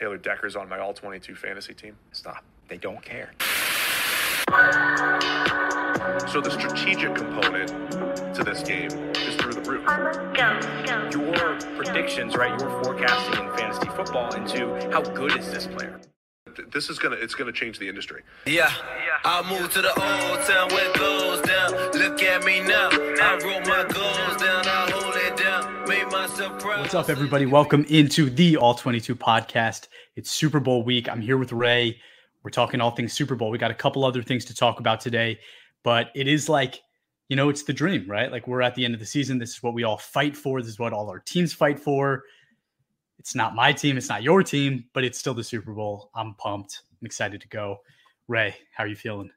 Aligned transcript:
Taylor 0.00 0.16
Decker's 0.16 0.56
on 0.56 0.66
my 0.66 0.78
all 0.78 0.94
22 0.94 1.34
fantasy 1.34 1.74
team. 1.74 1.94
Stop. 2.12 2.42
They 2.68 2.78
don't 2.78 3.02
care. 3.02 3.32
So 6.26 6.40
the 6.40 6.50
strategic 6.50 7.14
component 7.14 7.68
to 8.34 8.42
this 8.42 8.62
game 8.62 8.90
is 9.16 9.36
through 9.36 9.52
the 9.52 9.60
roof. 9.60 9.84
Your 11.12 11.58
predictions, 11.76 12.34
right? 12.34 12.58
Your 12.58 12.82
forecasting 12.82 13.44
in 13.44 13.52
fantasy 13.54 13.88
football 13.90 14.34
into 14.34 14.74
how 14.90 15.02
good 15.02 15.36
is 15.36 15.52
this 15.52 15.66
player? 15.66 16.00
This 16.72 16.88
is 16.88 16.98
gonna 16.98 17.16
it's 17.16 17.34
gonna 17.34 17.52
change 17.52 17.78
the 17.78 17.88
industry. 17.88 18.22
Yeah, 18.46 18.72
I 19.24 19.42
moved 19.48 19.72
to 19.72 19.82
the 19.82 19.90
old 19.90 20.46
town 20.46 20.68
where 20.70 20.90
it 20.90 20.96
goes 20.96 21.40
down. 21.42 21.72
Look 21.92 22.22
at 22.22 22.44
me 22.44 22.60
now. 22.60 22.88
I 22.90 23.38
wrote 23.44 23.66
my 23.66 23.84
goals 23.84 24.42
down. 24.42 24.66
I 24.66 24.90
hold 24.90 25.14
it 25.14 25.19
What's 25.90 26.94
up, 26.94 27.08
everybody? 27.08 27.46
Welcome 27.46 27.84
into 27.88 28.30
the 28.30 28.56
All 28.56 28.74
22 28.74 29.16
podcast. 29.16 29.88
It's 30.14 30.30
Super 30.30 30.60
Bowl 30.60 30.84
week. 30.84 31.08
I'm 31.08 31.20
here 31.20 31.36
with 31.36 31.50
Ray. 31.50 32.00
We're 32.44 32.52
talking 32.52 32.80
all 32.80 32.92
things 32.92 33.12
Super 33.12 33.34
Bowl. 33.34 33.50
We 33.50 33.58
got 33.58 33.72
a 33.72 33.74
couple 33.74 34.04
other 34.04 34.22
things 34.22 34.44
to 34.44 34.54
talk 34.54 34.78
about 34.78 35.00
today, 35.00 35.40
but 35.82 36.12
it 36.14 36.28
is 36.28 36.48
like, 36.48 36.80
you 37.28 37.34
know, 37.34 37.48
it's 37.48 37.64
the 37.64 37.72
dream, 37.72 38.08
right? 38.08 38.30
Like 38.30 38.46
we're 38.46 38.62
at 38.62 38.76
the 38.76 38.84
end 38.84 38.94
of 38.94 39.00
the 39.00 39.06
season. 39.06 39.38
This 39.38 39.50
is 39.50 39.64
what 39.64 39.74
we 39.74 39.82
all 39.82 39.96
fight 39.96 40.36
for. 40.36 40.62
This 40.62 40.70
is 40.70 40.78
what 40.78 40.92
all 40.92 41.10
our 41.10 41.18
teams 41.18 41.52
fight 41.52 41.80
for. 41.80 42.22
It's 43.18 43.34
not 43.34 43.56
my 43.56 43.72
team, 43.72 43.96
it's 43.96 44.08
not 44.08 44.22
your 44.22 44.44
team, 44.44 44.84
but 44.92 45.02
it's 45.02 45.18
still 45.18 45.34
the 45.34 45.42
Super 45.42 45.72
Bowl. 45.72 46.10
I'm 46.14 46.34
pumped. 46.34 46.82
I'm 47.00 47.06
excited 47.06 47.40
to 47.40 47.48
go. 47.48 47.78
Ray, 48.28 48.54
how 48.76 48.84
are 48.84 48.88
you 48.88 48.94
feeling? 48.94 49.30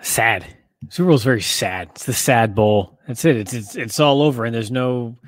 Sad. 0.00 0.46
Super 0.88 1.08
Bowl's 1.08 1.24
very 1.24 1.42
sad. 1.42 1.88
It's 1.92 2.04
the 2.04 2.12
sad 2.12 2.54
bowl. 2.54 2.98
That's 3.06 3.24
it. 3.24 3.36
It's 3.36 3.52
it's 3.52 3.74
it's 3.76 4.00
all 4.00 4.22
over, 4.22 4.44
and 4.44 4.54
there's 4.54 4.70
no 4.70 5.18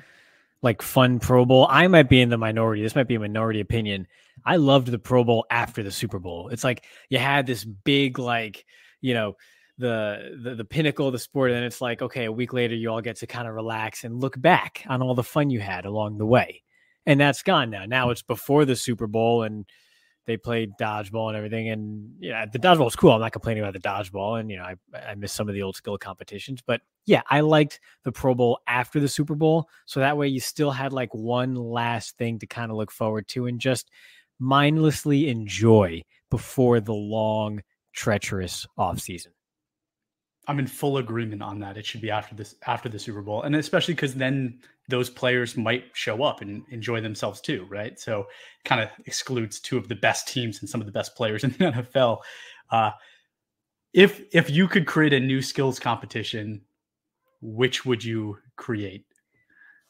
like 0.61 0.81
fun 0.81 1.19
Pro 1.19 1.45
Bowl. 1.45 1.67
I 1.69 1.87
might 1.87 2.09
be 2.09 2.21
in 2.21 2.29
the 2.29 2.37
minority. 2.37 2.81
This 2.81 2.95
might 2.95 3.07
be 3.07 3.15
a 3.15 3.19
minority 3.19 3.59
opinion. 3.59 4.07
I 4.45 4.55
loved 4.55 4.87
the 4.87 4.99
Pro 4.99 5.23
Bowl 5.23 5.45
after 5.51 5.83
the 5.83 5.91
Super 5.91 6.19
Bowl. 6.19 6.49
It's 6.49 6.63
like 6.63 6.85
you 7.09 7.19
had 7.19 7.45
this 7.45 7.63
big 7.65 8.17
like 8.17 8.65
you 9.01 9.13
know 9.13 9.35
the, 9.77 10.37
the 10.41 10.55
the 10.55 10.65
pinnacle 10.65 11.07
of 11.07 11.13
the 11.13 11.19
sport, 11.19 11.51
and 11.51 11.65
it's 11.65 11.81
like 11.81 12.01
okay, 12.01 12.25
a 12.25 12.31
week 12.31 12.53
later 12.53 12.75
you 12.75 12.89
all 12.89 13.01
get 13.01 13.17
to 13.17 13.27
kind 13.27 13.47
of 13.47 13.53
relax 13.53 14.03
and 14.03 14.21
look 14.21 14.39
back 14.39 14.85
on 14.87 15.01
all 15.01 15.15
the 15.15 15.23
fun 15.23 15.49
you 15.49 15.59
had 15.59 15.85
along 15.85 16.17
the 16.17 16.25
way, 16.25 16.63
and 17.05 17.19
that's 17.19 17.43
gone 17.43 17.69
now. 17.69 17.85
Now 17.85 18.09
it's 18.09 18.21
before 18.21 18.63
the 18.63 18.75
Super 18.75 19.07
Bowl 19.07 19.43
and 19.43 19.65
they 20.27 20.37
played 20.37 20.71
dodgeball 20.79 21.29
and 21.29 21.37
everything. 21.37 21.69
And 21.69 22.15
yeah, 22.19 22.45
the 22.45 22.59
dodgeball 22.59 22.85
was 22.85 22.95
cool. 22.95 23.11
I'm 23.11 23.21
not 23.21 23.31
complaining 23.31 23.63
about 23.63 23.73
the 23.73 23.79
dodgeball. 23.79 24.39
And, 24.39 24.49
you 24.51 24.57
know, 24.57 24.63
I, 24.63 24.75
I 24.95 25.15
miss 25.15 25.33
some 25.33 25.49
of 25.49 25.55
the 25.55 25.63
old 25.63 25.75
skill 25.75 25.97
competitions. 25.97 26.61
But 26.65 26.81
yeah, 27.05 27.21
I 27.29 27.41
liked 27.41 27.79
the 28.03 28.11
Pro 28.11 28.35
Bowl 28.35 28.59
after 28.67 28.99
the 28.99 29.07
Super 29.07 29.35
Bowl. 29.35 29.67
So 29.85 29.99
that 29.99 30.17
way 30.17 30.27
you 30.27 30.39
still 30.39 30.71
had 30.71 30.93
like 30.93 31.13
one 31.13 31.55
last 31.55 32.17
thing 32.17 32.39
to 32.39 32.47
kind 32.47 32.71
of 32.71 32.77
look 32.77 32.91
forward 32.91 33.27
to 33.29 33.47
and 33.47 33.59
just 33.59 33.89
mindlessly 34.39 35.29
enjoy 35.29 36.03
before 36.29 36.79
the 36.79 36.93
long, 36.93 37.61
treacherous 37.93 38.65
off 38.77 38.99
season. 38.99 39.31
I'm 40.47 40.59
in 40.59 40.67
full 40.67 40.97
agreement 40.97 41.43
on 41.43 41.59
that. 41.59 41.77
It 41.77 41.85
should 41.85 42.01
be 42.01 42.09
after 42.09 42.35
this 42.35 42.55
after 42.65 42.89
the 42.89 42.99
Super 42.99 43.21
Bowl, 43.21 43.43
and 43.43 43.55
especially 43.55 43.93
because 43.93 44.15
then 44.15 44.59
those 44.89 45.09
players 45.09 45.55
might 45.55 45.85
show 45.93 46.23
up 46.23 46.41
and 46.41 46.63
enjoy 46.71 46.99
themselves 46.99 47.39
too, 47.41 47.65
right? 47.69 47.99
So, 47.99 48.27
kind 48.65 48.81
of 48.81 48.89
excludes 49.05 49.59
two 49.59 49.77
of 49.77 49.87
the 49.87 49.95
best 49.95 50.27
teams 50.27 50.59
and 50.59 50.69
some 50.69 50.81
of 50.81 50.87
the 50.87 50.91
best 50.91 51.15
players 51.15 51.43
in 51.45 51.51
the 51.51 51.57
NFL. 51.57 52.19
Uh, 52.71 52.91
if 53.93 54.21
if 54.33 54.49
you 54.49 54.67
could 54.67 54.87
create 54.87 55.13
a 55.13 55.19
new 55.19 55.41
skills 55.41 55.79
competition, 55.79 56.61
which 57.41 57.85
would 57.85 58.03
you 58.03 58.37
create? 58.55 59.05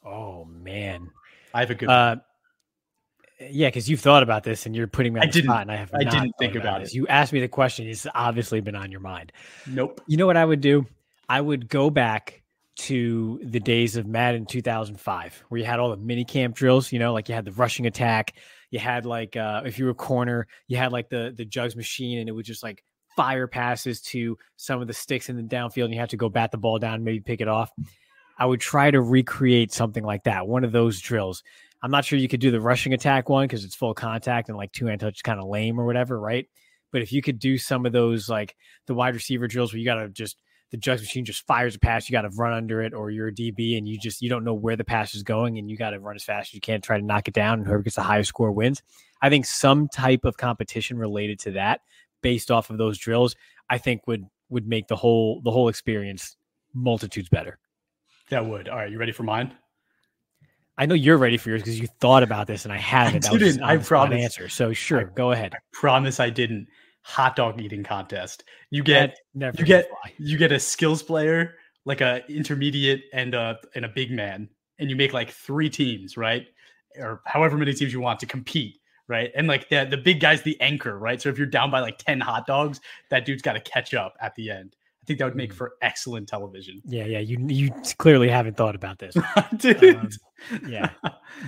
Oh 0.04 0.44
man, 0.44 1.10
I 1.54 1.60
have 1.60 1.70
a 1.70 1.74
good. 1.74 1.88
Uh, 1.88 2.16
yeah, 3.50 3.68
because 3.68 3.88
you've 3.88 4.00
thought 4.00 4.22
about 4.22 4.44
this 4.44 4.66
and 4.66 4.74
you're 4.76 4.86
putting 4.86 5.12
me 5.12 5.20
on 5.20 5.24
I 5.24 5.26
the 5.26 5.32
didn't- 5.32 5.50
spot, 5.50 5.62
and 5.62 5.70
I 5.72 5.76
have. 5.76 5.90
I 5.94 6.04
didn't 6.04 6.34
think 6.38 6.54
about 6.54 6.80
this. 6.80 6.90
it. 6.90 6.96
You 6.96 7.06
asked 7.08 7.32
me 7.32 7.40
the 7.40 7.48
question; 7.48 7.86
it's 7.86 8.06
obviously 8.14 8.60
been 8.60 8.74
on 8.76 8.90
your 8.90 9.00
mind. 9.00 9.32
nope. 9.66 10.00
You 10.06 10.16
know 10.16 10.26
what 10.26 10.36
I 10.36 10.44
would 10.44 10.60
do? 10.60 10.86
I 11.28 11.40
would 11.40 11.68
go 11.68 11.90
back 11.90 12.42
to 12.74 13.38
the 13.42 13.60
days 13.60 13.96
of 13.96 14.06
Madden 14.06 14.46
2005, 14.46 15.44
where 15.48 15.58
you 15.58 15.64
had 15.66 15.78
all 15.78 15.90
the 15.90 15.96
mini 15.96 16.24
camp 16.24 16.54
drills. 16.54 16.92
You 16.92 16.98
know, 16.98 17.12
like 17.12 17.28
you 17.28 17.34
had 17.34 17.44
the 17.44 17.52
rushing 17.52 17.86
attack. 17.86 18.34
You 18.70 18.78
had 18.78 19.04
like 19.04 19.36
uh, 19.36 19.62
if 19.64 19.78
you 19.78 19.84
were 19.84 19.90
a 19.90 19.94
corner, 19.94 20.46
you 20.68 20.76
had 20.76 20.92
like 20.92 21.08
the 21.08 21.32
the 21.36 21.44
jugs 21.44 21.76
machine, 21.76 22.18
and 22.18 22.28
it 22.28 22.32
would 22.32 22.44
just 22.46 22.62
like 22.62 22.82
fire 23.16 23.46
passes 23.46 24.00
to 24.00 24.38
some 24.56 24.80
of 24.80 24.86
the 24.86 24.94
sticks 24.94 25.28
in 25.28 25.36
the 25.36 25.42
downfield, 25.42 25.84
and 25.84 25.94
you 25.94 26.00
had 26.00 26.10
to 26.10 26.16
go 26.16 26.28
bat 26.30 26.50
the 26.50 26.58
ball 26.58 26.78
down, 26.78 26.94
and 26.94 27.04
maybe 27.04 27.20
pick 27.20 27.40
it 27.40 27.48
off. 27.48 27.70
I 28.38 28.46
would 28.46 28.60
try 28.60 28.90
to 28.90 29.00
recreate 29.00 29.72
something 29.72 30.02
like 30.02 30.24
that, 30.24 30.48
one 30.48 30.64
of 30.64 30.72
those 30.72 30.98
drills. 31.00 31.42
I'm 31.82 31.90
not 31.90 32.04
sure 32.04 32.18
you 32.18 32.28
could 32.28 32.40
do 32.40 32.50
the 32.50 32.60
rushing 32.60 32.92
attack 32.92 33.28
one 33.28 33.44
because 33.44 33.64
it's 33.64 33.74
full 33.74 33.94
contact 33.94 34.48
and 34.48 34.56
like 34.56 34.72
two 34.72 34.86
hand 34.86 35.00
touch 35.00 35.16
is 35.16 35.22
kind 35.22 35.40
of 35.40 35.48
lame 35.48 35.80
or 35.80 35.84
whatever, 35.84 36.18
right? 36.18 36.48
But 36.92 37.02
if 37.02 37.12
you 37.12 37.22
could 37.22 37.38
do 37.38 37.58
some 37.58 37.86
of 37.86 37.92
those 37.92 38.28
like 38.28 38.54
the 38.86 38.94
wide 38.94 39.14
receiver 39.14 39.48
drills 39.48 39.72
where 39.72 39.80
you 39.80 39.84
got 39.84 39.96
to 39.96 40.08
just 40.08 40.36
the 40.70 40.76
jugs 40.78 41.02
machine 41.02 41.24
just 41.24 41.46
fires 41.46 41.74
a 41.74 41.78
pass, 41.78 42.08
you 42.08 42.12
got 42.14 42.22
to 42.22 42.30
run 42.30 42.52
under 42.52 42.80
it, 42.82 42.94
or 42.94 43.10
you're 43.10 43.28
a 43.28 43.32
DB 43.32 43.76
and 43.76 43.86
you 43.88 43.98
just 43.98 44.22
you 44.22 44.30
don't 44.30 44.44
know 44.44 44.54
where 44.54 44.76
the 44.76 44.84
pass 44.84 45.14
is 45.14 45.22
going 45.22 45.58
and 45.58 45.70
you 45.70 45.76
got 45.76 45.90
to 45.90 46.00
run 46.00 46.16
as 46.16 46.24
fast 46.24 46.50
as 46.50 46.54
you 46.54 46.60
can, 46.60 46.80
try 46.80 46.98
to 46.98 47.04
knock 47.04 47.28
it 47.28 47.34
down, 47.34 47.58
and 47.58 47.66
whoever 47.66 47.82
gets 47.82 47.96
the 47.96 48.02
highest 48.02 48.28
score 48.28 48.52
wins. 48.52 48.82
I 49.20 49.28
think 49.28 49.44
some 49.44 49.88
type 49.88 50.24
of 50.24 50.36
competition 50.36 50.98
related 50.98 51.38
to 51.40 51.52
that, 51.52 51.80
based 52.22 52.50
off 52.50 52.70
of 52.70 52.78
those 52.78 52.96
drills, 52.98 53.36
I 53.68 53.78
think 53.78 54.06
would 54.06 54.24
would 54.48 54.66
make 54.66 54.88
the 54.88 54.96
whole 54.96 55.40
the 55.42 55.50
whole 55.50 55.68
experience 55.68 56.36
multitudes 56.74 57.28
better. 57.28 57.58
That 58.30 58.46
would. 58.46 58.68
All 58.68 58.76
right, 58.76 58.90
you 58.90 58.98
ready 58.98 59.12
for 59.12 59.24
mine? 59.24 59.52
I 60.78 60.86
know 60.86 60.94
you're 60.94 61.18
ready 61.18 61.36
for 61.36 61.50
yours 61.50 61.62
because 61.62 61.78
you 61.78 61.86
thought 62.00 62.22
about 62.22 62.46
this 62.46 62.64
and 62.64 62.72
I 62.72 62.78
haven't. 62.78 63.28
I 63.28 63.36
didn't, 63.36 63.62
I 63.62 63.76
promise. 63.76 64.22
Answer. 64.22 64.48
So 64.48 64.72
sure, 64.72 65.00
I- 65.00 65.14
go 65.14 65.32
ahead. 65.32 65.54
Promise 65.72 66.20
I 66.20 66.30
didn't. 66.30 66.68
Hot 67.04 67.34
dog 67.34 67.60
eating 67.60 67.82
contest. 67.82 68.44
You 68.70 68.82
get 68.84 69.18
never 69.34 69.56
you 69.58 69.64
get 69.64 69.88
fly. 69.88 70.12
you 70.18 70.38
get 70.38 70.52
a 70.52 70.60
skills 70.60 71.02
player, 71.02 71.56
like 71.84 72.00
a 72.00 72.22
intermediate 72.28 73.02
and 73.12 73.34
a 73.34 73.58
and 73.74 73.84
a 73.84 73.88
big 73.88 74.12
man, 74.12 74.48
and 74.78 74.88
you 74.88 74.94
make 74.94 75.12
like 75.12 75.30
three 75.30 75.68
teams, 75.68 76.16
right? 76.16 76.46
Or 76.96 77.20
however 77.26 77.58
many 77.58 77.74
teams 77.74 77.92
you 77.92 78.00
want 78.00 78.20
to 78.20 78.26
compete, 78.26 78.78
right? 79.08 79.32
And 79.34 79.48
like 79.48 79.68
the 79.68 79.84
the 79.90 79.96
big 79.96 80.20
guy's 80.20 80.42
the 80.42 80.58
anchor, 80.60 80.96
right? 80.96 81.20
So 81.20 81.28
if 81.28 81.38
you're 81.38 81.46
down 81.48 81.72
by 81.72 81.80
like 81.80 81.98
10 81.98 82.20
hot 82.20 82.46
dogs, 82.46 82.80
that 83.10 83.24
dude's 83.24 83.42
got 83.42 83.54
to 83.54 83.60
catch 83.60 83.94
up 83.94 84.14
at 84.20 84.36
the 84.36 84.50
end. 84.50 84.76
I 85.02 85.06
think 85.06 85.18
that 85.18 85.24
would 85.24 85.36
make 85.36 85.50
Mm. 85.52 85.56
for 85.56 85.72
excellent 85.82 86.28
television. 86.28 86.80
Yeah, 86.84 87.04
yeah. 87.06 87.18
You 87.18 87.38
you 87.48 87.70
clearly 87.98 88.28
haven't 88.28 88.56
thought 88.56 88.74
about 88.76 88.98
this. 88.98 89.16
I 89.36 89.46
didn't. 89.56 90.16
yeah. 90.68 90.90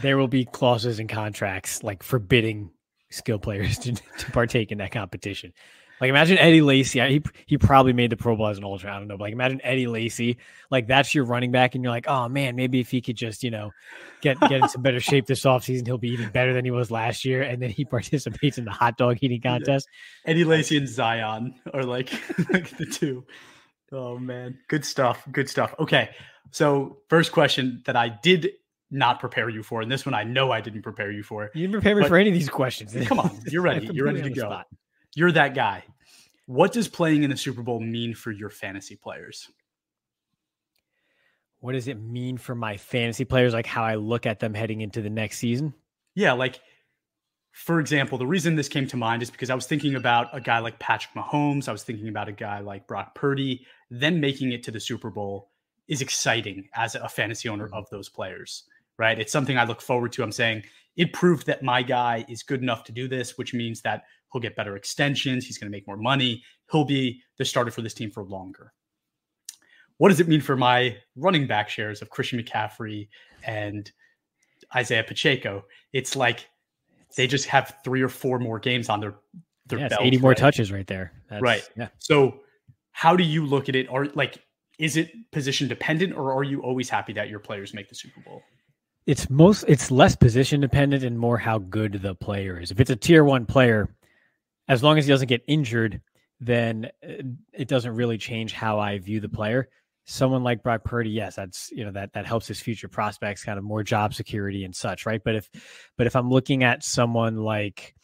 There 0.02 0.16
will 0.18 0.28
be 0.28 0.44
clauses 0.44 0.98
in 0.98 1.06
contracts 1.06 1.82
like 1.82 2.02
forbidding 2.02 2.70
skill 3.10 3.38
players 3.38 3.78
to, 3.78 3.92
to 3.92 4.30
partake 4.32 4.72
in 4.72 4.78
that 4.78 4.90
competition. 4.90 5.52
Like 6.00 6.10
imagine 6.10 6.38
Eddie 6.38 6.60
Lacy. 6.60 7.00
He 7.00 7.22
he 7.46 7.58
probably 7.58 7.92
made 7.92 8.10
the 8.10 8.16
Pro 8.16 8.36
Bowl 8.36 8.48
as 8.48 8.58
an 8.58 8.64
ultra. 8.64 8.92
I 8.94 8.98
don't 8.98 9.08
know, 9.08 9.16
but 9.16 9.24
like 9.24 9.32
imagine 9.32 9.60
Eddie 9.62 9.86
Lacy. 9.86 10.38
Like 10.70 10.86
that's 10.86 11.14
your 11.14 11.24
running 11.24 11.52
back, 11.52 11.74
and 11.74 11.84
you're 11.84 11.92
like, 11.92 12.06
oh 12.08 12.28
man, 12.28 12.56
maybe 12.56 12.80
if 12.80 12.90
he 12.90 13.00
could 13.00 13.16
just 13.16 13.44
you 13.44 13.50
know 13.50 13.70
get 14.20 14.40
get 14.40 14.52
in 14.52 14.68
some 14.68 14.82
better 14.82 15.00
shape 15.00 15.26
this 15.26 15.42
offseason, 15.44 15.86
he'll 15.86 15.98
be 15.98 16.10
even 16.10 16.30
better 16.30 16.52
than 16.52 16.64
he 16.64 16.70
was 16.70 16.90
last 16.90 17.24
year. 17.24 17.42
And 17.42 17.62
then 17.62 17.70
he 17.70 17.84
participates 17.84 18.58
in 18.58 18.64
the 18.64 18.70
hot 18.72 18.96
dog 18.96 19.18
eating 19.20 19.40
contest. 19.40 19.88
Eddie 20.26 20.44
Lacy 20.44 20.76
and 20.76 20.88
Zion 20.88 21.54
are 21.72 21.84
like, 21.84 22.12
like 22.50 22.76
the 22.76 22.86
two. 22.86 23.24
Oh 23.92 24.18
man, 24.18 24.58
good 24.68 24.84
stuff. 24.84 25.24
Good 25.30 25.48
stuff. 25.48 25.74
Okay, 25.78 26.10
so 26.50 26.98
first 27.08 27.30
question 27.30 27.82
that 27.86 27.96
I 27.96 28.08
did 28.08 28.50
not 28.90 29.20
prepare 29.20 29.48
you 29.48 29.62
for, 29.62 29.80
and 29.80 29.90
this 29.90 30.04
one 30.04 30.14
I 30.14 30.24
know 30.24 30.50
I 30.50 30.60
didn't 30.60 30.82
prepare 30.82 31.12
you 31.12 31.22
for. 31.22 31.50
You 31.54 31.62
didn't 31.62 31.72
prepare 31.74 31.94
me 31.94 32.08
for 32.08 32.16
any 32.16 32.30
of 32.30 32.34
these 32.34 32.48
questions. 32.48 32.96
Come 33.06 33.20
on, 33.20 33.38
you're 33.46 33.62
ready. 33.62 33.88
You're 33.92 34.06
ready 34.06 34.18
to 34.18 34.24
Completely 34.24 34.42
on 34.42 34.50
the 34.50 34.56
go. 34.56 34.62
spot. 34.62 34.66
You're 35.14 35.32
that 35.32 35.54
guy. 35.54 35.84
What 36.46 36.72
does 36.72 36.88
playing 36.88 37.22
in 37.22 37.30
the 37.30 37.36
Super 37.36 37.62
Bowl 37.62 37.80
mean 37.80 38.14
for 38.14 38.30
your 38.30 38.50
fantasy 38.50 38.96
players? 38.96 39.48
What 41.60 41.72
does 41.72 41.88
it 41.88 41.98
mean 41.98 42.36
for 42.36 42.54
my 42.54 42.76
fantasy 42.76 43.24
players? 43.24 43.54
Like 43.54 43.66
how 43.66 43.84
I 43.84 43.94
look 43.94 44.26
at 44.26 44.40
them 44.40 44.52
heading 44.52 44.82
into 44.82 45.00
the 45.00 45.08
next 45.08 45.38
season? 45.38 45.72
Yeah, 46.14 46.32
like 46.32 46.60
for 47.52 47.78
example, 47.78 48.18
the 48.18 48.26
reason 48.26 48.56
this 48.56 48.68
came 48.68 48.86
to 48.88 48.96
mind 48.96 49.22
is 49.22 49.30
because 49.30 49.48
I 49.48 49.54
was 49.54 49.66
thinking 49.66 49.94
about 49.94 50.28
a 50.36 50.40
guy 50.40 50.58
like 50.58 50.78
Patrick 50.80 51.14
Mahomes. 51.14 51.68
I 51.68 51.72
was 51.72 51.84
thinking 51.84 52.08
about 52.08 52.28
a 52.28 52.32
guy 52.32 52.58
like 52.58 52.88
Brock 52.88 53.14
Purdy. 53.14 53.64
Them 53.90 54.20
making 54.20 54.52
it 54.52 54.64
to 54.64 54.72
the 54.72 54.80
Super 54.80 55.08
Bowl 55.08 55.50
is 55.86 56.02
exciting 56.02 56.68
as 56.74 56.96
a 56.96 57.08
fantasy 57.08 57.48
owner 57.48 57.66
mm-hmm. 57.66 57.74
of 57.74 57.88
those 57.90 58.08
players, 58.08 58.64
right? 58.98 59.18
It's 59.18 59.32
something 59.32 59.56
I 59.56 59.64
look 59.64 59.80
forward 59.80 60.12
to. 60.12 60.24
I'm 60.24 60.32
saying 60.32 60.64
it 60.96 61.12
proved 61.12 61.46
that 61.46 61.62
my 61.62 61.82
guy 61.82 62.24
is 62.28 62.42
good 62.42 62.60
enough 62.60 62.84
to 62.84 62.92
do 62.92 63.06
this, 63.06 63.38
which 63.38 63.54
means 63.54 63.82
that 63.82 64.04
he'll 64.34 64.40
get 64.40 64.56
better 64.56 64.76
extensions. 64.76 65.46
He's 65.46 65.56
going 65.58 65.70
to 65.70 65.74
make 65.74 65.86
more 65.86 65.96
money. 65.96 66.42
He'll 66.72 66.84
be 66.84 67.22
the 67.38 67.44
starter 67.44 67.70
for 67.70 67.82
this 67.82 67.94
team 67.94 68.10
for 68.10 68.24
longer. 68.24 68.72
What 69.98 70.08
does 70.08 70.18
it 70.18 70.26
mean 70.26 70.40
for 70.40 70.56
my 70.56 70.96
running 71.14 71.46
back 71.46 71.68
shares 71.68 72.02
of 72.02 72.10
Christian 72.10 72.42
McCaffrey 72.42 73.08
and 73.44 73.90
Isaiah 74.74 75.04
Pacheco? 75.04 75.64
It's 75.92 76.16
like 76.16 76.48
they 77.16 77.28
just 77.28 77.46
have 77.46 77.76
three 77.84 78.02
or 78.02 78.08
four 78.08 78.40
more 78.40 78.58
games 78.58 78.88
on 78.88 78.98
their 78.98 79.14
their 79.66 79.78
Yeah, 79.78 79.88
belt. 79.88 80.02
80 80.02 80.18
more 80.18 80.30
right? 80.30 80.36
touches 80.36 80.72
right 80.72 80.86
there. 80.86 81.12
That's, 81.30 81.40
Right. 81.40 81.70
Yeah. 81.76 81.88
So, 81.98 82.40
how 82.90 83.14
do 83.16 83.22
you 83.22 83.46
look 83.46 83.68
at 83.68 83.76
it? 83.76 83.86
Or 83.88 84.06
like, 84.14 84.42
is 84.80 84.96
it 84.96 85.12
position 85.30 85.68
dependent, 85.68 86.12
or 86.12 86.34
are 86.34 86.42
you 86.42 86.60
always 86.60 86.88
happy 86.90 87.12
that 87.12 87.28
your 87.28 87.38
players 87.38 87.72
make 87.72 87.88
the 87.88 87.94
Super 87.94 88.20
Bowl? 88.20 88.42
it's 89.06 89.28
most 89.28 89.64
it's 89.68 89.90
less 89.90 90.16
position 90.16 90.60
dependent 90.62 91.04
and 91.04 91.18
more 91.18 91.36
how 91.36 91.58
good 91.58 92.00
the 92.02 92.14
player 92.14 92.58
is. 92.58 92.70
If 92.70 92.80
it's 92.80 92.90
a 92.90 92.96
tier 92.96 93.22
one 93.22 93.46
player, 93.46 93.94
as 94.68 94.82
long 94.82 94.98
as 94.98 95.06
he 95.06 95.12
doesn't 95.12 95.28
get 95.28 95.42
injured, 95.46 96.00
then 96.40 96.90
uh, 97.06 97.22
it 97.52 97.68
doesn't 97.68 97.94
really 97.94 98.18
change 98.18 98.52
how 98.52 98.78
I 98.78 98.98
view 98.98 99.20
the 99.20 99.28
player. 99.28 99.68
Someone 100.06 100.42
like 100.44 100.62
Brock 100.62 100.84
Purdy, 100.84 101.10
yes, 101.10 101.36
that's 101.36 101.70
you 101.72 101.84
know 101.84 101.92
that 101.92 102.12
that 102.12 102.26
helps 102.26 102.46
his 102.46 102.60
future 102.60 102.88
prospects, 102.88 103.44
kind 103.44 103.58
of 103.58 103.64
more 103.64 103.82
job 103.82 104.12
security 104.12 104.64
and 104.64 104.74
such, 104.76 105.06
right? 105.06 105.22
But 105.24 105.36
if 105.36 105.50
but 105.96 106.06
if 106.06 106.14
I'm 106.14 106.28
looking 106.28 106.62
at 106.62 106.84
someone 106.84 107.36
like 107.36 107.94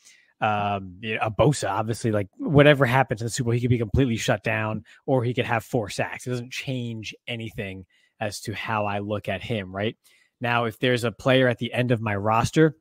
um, 0.41 0.97
you 1.01 1.17
know, 1.17 1.21
a 1.23 1.31
Bosa, 1.31 1.71
obviously, 1.71 2.11
like 2.11 2.29
whatever 2.39 2.87
happens 2.87 3.21
in 3.21 3.27
the 3.27 3.31
Super 3.31 3.49
Bowl, 3.49 3.53
he 3.53 3.61
could 3.61 3.71
be 3.71 3.79
completely 3.79 4.17
shut 4.17 4.43
down, 4.43 4.85
or 5.05 5.23
he 5.23 5.35
could 5.35 5.45
have 5.45 5.65
four 5.65 5.91
sacks. 5.91 6.27
It 6.27 6.31
doesn't 6.31 6.53
change 6.53 7.15
anything 7.27 7.85
as 8.21 8.41
to 8.43 8.55
how 8.55 8.87
I 8.87 9.01
look 9.01 9.29
at 9.29 9.43
him, 9.43 9.75
right? 9.75 9.97
Now, 10.41 10.65
if 10.65 10.79
there's 10.79 11.05
a 11.05 11.13
player 11.13 11.49
at 11.49 11.59
the 11.59 11.73
end 11.73 11.91
of 11.91 12.01
my 12.01 12.17
roster, 12.17 12.77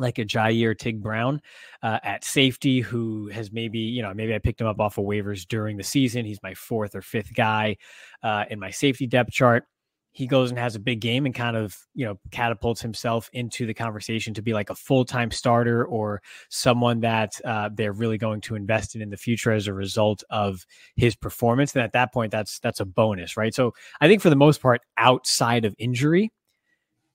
like 0.00 0.18
a 0.18 0.24
Ji'Ayir 0.24 0.76
Tig 0.78 1.02
Brown 1.02 1.40
uh, 1.82 1.98
at 2.02 2.24
safety, 2.24 2.80
who 2.80 3.28
has 3.28 3.52
maybe, 3.52 3.78
you 3.78 4.02
know, 4.02 4.12
maybe 4.14 4.34
I 4.34 4.38
picked 4.38 4.60
him 4.60 4.66
up 4.66 4.80
off 4.80 4.98
of 4.98 5.04
waivers 5.04 5.46
during 5.46 5.76
the 5.76 5.84
season. 5.84 6.24
He's 6.24 6.42
my 6.42 6.54
fourth 6.54 6.94
or 6.94 7.02
fifth 7.02 7.34
guy 7.34 7.76
uh, 8.22 8.44
in 8.50 8.58
my 8.58 8.70
safety 8.70 9.06
depth 9.06 9.30
chart. 9.30 9.64
He 10.12 10.26
goes 10.26 10.50
and 10.50 10.58
has 10.58 10.74
a 10.74 10.80
big 10.80 11.00
game 11.00 11.24
and 11.24 11.32
kind 11.32 11.56
of, 11.56 11.76
you 11.94 12.04
know, 12.04 12.18
catapults 12.32 12.80
himself 12.80 13.30
into 13.32 13.64
the 13.64 13.74
conversation 13.74 14.34
to 14.34 14.42
be 14.42 14.52
like 14.52 14.68
a 14.68 14.74
full 14.74 15.04
time 15.04 15.30
starter 15.30 15.84
or 15.84 16.20
someone 16.48 16.98
that 17.00 17.40
uh, 17.44 17.70
they're 17.72 17.92
really 17.92 18.18
going 18.18 18.40
to 18.40 18.56
invest 18.56 18.96
in 18.96 19.02
in 19.02 19.10
the 19.10 19.16
future 19.16 19.52
as 19.52 19.68
a 19.68 19.72
result 19.72 20.24
of 20.28 20.66
his 20.96 21.14
performance. 21.14 21.76
And 21.76 21.84
at 21.84 21.92
that 21.92 22.12
point, 22.12 22.32
that's 22.32 22.58
that's 22.58 22.80
a 22.80 22.84
bonus, 22.84 23.36
right? 23.36 23.54
So 23.54 23.72
I 24.00 24.08
think 24.08 24.20
for 24.20 24.30
the 24.30 24.36
most 24.36 24.60
part, 24.60 24.80
outside 24.96 25.64
of 25.64 25.76
injury, 25.78 26.32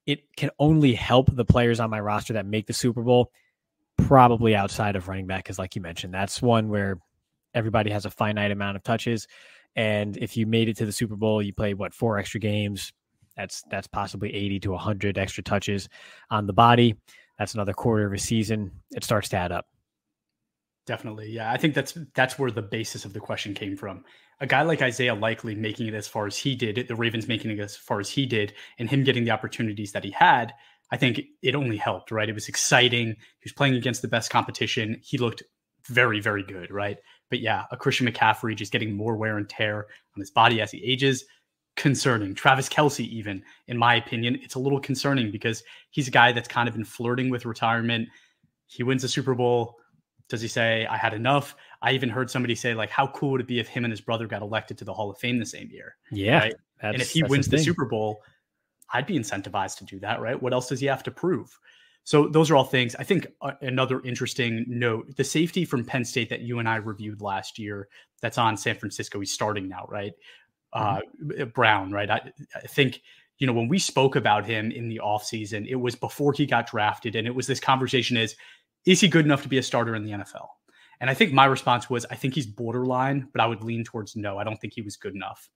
it 0.05 0.35
can 0.35 0.49
only 0.59 0.93
help 0.93 1.35
the 1.35 1.45
players 1.45 1.79
on 1.79 1.89
my 1.89 1.99
roster 1.99 2.33
that 2.33 2.45
make 2.45 2.67
the 2.67 2.73
Super 2.73 3.01
Bowl, 3.01 3.31
probably 3.97 4.55
outside 4.55 4.95
of 4.95 5.07
running 5.07 5.27
back, 5.27 5.43
because 5.43 5.59
like 5.59 5.75
you 5.75 5.81
mentioned, 5.81 6.13
that's 6.13 6.41
one 6.41 6.69
where 6.69 6.99
everybody 7.53 7.89
has 7.91 8.05
a 8.05 8.11
finite 8.11 8.51
amount 8.51 8.75
of 8.75 8.83
touches. 8.83 9.27
And 9.75 10.15
if 10.17 10.37
you 10.37 10.45
made 10.45 10.69
it 10.69 10.77
to 10.77 10.85
the 10.85 10.91
Super 10.91 11.15
Bowl, 11.15 11.41
you 11.41 11.53
play 11.53 11.73
what 11.73 11.93
four 11.93 12.17
extra 12.17 12.39
games. 12.39 12.93
That's 13.35 13.63
that's 13.69 13.87
possibly 13.87 14.33
80 14.33 14.59
to 14.61 14.71
100 14.71 15.17
extra 15.17 15.43
touches 15.43 15.89
on 16.29 16.47
the 16.47 16.53
body. 16.53 16.95
That's 17.37 17.53
another 17.53 17.73
quarter 17.73 18.05
of 18.05 18.13
a 18.13 18.17
season. 18.17 18.71
It 18.95 19.03
starts 19.03 19.29
to 19.29 19.37
add 19.37 19.51
up. 19.51 19.67
Definitely. 20.85 21.31
Yeah. 21.31 21.51
I 21.51 21.57
think 21.57 21.73
that's 21.73 21.97
that's 22.13 22.39
where 22.39 22.51
the 22.51 22.61
basis 22.61 23.05
of 23.05 23.13
the 23.13 23.19
question 23.19 23.53
came 23.53 23.75
from. 23.75 24.05
A 24.39 24.47
guy 24.47 24.63
like 24.63 24.81
Isaiah 24.81 25.15
Likely 25.15 25.55
making 25.55 25.87
it 25.87 25.93
as 25.93 26.07
far 26.07 26.27
as 26.27 26.37
he 26.37 26.55
did, 26.55 26.87
the 26.87 26.95
Ravens 26.95 27.27
making 27.27 27.51
it 27.51 27.59
as 27.59 27.75
far 27.75 27.99
as 27.99 28.09
he 28.09 28.25
did, 28.25 28.53
and 28.77 28.89
him 28.89 29.03
getting 29.03 29.23
the 29.23 29.31
opportunities 29.31 29.93
that 29.93 30.03
he 30.03 30.11
had, 30.11 30.53
I 30.91 30.97
think 30.97 31.21
it 31.41 31.55
only 31.55 31.77
helped, 31.77 32.11
right? 32.11 32.29
It 32.29 32.35
was 32.35 32.47
exciting. 32.47 33.07
He 33.07 33.45
was 33.45 33.53
playing 33.53 33.75
against 33.75 34.01
the 34.01 34.07
best 34.07 34.29
competition. 34.29 34.99
He 35.03 35.17
looked 35.17 35.43
very, 35.87 36.19
very 36.19 36.43
good, 36.43 36.71
right? 36.71 36.97
But 37.29 37.39
yeah, 37.39 37.63
a 37.71 37.77
Christian 37.77 38.07
McCaffrey 38.07 38.55
just 38.55 38.71
getting 38.71 38.95
more 38.95 39.15
wear 39.15 39.37
and 39.37 39.49
tear 39.49 39.87
on 40.15 40.19
his 40.19 40.31
body 40.31 40.61
as 40.61 40.71
he 40.71 40.83
ages, 40.83 41.25
concerning. 41.75 42.35
Travis 42.35 42.69
Kelce, 42.69 43.05
even 43.07 43.43
in 43.67 43.77
my 43.77 43.95
opinion, 43.95 44.39
it's 44.41 44.55
a 44.55 44.59
little 44.59 44.79
concerning 44.79 45.31
because 45.31 45.63
he's 45.89 46.07
a 46.07 46.11
guy 46.11 46.31
that's 46.31 46.47
kind 46.47 46.69
of 46.69 46.75
been 46.75 46.85
flirting 46.85 47.29
with 47.29 47.45
retirement. 47.45 48.07
He 48.67 48.83
wins 48.83 49.03
a 49.03 49.09
Super 49.09 49.35
Bowl 49.35 49.75
does 50.29 50.41
he 50.41 50.47
say, 50.47 50.85
I 50.87 50.97
had 50.97 51.13
enough? 51.13 51.55
I 51.85 51.91
even 51.91 52.09
heard 52.09 52.31
somebody 52.31 52.55
say, 52.55 52.73
like, 52.73 52.89
how 52.89 53.05
cool 53.07 53.29
would 53.31 53.41
it 53.41 53.47
be 53.47 53.59
if 53.59 53.67
him 53.67 53.85
and 53.85 53.91
his 53.91 54.01
brother 54.01 54.25
got 54.25 54.41
elected 54.41 54.75
to 54.79 54.85
the 54.85 54.93
Hall 54.93 55.11
of 55.11 55.19
Fame 55.19 55.37
the 55.37 55.45
same 55.45 55.69
year? 55.69 55.95
Yeah. 56.11 56.39
Right? 56.39 56.55
And 56.81 56.99
if 56.99 57.11
he 57.11 57.21
wins 57.21 57.47
the, 57.47 57.57
the 57.57 57.63
Super 57.63 57.85
Bowl, 57.85 58.23
I'd 58.91 59.05
be 59.05 59.19
incentivized 59.19 59.77
to 59.77 59.85
do 59.85 59.99
that, 59.99 60.19
right? 60.19 60.41
What 60.41 60.51
else 60.51 60.67
does 60.67 60.79
he 60.79 60.87
have 60.87 61.03
to 61.03 61.11
prove? 61.11 61.55
So 62.03 62.27
those 62.27 62.49
are 62.49 62.55
all 62.55 62.63
things. 62.63 62.95
I 62.95 63.03
think 63.03 63.27
uh, 63.39 63.51
another 63.61 64.01
interesting 64.01 64.65
note: 64.67 65.15
the 65.15 65.23
safety 65.23 65.63
from 65.63 65.85
Penn 65.85 66.03
State 66.03 66.29
that 66.29 66.41
you 66.41 66.57
and 66.57 66.67
I 66.67 66.77
reviewed 66.77 67.21
last 67.21 67.59
year, 67.59 67.87
that's 68.19 68.39
on 68.39 68.57
San 68.57 68.75
Francisco. 68.77 69.19
He's 69.19 69.31
starting 69.31 69.67
now, 69.67 69.85
right? 69.87 70.13
Mm-hmm. 70.73 71.41
Uh, 71.41 71.45
Brown, 71.45 71.91
right? 71.91 72.09
I, 72.09 72.31
I, 72.55 72.67
think 72.67 73.01
you 73.37 73.45
know 73.45 73.53
when 73.53 73.67
we 73.67 73.77
spoke 73.77 74.15
about 74.15 74.45
him 74.45 74.71
in 74.71 74.89
the 74.89 75.01
offseason, 75.03 75.67
it 75.67 75.75
was 75.75 75.95
before 75.95 76.33
he 76.33 76.47
got 76.47 76.67
drafted, 76.67 77.15
and 77.15 77.27
it 77.27 77.35
was 77.35 77.45
this 77.45 77.59
conversation: 77.59 78.17
is 78.17 78.35
is 78.87 79.01
he 79.01 79.07
good 79.07 79.25
enough 79.25 79.43
to 79.43 79.49
be 79.49 79.59
a 79.59 79.63
starter 79.63 79.95
in 79.95 80.03
the 80.03 80.11
NFL? 80.11 80.47
And 81.01 81.09
I 81.09 81.13
think 81.13 81.33
my 81.33 81.45
response 81.45 81.89
was, 81.89 82.05
I 82.09 82.15
think 82.15 82.35
he's 82.35 82.45
borderline, 82.45 83.27
but 83.31 83.41
I 83.41 83.47
would 83.47 83.63
lean 83.63 83.83
towards 83.83 84.15
no. 84.15 84.37
I 84.37 84.43
don't 84.43 84.59
think 84.59 84.73
he 84.73 84.81
was 84.81 84.95
good 84.95 85.15
enough. 85.15 85.49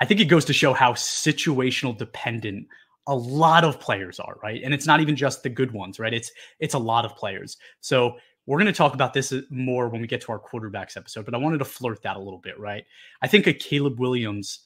I 0.00 0.04
think 0.04 0.20
it 0.20 0.24
goes 0.26 0.44
to 0.46 0.52
show 0.52 0.72
how 0.72 0.92
situational 0.92 1.96
dependent 1.96 2.66
a 3.06 3.14
lot 3.14 3.64
of 3.64 3.80
players 3.80 4.20
are, 4.20 4.36
right? 4.42 4.60
And 4.62 4.72
it's 4.72 4.86
not 4.86 5.00
even 5.00 5.16
just 5.16 5.42
the 5.42 5.48
good 5.48 5.72
ones, 5.72 5.98
right? 5.98 6.14
It's 6.14 6.30
it's 6.60 6.74
a 6.74 6.78
lot 6.78 7.04
of 7.04 7.16
players. 7.16 7.56
So 7.80 8.16
we're 8.46 8.58
going 8.58 8.66
to 8.66 8.72
talk 8.72 8.94
about 8.94 9.14
this 9.14 9.32
uh, 9.32 9.42
more 9.50 9.88
when 9.88 10.00
we 10.00 10.06
get 10.06 10.20
to 10.22 10.32
our 10.32 10.40
quarterbacks 10.40 10.96
episode, 10.96 11.24
but 11.24 11.34
I 11.34 11.38
wanted 11.38 11.58
to 11.58 11.64
flirt 11.64 12.02
that 12.02 12.16
a 12.16 12.20
little 12.20 12.38
bit, 12.38 12.58
right? 12.58 12.84
I 13.20 13.28
think 13.28 13.46
a 13.46 13.52
Caleb 13.52 14.00
Williams, 14.00 14.60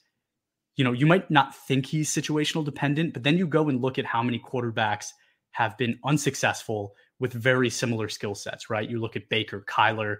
you 0.75 0.83
know, 0.83 0.93
you 0.93 1.05
might 1.05 1.29
not 1.29 1.55
think 1.55 1.85
he's 1.85 2.09
situational 2.11 2.65
dependent, 2.65 3.13
but 3.13 3.23
then 3.23 3.37
you 3.37 3.47
go 3.47 3.69
and 3.69 3.81
look 3.81 3.99
at 3.99 4.05
how 4.05 4.23
many 4.23 4.39
quarterbacks 4.39 5.11
have 5.51 5.77
been 5.77 5.99
unsuccessful 6.03 6.93
with 7.19 7.33
very 7.33 7.69
similar 7.69 8.09
skill 8.09 8.35
sets, 8.35 8.69
right? 8.69 8.89
You 8.89 8.99
look 8.99 9.15
at 9.15 9.29
Baker, 9.29 9.63
Kyler, 9.67 10.17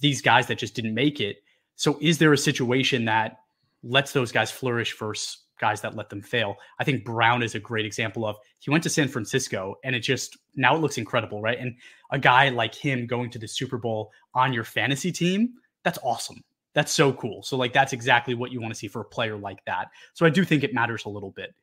these 0.00 0.22
guys 0.22 0.46
that 0.46 0.58
just 0.58 0.74
didn't 0.74 0.94
make 0.94 1.20
it. 1.20 1.42
So 1.76 1.98
is 2.00 2.18
there 2.18 2.32
a 2.32 2.38
situation 2.38 3.04
that 3.04 3.40
lets 3.82 4.12
those 4.12 4.32
guys 4.32 4.50
flourish 4.50 4.96
versus 4.98 5.38
guys 5.60 5.80
that 5.82 5.96
let 5.96 6.08
them 6.08 6.22
fail? 6.22 6.56
I 6.78 6.84
think 6.84 7.04
Brown 7.04 7.42
is 7.42 7.54
a 7.54 7.60
great 7.60 7.84
example 7.84 8.24
of 8.24 8.36
he 8.60 8.70
went 8.70 8.82
to 8.84 8.90
San 8.90 9.08
Francisco 9.08 9.76
and 9.84 9.94
it 9.94 10.00
just 10.00 10.36
now 10.56 10.74
it 10.74 10.80
looks 10.80 10.98
incredible, 10.98 11.40
right? 11.40 11.58
And 11.58 11.76
a 12.10 12.18
guy 12.18 12.48
like 12.48 12.74
him 12.74 13.06
going 13.06 13.30
to 13.30 13.38
the 13.38 13.48
Super 13.48 13.78
Bowl 13.78 14.10
on 14.34 14.52
your 14.52 14.64
fantasy 14.64 15.12
team, 15.12 15.54
that's 15.84 15.98
awesome. 16.02 16.42
That's 16.74 16.92
so 16.92 17.12
cool. 17.12 17.42
So 17.42 17.56
like 17.56 17.72
that's 17.72 17.92
exactly 17.92 18.34
what 18.34 18.52
you 18.52 18.60
want 18.60 18.72
to 18.72 18.78
see 18.78 18.88
for 18.88 19.00
a 19.00 19.04
player 19.04 19.36
like 19.36 19.64
that. 19.64 19.88
So 20.14 20.24
I 20.26 20.30
do 20.30 20.44
think 20.44 20.64
it 20.64 20.74
matters 20.74 21.04
a 21.04 21.08
little 21.08 21.30
bit. 21.30 21.54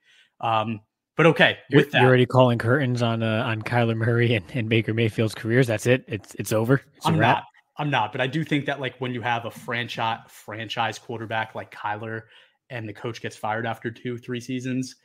Um, 0.41 0.81
but 1.17 1.25
okay, 1.27 1.57
you're, 1.69 1.81
with 1.81 1.91
that, 1.91 2.01
you're 2.01 2.09
already 2.09 2.25
calling 2.25 2.57
curtains 2.57 3.01
on 3.01 3.23
uh, 3.23 3.43
on 3.45 3.61
Kyler 3.61 3.95
Murray 3.95 4.35
and, 4.35 4.45
and 4.53 4.67
Baker 4.67 4.93
Mayfield's 4.93 5.35
careers. 5.35 5.67
That's 5.67 5.85
it. 5.85 6.03
It's 6.07 6.35
it's 6.35 6.51
over. 6.51 6.81
It's 6.95 7.05
I'm 7.05 7.17
not. 7.19 7.43
I'm 7.77 7.89
not. 7.89 8.11
But 8.11 8.21
I 8.21 8.27
do 8.27 8.43
think 8.43 8.65
that 8.65 8.79
like 8.79 8.97
when 8.99 9.13
you 9.13 9.21
have 9.21 9.45
a 9.45 9.51
franchise 9.51 10.19
franchise 10.27 10.99
quarterback 10.99 11.55
like 11.55 11.71
Kyler, 11.71 12.23
and 12.69 12.87
the 12.87 12.93
coach 12.93 13.21
gets 13.21 13.35
fired 13.35 13.65
after 13.65 13.91
two 13.91 14.17
three 14.17 14.39
seasons, 14.39 14.95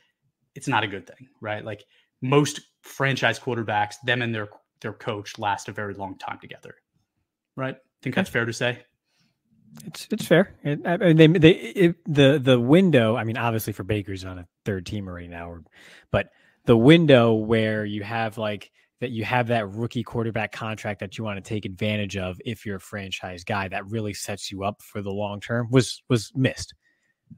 it's 0.55 0.67
not 0.67 0.83
a 0.83 0.87
good 0.87 1.07
thing, 1.07 1.27
right? 1.39 1.63
Like 1.63 1.85
most 2.21 2.61
franchise 2.81 3.39
quarterbacks, 3.39 3.95
them 4.05 4.21
and 4.21 4.33
their 4.33 4.49
their 4.81 4.93
coach 4.93 5.39
last 5.39 5.69
a 5.69 5.71
very 5.71 5.93
long 5.93 6.17
time 6.17 6.39
together, 6.39 6.75
right? 7.55 7.75
I 7.75 8.03
Think 8.03 8.15
that's 8.15 8.29
fair 8.29 8.45
to 8.45 8.53
say. 8.53 8.83
It's 9.85 10.07
it's 10.11 10.25
fair. 10.25 10.53
It, 10.63 10.81
I 10.85 10.97
mean, 10.97 11.17
they 11.17 11.27
they 11.27 11.51
it, 11.51 11.95
the 12.05 12.39
the 12.39 12.59
window. 12.59 13.15
I 13.15 13.23
mean, 13.23 13.37
obviously 13.37 13.73
for 13.73 13.83
Baker's 13.83 14.25
on 14.25 14.39
a 14.39 14.47
third 14.65 14.85
team 14.85 15.07
right 15.07 15.29
now, 15.29 15.57
but 16.11 16.29
the 16.65 16.77
window 16.77 17.33
where 17.33 17.85
you 17.85 18.03
have 18.03 18.37
like 18.37 18.71
that 18.99 19.09
you 19.11 19.23
have 19.23 19.47
that 19.47 19.69
rookie 19.69 20.03
quarterback 20.03 20.51
contract 20.51 20.99
that 20.99 21.17
you 21.17 21.23
want 21.23 21.43
to 21.43 21.47
take 21.47 21.65
advantage 21.65 22.17
of 22.17 22.39
if 22.45 22.65
you're 22.65 22.75
a 22.75 22.81
franchise 22.81 23.43
guy 23.43 23.67
that 23.67 23.85
really 23.87 24.13
sets 24.13 24.51
you 24.51 24.63
up 24.63 24.81
for 24.81 25.01
the 25.01 25.11
long 25.11 25.39
term 25.39 25.67
was 25.71 26.03
was 26.09 26.31
missed 26.35 26.73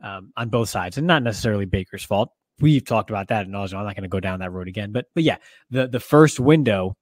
um, 0.02 0.32
on 0.36 0.50
both 0.50 0.70
sides, 0.70 0.98
and 0.98 1.08
not 1.08 1.24
necessarily 1.24 1.66
Baker's 1.66 2.04
fault. 2.04 2.30
We've 2.60 2.86
talked 2.86 3.10
about 3.10 3.30
that, 3.30 3.46
and 3.46 3.56
I'm 3.56 3.70
not 3.72 3.96
going 3.96 4.04
to 4.04 4.08
go 4.08 4.20
down 4.20 4.40
that 4.40 4.52
road 4.52 4.68
again. 4.68 4.92
But 4.92 5.06
but 5.14 5.24
yeah, 5.24 5.38
the 5.70 5.88
the 5.88 6.00
first 6.00 6.40
window 6.40 6.98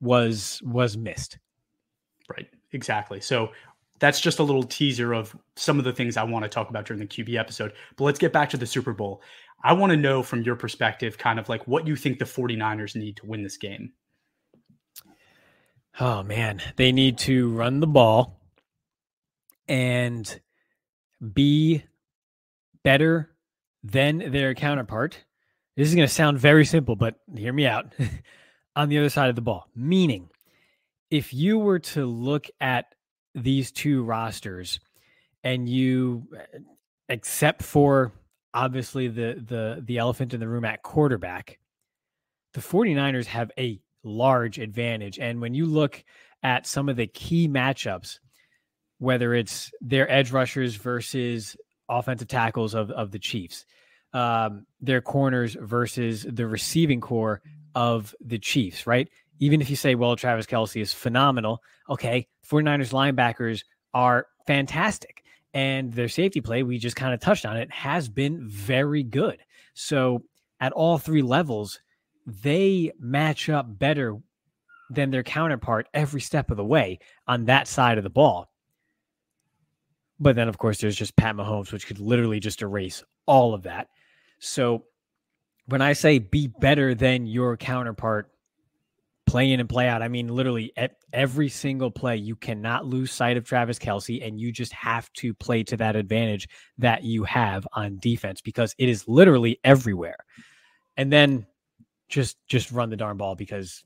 was 0.00 0.60
was 0.64 0.96
missed. 0.96 1.38
Right. 2.28 2.46
Exactly. 2.72 3.20
So 3.20 3.52
that's 3.98 4.20
just 4.20 4.38
a 4.38 4.42
little 4.42 4.62
teaser 4.62 5.12
of 5.12 5.36
some 5.56 5.78
of 5.78 5.84
the 5.84 5.92
things 5.92 6.16
I 6.16 6.22
want 6.22 6.44
to 6.44 6.48
talk 6.48 6.70
about 6.70 6.86
during 6.86 7.00
the 7.00 7.06
QB 7.06 7.38
episode. 7.38 7.72
But 7.96 8.04
let's 8.04 8.18
get 8.18 8.32
back 8.32 8.50
to 8.50 8.56
the 8.56 8.66
Super 8.66 8.92
Bowl. 8.92 9.22
I 9.62 9.72
want 9.72 9.90
to 9.90 9.96
know 9.96 10.22
from 10.22 10.42
your 10.42 10.56
perspective, 10.56 11.18
kind 11.18 11.38
of 11.38 11.48
like 11.48 11.66
what 11.66 11.86
you 11.86 11.96
think 11.96 12.18
the 12.18 12.24
49ers 12.24 12.94
need 12.94 13.16
to 13.16 13.26
win 13.26 13.42
this 13.42 13.56
game. 13.56 13.92
Oh, 15.98 16.22
man. 16.22 16.62
They 16.76 16.92
need 16.92 17.18
to 17.18 17.50
run 17.50 17.80
the 17.80 17.88
ball 17.88 18.40
and 19.66 20.40
be 21.32 21.82
better 22.84 23.30
than 23.82 24.30
their 24.30 24.54
counterpart. 24.54 25.24
This 25.76 25.88
is 25.88 25.94
going 25.94 26.06
to 26.06 26.14
sound 26.14 26.38
very 26.38 26.64
simple, 26.64 26.94
but 26.94 27.16
hear 27.34 27.52
me 27.52 27.66
out. 27.66 27.92
On 28.76 28.88
the 28.88 28.98
other 28.98 29.10
side 29.10 29.28
of 29.28 29.34
the 29.34 29.42
ball, 29.42 29.66
meaning 29.74 30.30
if 31.10 31.34
you 31.34 31.58
were 31.58 31.80
to 31.80 32.06
look 32.06 32.46
at 32.60 32.94
these 33.42 33.70
two 33.72 34.02
rosters 34.02 34.80
and 35.44 35.68
you 35.68 36.26
except 37.08 37.62
for 37.62 38.12
obviously 38.54 39.08
the 39.08 39.42
the 39.46 39.82
the 39.84 39.98
elephant 39.98 40.34
in 40.34 40.40
the 40.40 40.48
room 40.48 40.64
at 40.64 40.82
quarterback 40.82 41.58
the 42.54 42.60
49ers 42.60 43.26
have 43.26 43.50
a 43.58 43.80
large 44.04 44.58
advantage 44.58 45.18
and 45.18 45.40
when 45.40 45.54
you 45.54 45.66
look 45.66 46.02
at 46.42 46.66
some 46.66 46.88
of 46.88 46.96
the 46.96 47.06
key 47.06 47.48
matchups 47.48 48.18
whether 48.98 49.34
it's 49.34 49.70
their 49.80 50.10
edge 50.10 50.32
rushers 50.32 50.74
versus 50.74 51.56
offensive 51.88 52.28
tackles 52.28 52.74
of, 52.74 52.90
of 52.90 53.10
the 53.10 53.18
Chiefs 53.18 53.64
um, 54.12 54.66
their 54.80 55.00
corners 55.00 55.56
versus 55.60 56.26
the 56.28 56.46
receiving 56.46 57.00
corps 57.00 57.42
of 57.74 58.14
the 58.20 58.38
Chiefs, 58.38 58.86
right? 58.86 59.08
Even 59.38 59.60
if 59.60 59.70
you 59.70 59.76
say, 59.76 59.94
well, 59.94 60.16
Travis 60.16 60.46
Kelce 60.46 60.80
is 60.80 60.92
phenomenal, 60.92 61.62
okay, 61.88 62.26
49ers 62.48 62.92
linebackers 62.92 63.62
are 63.94 64.26
fantastic. 64.46 65.22
And 65.54 65.92
their 65.92 66.08
safety 66.08 66.40
play, 66.40 66.62
we 66.62 66.78
just 66.78 66.96
kind 66.96 67.14
of 67.14 67.20
touched 67.20 67.46
on 67.46 67.56
it, 67.56 67.70
has 67.72 68.08
been 68.08 68.48
very 68.48 69.02
good. 69.02 69.38
So 69.74 70.24
at 70.60 70.72
all 70.72 70.98
three 70.98 71.22
levels, 71.22 71.80
they 72.26 72.92
match 72.98 73.48
up 73.48 73.78
better 73.78 74.16
than 74.90 75.10
their 75.10 75.22
counterpart 75.22 75.88
every 75.94 76.20
step 76.20 76.50
of 76.50 76.56
the 76.56 76.64
way 76.64 76.98
on 77.26 77.46
that 77.46 77.66
side 77.66 77.98
of 77.98 78.04
the 78.04 78.10
ball. 78.10 78.50
But 80.20 80.34
then, 80.34 80.48
of 80.48 80.58
course, 80.58 80.80
there's 80.80 80.96
just 80.96 81.16
Pat 81.16 81.36
Mahomes, 81.36 81.72
which 81.72 81.86
could 81.86 82.00
literally 82.00 82.40
just 82.40 82.62
erase 82.62 83.04
all 83.26 83.54
of 83.54 83.62
that. 83.62 83.88
So 84.40 84.84
when 85.66 85.82
I 85.82 85.92
say 85.92 86.18
be 86.18 86.48
better 86.48 86.94
than 86.94 87.26
your 87.26 87.56
counterpart, 87.56 88.30
play 89.28 89.52
in 89.52 89.60
and 89.60 89.68
play 89.68 89.88
out, 89.88 90.02
I 90.02 90.08
mean 90.08 90.28
literally 90.28 90.72
at 90.76 90.92
every 91.12 91.48
single 91.48 91.90
play, 91.90 92.16
you 92.16 92.34
cannot 92.34 92.86
lose 92.86 93.12
sight 93.12 93.36
of 93.36 93.44
Travis 93.44 93.78
Kelce, 93.78 94.26
and 94.26 94.40
you 94.40 94.52
just 94.52 94.72
have 94.72 95.12
to 95.14 95.34
play 95.34 95.62
to 95.64 95.76
that 95.76 95.96
advantage 95.96 96.48
that 96.78 97.04
you 97.04 97.24
have 97.24 97.66
on 97.72 97.98
defense 98.00 98.40
because 98.40 98.74
it 98.78 98.88
is 98.88 99.06
literally 99.06 99.60
everywhere. 99.64 100.18
And 100.96 101.12
then 101.12 101.46
just 102.08 102.36
just 102.48 102.72
run 102.72 102.90
the 102.90 102.96
darn 102.96 103.16
ball 103.16 103.34
because 103.34 103.84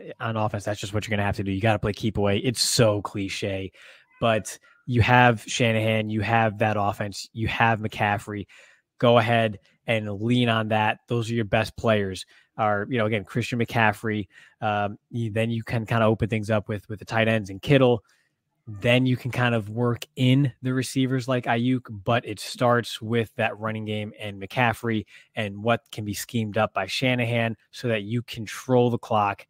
eh, 0.00 0.12
on 0.20 0.36
offense, 0.36 0.64
that's 0.64 0.80
just 0.80 0.92
what 0.92 1.06
you're 1.06 1.16
gonna 1.16 1.26
have 1.26 1.36
to 1.36 1.44
do. 1.44 1.52
You 1.52 1.60
got 1.60 1.74
to 1.74 1.78
play 1.78 1.92
keep 1.92 2.18
away. 2.18 2.38
It's 2.38 2.62
so 2.62 3.00
cliche, 3.02 3.72
but 4.20 4.58
you 4.86 5.00
have 5.02 5.42
Shanahan, 5.46 6.10
you 6.10 6.20
have 6.20 6.58
that 6.58 6.76
offense, 6.78 7.28
you 7.32 7.48
have 7.48 7.80
McCaffrey. 7.80 8.46
Go 8.98 9.18
ahead 9.18 9.58
and 9.86 10.10
lean 10.20 10.48
on 10.48 10.68
that. 10.68 11.00
Those 11.08 11.30
are 11.30 11.34
your 11.34 11.44
best 11.44 11.76
players. 11.76 12.26
Are 12.56 12.86
you 12.88 12.98
know 12.98 13.06
again 13.06 13.24
Christian 13.24 13.58
McCaffrey? 13.58 14.28
Um, 14.60 14.98
you, 15.10 15.30
then 15.30 15.50
you 15.50 15.62
can 15.62 15.86
kind 15.86 16.02
of 16.02 16.10
open 16.10 16.28
things 16.28 16.50
up 16.50 16.68
with 16.68 16.88
with 16.88 16.98
the 16.98 17.04
tight 17.04 17.28
ends 17.28 17.50
and 17.50 17.60
Kittle. 17.60 18.04
Then 18.66 19.04
you 19.04 19.18
can 19.18 19.30
kind 19.30 19.54
of 19.54 19.68
work 19.68 20.06
in 20.16 20.50
the 20.62 20.72
receivers 20.72 21.28
like 21.28 21.44
Aiyuk, 21.44 21.82
but 21.90 22.26
it 22.26 22.40
starts 22.40 23.02
with 23.02 23.30
that 23.36 23.58
running 23.58 23.84
game 23.84 24.14
and 24.18 24.40
McCaffrey 24.40 25.04
and 25.36 25.62
what 25.62 25.82
can 25.92 26.06
be 26.06 26.14
schemed 26.14 26.56
up 26.56 26.72
by 26.72 26.86
Shanahan 26.86 27.56
so 27.72 27.88
that 27.88 28.04
you 28.04 28.22
control 28.22 28.88
the 28.88 28.96
clock. 28.96 29.46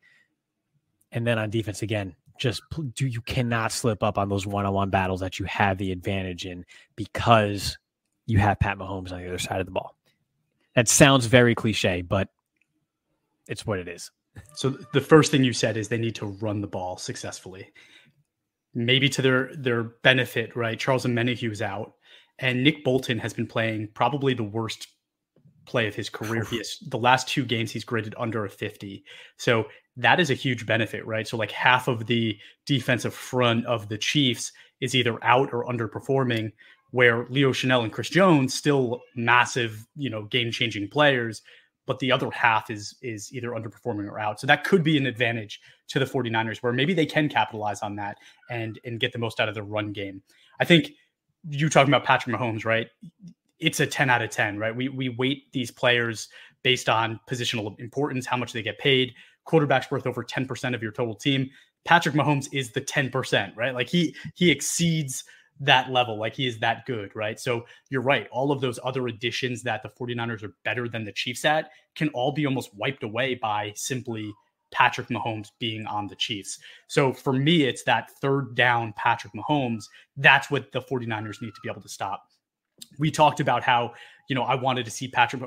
And 1.13 1.25
then 1.25 1.39
on 1.39 1.51
defense 1.51 1.83
again, 1.83 2.17
just 2.41 2.61
do 2.95 3.07
you 3.07 3.21
cannot 3.21 3.71
slip 3.71 4.03
up 4.03 4.19
on 4.19 4.29
those 4.29 4.49
one-on-one 4.49 4.91
battles 4.91 5.21
that 5.21 5.39
you 5.39 5.45
have 5.45 5.79
the 5.79 5.93
advantage 5.93 6.45
in 6.45 6.65
because 6.97 7.79
you 8.27 8.39
have 8.39 8.59
Pat 8.59 8.79
Mahomes 8.79 9.13
on 9.13 9.21
the 9.21 9.29
other 9.29 9.39
side 9.39 9.61
of 9.61 9.67
the 9.67 9.73
ball. 9.73 9.97
That 10.75 10.89
sounds 10.89 11.27
very 11.27 11.55
cliche, 11.55 12.03
but 12.03 12.29
it's 13.47 13.67
what 13.67 13.79
it 13.79 13.89
is. 13.89 14.11
So 14.55 14.71
the 14.93 15.01
first 15.01 15.31
thing 15.31 15.45
you 15.45 15.53
said 15.53 15.77
is 15.77 15.89
they 15.89 15.99
need 15.99 16.17
to 16.17 16.27
run 16.27 16.61
the 16.61 16.67
ball 16.67 16.97
successfully. 16.97 17.73
Maybe 18.75 19.09
to 19.11 19.23
their 19.23 19.55
their 19.55 19.85
benefit, 19.85 20.57
right? 20.57 20.79
Charles 20.79 21.07
Omenihu 21.07 21.53
is 21.53 21.63
out, 21.63 21.95
and 22.41 22.65
Nick 22.65 22.83
Bolton 22.83 23.19
has 23.21 23.33
been 23.33 23.47
playing 23.47 23.89
probably 23.95 24.35
the 24.35 24.43
worst 24.43 24.89
play 25.67 25.87
of 25.87 25.95
his 25.95 26.11
career. 26.11 26.45
He 26.45 26.59
has 26.59 26.79
the 26.89 26.99
last 26.99 27.29
two 27.29 27.45
games 27.45 27.71
he's 27.71 27.85
graded 27.85 28.15
under 28.19 28.45
a 28.45 28.51
50. 28.51 29.05
So 29.37 29.67
that 29.97 30.21
is 30.21 30.31
a 30.31 30.35
huge 30.35 30.67
benefit, 30.67 31.07
right? 31.07 31.27
So 31.27 31.37
like 31.37 31.53
half 31.53 31.89
of 31.89 32.07
the 32.07 32.37
defensive 32.67 33.15
front 33.15 33.65
of 33.67 33.89
the 33.89 33.99
Chiefs 33.99 34.53
is 34.81 34.95
either 34.95 35.23
out 35.25 35.53
or 35.53 35.65
underperforming, 35.65 36.53
where 36.95 37.27
Leo 37.29 37.51
Chenal 37.51 37.83
and 37.83 37.93
Chris 37.93 38.09
Jones 38.09 38.55
still 38.55 39.03
massive, 39.17 39.85
you 39.97 40.09
know, 40.09 40.23
game-changing 40.27 40.89
players, 40.89 41.43
but 41.87 41.99
the 41.99 42.13
other 42.13 42.31
half 42.31 42.71
is 42.71 42.95
is 43.03 43.35
either 43.35 43.49
underperforming 43.51 44.09
or 44.09 44.21
out. 44.21 44.39
So 44.39 44.47
that 44.47 44.63
could 44.63 44.85
be 44.85 44.97
an 44.97 45.05
advantage 45.05 45.61
to 45.89 45.99
the 45.99 46.05
49ers 46.05 46.59
where 46.59 46.73
maybe 46.73 46.95
they 46.95 47.05
can 47.05 47.29
capitalize 47.29 47.83
on 47.83 47.97
that 47.97 48.19
and 48.49 48.79
and 48.85 49.01
get 49.01 49.13
the 49.13 49.19
most 49.19 49.41
out 49.41 49.49
of 49.49 49.57
the 49.57 49.63
run 49.65 49.93
game. 49.93 50.23
I 50.61 50.65
think 50.65 50.93
you 51.49 51.69
talking 51.69 51.93
about 51.93 52.07
Patrick 52.07 52.37
Mahomes, 52.37 52.65
right? 52.65 52.87
It's 53.59 53.81
a 53.81 53.89
10 53.89 54.09
out 54.09 54.23
of 54.23 54.31
10, 54.31 54.57
right? 54.59 54.75
We 54.75 54.89
we 54.89 55.09
weight 55.09 55.53
these 55.53 55.73
players 55.73 56.29
based 56.63 56.89
on 56.89 57.19
positional 57.29 57.77
importance, 57.81 58.25
how 58.25 58.37
much 58.37 58.53
they 58.53 58.63
get 58.63 58.79
paid. 58.79 59.15
Quarterback's 59.47 59.91
worth 59.91 60.07
over 60.07 60.23
10% 60.23 60.77
of 60.77 60.81
your 60.81 60.93
total 60.93 61.17
team. 61.17 61.51
Patrick 61.85 62.15
Mahomes 62.15 62.47
is 62.53 62.71
the 62.71 62.81
10%, 62.81 63.57
right? 63.57 63.75
Like 63.75 63.89
he 63.89 64.15
he 64.37 64.53
exceeds 64.53 65.25
that 65.61 65.91
level. 65.91 66.19
Like 66.19 66.35
he 66.35 66.47
is 66.47 66.59
that 66.59 66.87
good, 66.87 67.15
right? 67.15 67.39
So 67.39 67.67
you're 67.91 68.03
right. 68.03 68.29
All 68.31 68.51
of 68.51 68.61
those 68.61 68.79
other 68.85 69.07
additions 69.07 69.63
that 69.63 69.83
the 69.83 69.89
49ers 69.89 70.43
are 70.43 70.55
better 70.65 70.89
than 70.89 71.05
the 71.05 71.13
Chiefs 71.13 71.45
at 71.45 71.71
can 71.95 72.09
all 72.11 72.33
be 72.33 72.47
almost 72.47 72.75
wiped 72.75 73.03
away 73.03 73.35
by 73.35 73.73
simply 73.77 74.33
Patrick 74.73 75.09
Mahomes 75.09 75.53
being 75.61 75.87
on 75.87 76.09
the 76.09 76.17
Chiefs. 76.17 76.59
So 76.89 77.13
for 77.13 77.33
me, 77.33 77.63
it's 77.63 77.85
that 77.85 78.11
third 78.21 78.57
down 78.57 78.93
Patrick 78.97 79.33
Mahomes. 79.33 79.85
That's 80.17 80.51
what 80.51 80.73
the 80.73 80.83
49ers 80.83 81.41
need 81.41 81.55
to 81.55 81.61
be 81.63 81.71
able 81.71 81.83
to 81.83 81.89
stop. 81.89 82.25
We 82.99 83.13
talked 83.13 83.39
about 83.39 83.63
how, 83.63 83.95
you 84.29 84.35
know, 84.35 84.43
I 84.43 84.57
wanted 84.57 84.85
to 84.87 84.91
see 84.91 85.07
Patrick 85.07 85.43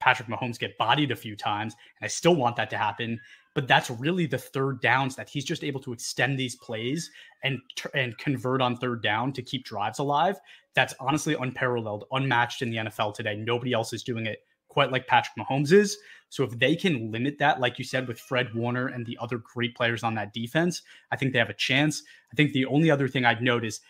Patrick 0.00 0.28
Mahomes 0.28 0.58
get 0.58 0.76
bodied 0.76 1.12
a 1.12 1.16
few 1.16 1.36
times, 1.36 1.74
and 2.00 2.04
I 2.04 2.08
still 2.08 2.34
want 2.34 2.56
that 2.56 2.68
to 2.70 2.76
happen 2.76 3.20
but 3.54 3.68
that's 3.68 3.88
really 3.88 4.26
the 4.26 4.38
third 4.38 4.80
downs 4.80 5.16
that 5.16 5.28
he's 5.28 5.44
just 5.44 5.64
able 5.64 5.80
to 5.80 5.92
extend 5.92 6.38
these 6.38 6.56
plays 6.56 7.10
and 7.42 7.60
and 7.94 8.16
convert 8.18 8.60
on 8.60 8.76
third 8.76 9.02
down 9.02 9.32
to 9.32 9.42
keep 9.42 9.64
drives 9.64 10.00
alive. 10.00 10.36
That's 10.74 10.94
honestly 11.00 11.34
unparalleled, 11.34 12.04
unmatched 12.10 12.62
in 12.62 12.70
the 12.70 12.78
NFL 12.78 13.14
today. 13.14 13.36
Nobody 13.36 13.72
else 13.72 13.92
is 13.92 14.02
doing 14.02 14.26
it 14.26 14.44
quite 14.68 14.90
like 14.90 15.06
Patrick 15.06 15.36
Mahomes 15.38 15.72
is. 15.72 15.96
So 16.30 16.42
if 16.42 16.58
they 16.58 16.74
can 16.74 17.12
limit 17.12 17.38
that, 17.38 17.60
like 17.60 17.78
you 17.78 17.84
said, 17.84 18.08
with 18.08 18.18
Fred 18.18 18.52
Warner 18.54 18.88
and 18.88 19.06
the 19.06 19.16
other 19.20 19.38
great 19.38 19.76
players 19.76 20.02
on 20.02 20.16
that 20.16 20.32
defense, 20.32 20.82
I 21.12 21.16
think 21.16 21.32
they 21.32 21.38
have 21.38 21.48
a 21.48 21.54
chance. 21.54 22.02
I 22.32 22.34
think 22.34 22.52
the 22.52 22.66
only 22.66 22.90
other 22.90 23.06
thing 23.06 23.24
I'd 23.24 23.40
note 23.40 23.64
is 23.64 23.80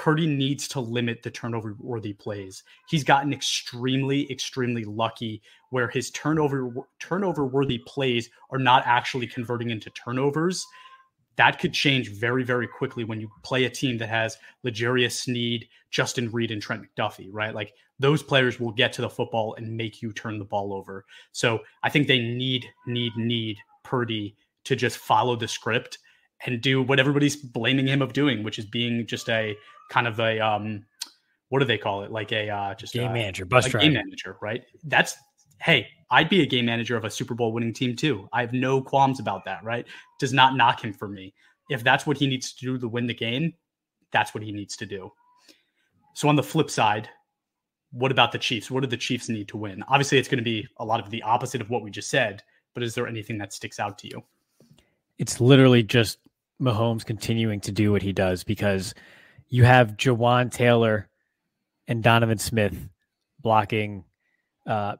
Purdy 0.00 0.26
needs 0.26 0.66
to 0.66 0.80
limit 0.80 1.22
the 1.22 1.30
turnover 1.30 1.76
worthy 1.78 2.14
plays. 2.14 2.62
He's 2.88 3.04
gotten 3.04 3.34
extremely, 3.34 4.32
extremely 4.32 4.82
lucky 4.82 5.42
where 5.68 5.88
his 5.88 6.10
turnover 6.12 6.72
turnover 6.98 7.44
worthy 7.44 7.82
plays 7.86 8.30
are 8.48 8.58
not 8.58 8.82
actually 8.86 9.26
converting 9.26 9.68
into 9.68 9.90
turnovers. 9.90 10.66
That 11.36 11.58
could 11.58 11.74
change 11.74 12.12
very, 12.12 12.44
very 12.44 12.66
quickly 12.66 13.04
when 13.04 13.20
you 13.20 13.28
play 13.42 13.66
a 13.66 13.70
team 13.70 13.98
that 13.98 14.08
has 14.08 14.38
L'Jarius 14.64 15.12
Sneed, 15.12 15.68
Justin 15.90 16.30
Reid, 16.30 16.50
and 16.50 16.62
Trent 16.62 16.82
McDuffie, 16.82 17.28
right? 17.30 17.54
Like 17.54 17.74
those 17.98 18.22
players 18.22 18.58
will 18.58 18.72
get 18.72 18.94
to 18.94 19.02
the 19.02 19.10
football 19.10 19.54
and 19.58 19.76
make 19.76 20.00
you 20.00 20.14
turn 20.14 20.38
the 20.38 20.46
ball 20.46 20.72
over. 20.72 21.04
So 21.32 21.58
I 21.82 21.90
think 21.90 22.08
they 22.08 22.20
need, 22.20 22.64
need, 22.86 23.12
need 23.18 23.58
Purdy 23.84 24.34
to 24.64 24.76
just 24.76 24.96
follow 24.96 25.36
the 25.36 25.46
script 25.46 25.98
and 26.46 26.62
do 26.62 26.80
what 26.80 26.98
everybody's 26.98 27.36
blaming 27.36 27.86
him 27.86 28.00
of 28.00 28.14
doing, 28.14 28.42
which 28.42 28.58
is 28.58 28.64
being 28.64 29.06
just 29.06 29.28
a 29.28 29.54
kind 29.90 30.06
of 30.06 30.18
a 30.18 30.40
um, 30.40 30.86
what 31.50 31.58
do 31.58 31.66
they 31.66 31.76
call 31.76 32.02
it? 32.02 32.10
Like 32.10 32.32
a 32.32 32.48
uh, 32.48 32.74
just 32.74 32.94
game 32.94 33.10
a, 33.10 33.12
manager, 33.12 33.44
bus 33.44 33.66
driver. 33.66 33.84
game 33.84 33.92
manager, 33.92 34.38
right? 34.40 34.62
That's 34.84 35.16
hey, 35.60 35.86
I'd 36.10 36.30
be 36.30 36.40
a 36.40 36.46
game 36.46 36.64
manager 36.64 36.96
of 36.96 37.04
a 37.04 37.10
Super 37.10 37.34
Bowl 37.34 37.52
winning 37.52 37.74
team 37.74 37.94
too. 37.94 38.26
I 38.32 38.40
have 38.40 38.54
no 38.54 38.80
qualms 38.80 39.20
about 39.20 39.44
that, 39.44 39.62
right? 39.62 39.86
Does 40.18 40.32
not 40.32 40.56
knock 40.56 40.82
him 40.82 40.94
for 40.94 41.08
me. 41.08 41.34
If 41.68 41.84
that's 41.84 42.06
what 42.06 42.16
he 42.16 42.26
needs 42.26 42.54
to 42.54 42.64
do 42.64 42.78
to 42.78 42.88
win 42.88 43.06
the 43.06 43.14
game, 43.14 43.52
that's 44.10 44.32
what 44.32 44.42
he 44.42 44.52
needs 44.52 44.76
to 44.78 44.86
do. 44.86 45.12
So 46.14 46.28
on 46.28 46.36
the 46.36 46.42
flip 46.42 46.70
side, 46.70 47.08
what 47.92 48.10
about 48.10 48.32
the 48.32 48.38
Chiefs? 48.38 48.70
What 48.70 48.82
do 48.82 48.88
the 48.88 48.96
Chiefs 48.96 49.28
need 49.28 49.48
to 49.48 49.56
win? 49.56 49.84
Obviously, 49.88 50.18
it's 50.18 50.28
going 50.28 50.38
to 50.38 50.44
be 50.44 50.66
a 50.78 50.84
lot 50.84 51.00
of 51.00 51.10
the 51.10 51.22
opposite 51.22 51.60
of 51.60 51.70
what 51.70 51.82
we 51.82 51.90
just 51.90 52.10
said, 52.10 52.42
but 52.74 52.82
is 52.82 52.94
there 52.94 53.06
anything 53.06 53.38
that 53.38 53.52
sticks 53.52 53.78
out 53.78 53.98
to 53.98 54.08
you? 54.08 54.22
It's 55.18 55.40
literally 55.40 55.82
just 55.82 56.18
Mahomes 56.60 57.04
continuing 57.04 57.60
to 57.60 57.72
do 57.72 57.92
what 57.92 58.02
he 58.02 58.12
does 58.12 58.44
because 58.44 58.94
you 59.50 59.64
have 59.64 59.96
Jawaan 59.96 60.50
Taylor 60.50 61.08
and 61.88 62.02
Donovan 62.02 62.38
Smith 62.38 62.88
blocking 63.40 64.04
uh, 64.66 64.96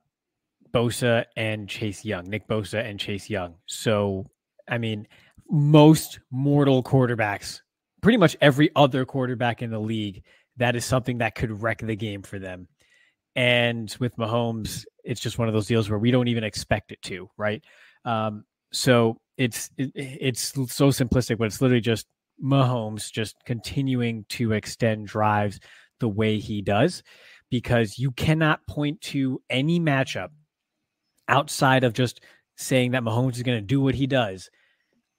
Bosa 0.73 1.25
and 1.37 1.69
Chase 1.69 2.05
Young, 2.05 2.29
Nick 2.29 2.49
Bosa 2.49 2.85
and 2.85 2.99
Chase 2.99 3.31
Young. 3.31 3.55
So, 3.67 4.27
I 4.69 4.79
mean, 4.79 5.07
most 5.49 6.19
mortal 6.31 6.83
quarterbacks, 6.83 7.61
pretty 8.03 8.19
much 8.19 8.37
every 8.41 8.71
other 8.75 9.05
quarterback 9.05 9.63
in 9.63 9.71
the 9.71 9.81
league, 9.81 10.25
that 10.57 10.77
is 10.77 10.85
something 10.85 11.19
that 11.19 11.35
could 11.35 11.63
wreck 11.63 11.79
the 11.79 11.97
game 11.97 12.23
for 12.23 12.39
them. 12.39 12.69
And 13.37 13.95
with 14.01 14.17
Mahomes, 14.17 14.85
it's 15.05 15.21
just 15.21 15.39
one 15.39 15.49
of 15.49 15.55
those 15.55 15.69
deals 15.69 15.89
where 15.89 15.99
we 15.99 16.11
don't 16.11 16.29
even 16.29 16.45
expect 16.45 16.91
it 16.91 17.01
to, 17.03 17.31
right? 17.37 17.63
Um, 18.05 18.45
so 18.73 19.21
it's 19.37 19.71
it, 19.79 19.93
it's 19.95 20.53
so 20.53 20.89
simplistic, 20.89 21.39
but 21.39 21.45
it's 21.45 21.61
literally 21.61 21.81
just 21.81 22.07
Mahomes 22.43 23.11
just 23.11 23.37
continuing 23.45 24.25
to 24.31 24.53
extend 24.53 25.07
drives 25.07 25.61
the 25.99 26.09
way 26.09 26.39
he 26.39 26.63
does, 26.63 27.03
because 27.51 27.99
you 27.99 28.11
cannot 28.13 28.67
point 28.67 29.01
to 29.03 29.43
any 29.51 29.79
matchup 29.79 30.29
outside 31.29 31.85
of 31.85 31.93
just 31.93 32.21
saying 32.57 32.93
that 32.93 33.03
Mahomes 33.03 33.37
is 33.37 33.43
going 33.43 33.59
to 33.59 33.67
do 33.67 33.81
what 33.81 33.95
he 33.95 34.07
does 34.07 34.51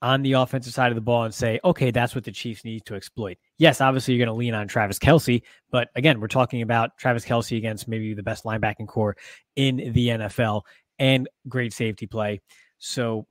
on 0.00 0.22
the 0.22 0.32
offensive 0.32 0.72
side 0.72 0.90
of 0.90 0.96
the 0.96 1.00
ball 1.00 1.22
and 1.22 1.32
say, 1.32 1.60
okay, 1.64 1.92
that's 1.92 2.14
what 2.14 2.24
the 2.24 2.32
Chiefs 2.32 2.64
need 2.64 2.84
to 2.84 2.96
exploit. 2.96 3.38
Yes, 3.58 3.80
obviously 3.80 4.14
you're 4.14 4.26
going 4.26 4.34
to 4.34 4.38
lean 4.38 4.54
on 4.54 4.66
Travis 4.66 4.98
Kelce, 4.98 5.42
but 5.70 5.88
again, 5.94 6.20
we're 6.20 6.26
talking 6.26 6.62
about 6.62 6.98
Travis 6.98 7.24
Kelce 7.24 7.56
against 7.56 7.86
maybe 7.86 8.12
the 8.12 8.22
best 8.22 8.44
linebacking 8.44 8.88
corps 8.88 9.16
in 9.54 9.76
the 9.76 10.08
NFL 10.08 10.62
and 10.98 11.28
great 11.48 11.72
safety 11.72 12.06
play. 12.06 12.40
So 12.78 13.26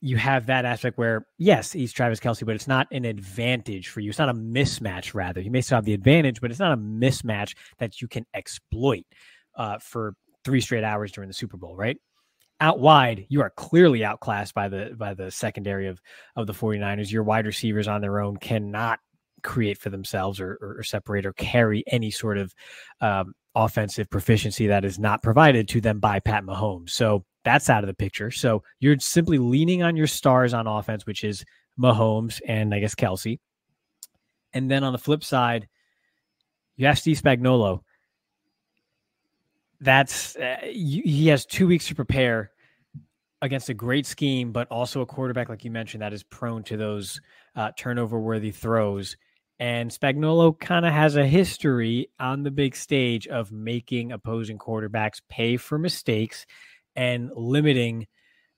you 0.00 0.16
have 0.16 0.46
that 0.46 0.64
aspect 0.64 0.96
where, 0.96 1.26
yes, 1.38 1.72
he's 1.72 1.92
Travis 1.92 2.20
Kelce, 2.20 2.46
but 2.46 2.54
it's 2.54 2.68
not 2.68 2.86
an 2.92 3.04
advantage 3.04 3.88
for 3.88 4.00
you. 4.00 4.10
It's 4.10 4.18
not 4.18 4.28
a 4.28 4.34
mismatch, 4.34 5.14
rather. 5.14 5.40
You 5.40 5.50
may 5.50 5.60
still 5.60 5.76
have 5.76 5.84
the 5.84 5.94
advantage, 5.94 6.40
but 6.40 6.50
it's 6.50 6.60
not 6.60 6.72
a 6.72 6.76
mismatch 6.76 7.54
that 7.78 8.00
you 8.00 8.08
can 8.08 8.24
exploit 8.34 9.04
uh, 9.56 9.78
for 9.78 10.14
three 10.44 10.60
straight 10.60 10.84
hours 10.84 11.10
during 11.12 11.28
the 11.28 11.34
Super 11.34 11.56
Bowl, 11.56 11.76
right? 11.76 11.96
Out 12.60 12.80
wide, 12.80 13.26
you 13.28 13.40
are 13.42 13.50
clearly 13.50 14.04
outclassed 14.04 14.54
by 14.54 14.68
the 14.68 14.94
by 14.96 15.14
the 15.14 15.30
secondary 15.30 15.86
of 15.86 16.00
of 16.34 16.48
the 16.48 16.52
49ers. 16.52 17.10
Your 17.10 17.22
wide 17.22 17.46
receivers 17.46 17.86
on 17.86 18.00
their 18.00 18.20
own 18.20 18.36
cannot 18.36 18.98
create 19.44 19.78
for 19.78 19.90
themselves 19.90 20.40
or, 20.40 20.58
or, 20.60 20.78
or 20.78 20.82
separate 20.82 21.24
or 21.24 21.32
carry 21.34 21.84
any 21.86 22.10
sort 22.10 22.38
of 22.38 22.52
um, 23.00 23.32
offensive 23.58 24.08
proficiency 24.08 24.68
that 24.68 24.84
is 24.84 24.98
not 25.00 25.20
provided 25.20 25.68
to 25.68 25.80
them 25.80 25.98
by 25.98 26.20
Pat 26.20 26.44
Mahomes. 26.44 26.90
So 26.90 27.24
that's 27.44 27.68
out 27.68 27.82
of 27.82 27.88
the 27.88 27.94
picture. 27.94 28.30
So 28.30 28.62
you're 28.78 28.98
simply 29.00 29.38
leaning 29.38 29.82
on 29.82 29.96
your 29.96 30.06
stars 30.06 30.54
on 30.54 30.68
offense, 30.68 31.06
which 31.06 31.24
is 31.24 31.44
Mahomes 31.78 32.40
and 32.46 32.72
I 32.72 32.78
guess 32.78 32.94
Kelce. 32.94 33.40
And 34.52 34.70
then 34.70 34.84
on 34.84 34.92
the 34.92 34.98
flip 34.98 35.24
side, 35.24 35.68
you 36.76 36.86
have 36.86 36.98
Steve 36.98 37.20
Spagnuolo. 37.20 37.82
That's 39.80 40.36
uh, 40.36 40.58
he 40.62 41.26
has 41.28 41.44
two 41.44 41.66
weeks 41.66 41.88
to 41.88 41.94
prepare 41.94 42.52
against 43.42 43.68
a 43.68 43.74
great 43.74 44.06
scheme, 44.06 44.52
but 44.52 44.68
also 44.68 45.00
a 45.00 45.06
quarterback, 45.06 45.48
like 45.48 45.64
you 45.64 45.70
mentioned, 45.70 46.02
that 46.02 46.12
is 46.12 46.22
prone 46.22 46.62
to 46.64 46.76
those 46.76 47.20
uh, 47.56 47.72
turnover 47.76 48.18
worthy 48.18 48.50
throws. 48.50 49.16
And 49.60 49.90
Spagnuolo 49.90 50.58
kind 50.58 50.86
of 50.86 50.92
has 50.92 51.16
a 51.16 51.26
history 51.26 52.10
on 52.20 52.44
the 52.44 52.50
big 52.50 52.76
stage 52.76 53.26
of 53.26 53.50
making 53.50 54.12
opposing 54.12 54.58
quarterbacks 54.58 55.20
pay 55.28 55.56
for 55.56 55.78
mistakes 55.78 56.46
and 56.94 57.30
limiting 57.34 58.06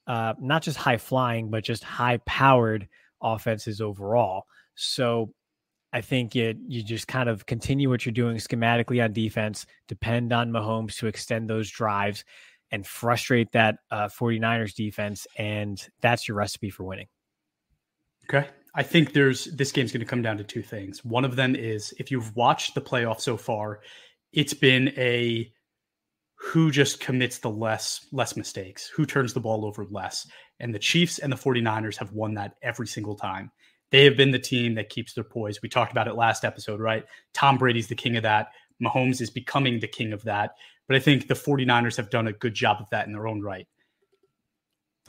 uh, 0.06 0.34
not 0.40 0.62
just 0.62 0.76
high 0.76 0.98
flying, 0.98 1.50
but 1.50 1.64
just 1.64 1.84
high 1.84 2.18
powered 2.26 2.88
offenses 3.22 3.80
overall. 3.80 4.44
So 4.74 5.32
I 5.92 6.00
think 6.00 6.36
it 6.36 6.56
you 6.66 6.82
just 6.82 7.08
kind 7.08 7.28
of 7.28 7.46
continue 7.46 7.88
what 7.88 8.04
you're 8.04 8.12
doing 8.12 8.36
schematically 8.36 9.02
on 9.02 9.12
defense, 9.12 9.66
depend 9.88 10.32
on 10.32 10.50
Mahomes 10.50 10.96
to 10.98 11.06
extend 11.06 11.48
those 11.48 11.70
drives 11.70 12.24
and 12.70 12.86
frustrate 12.86 13.52
that 13.52 13.78
uh, 13.90 14.08
49ers 14.08 14.74
defense. 14.74 15.26
And 15.36 15.84
that's 16.00 16.28
your 16.28 16.36
recipe 16.36 16.70
for 16.70 16.84
winning. 16.84 17.08
Okay. 18.24 18.48
I 18.74 18.82
think 18.82 19.12
there's 19.12 19.46
this 19.46 19.72
game's 19.72 19.92
going 19.92 20.00
to 20.00 20.06
come 20.06 20.22
down 20.22 20.38
to 20.38 20.44
two 20.44 20.62
things. 20.62 21.04
One 21.04 21.24
of 21.24 21.36
them 21.36 21.56
is 21.56 21.92
if 21.98 22.10
you've 22.10 22.34
watched 22.36 22.74
the 22.74 22.80
playoff 22.80 23.20
so 23.20 23.36
far, 23.36 23.80
it's 24.32 24.54
been 24.54 24.88
a 24.96 25.52
who 26.36 26.70
just 26.70 27.00
commits 27.00 27.38
the 27.38 27.50
less 27.50 28.06
less 28.12 28.36
mistakes, 28.36 28.88
who 28.88 29.04
turns 29.06 29.34
the 29.34 29.40
ball 29.40 29.64
over 29.66 29.84
less. 29.90 30.26
And 30.60 30.74
the 30.74 30.78
Chiefs 30.78 31.18
and 31.18 31.32
the 31.32 31.36
49ers 31.36 31.96
have 31.96 32.12
won 32.12 32.34
that 32.34 32.54
every 32.62 32.86
single 32.86 33.16
time. 33.16 33.50
They 33.90 34.04
have 34.04 34.16
been 34.16 34.30
the 34.30 34.38
team 34.38 34.74
that 34.76 34.88
keeps 34.88 35.14
their 35.14 35.24
poise. 35.24 35.60
We 35.62 35.68
talked 35.68 35.90
about 35.90 36.06
it 36.06 36.14
last 36.14 36.44
episode, 36.44 36.80
right? 36.80 37.04
Tom 37.34 37.58
Brady's 37.58 37.88
the 37.88 37.96
king 37.96 38.16
of 38.16 38.22
that. 38.22 38.48
Mahomes 38.82 39.20
is 39.20 39.30
becoming 39.30 39.80
the 39.80 39.88
king 39.88 40.12
of 40.12 40.22
that. 40.24 40.52
But 40.86 40.96
I 40.96 41.00
think 41.00 41.26
the 41.26 41.34
49ers 41.34 41.96
have 41.96 42.10
done 42.10 42.28
a 42.28 42.32
good 42.32 42.54
job 42.54 42.78
of 42.80 42.88
that 42.90 43.06
in 43.06 43.12
their 43.12 43.26
own 43.26 43.42
right. 43.42 43.66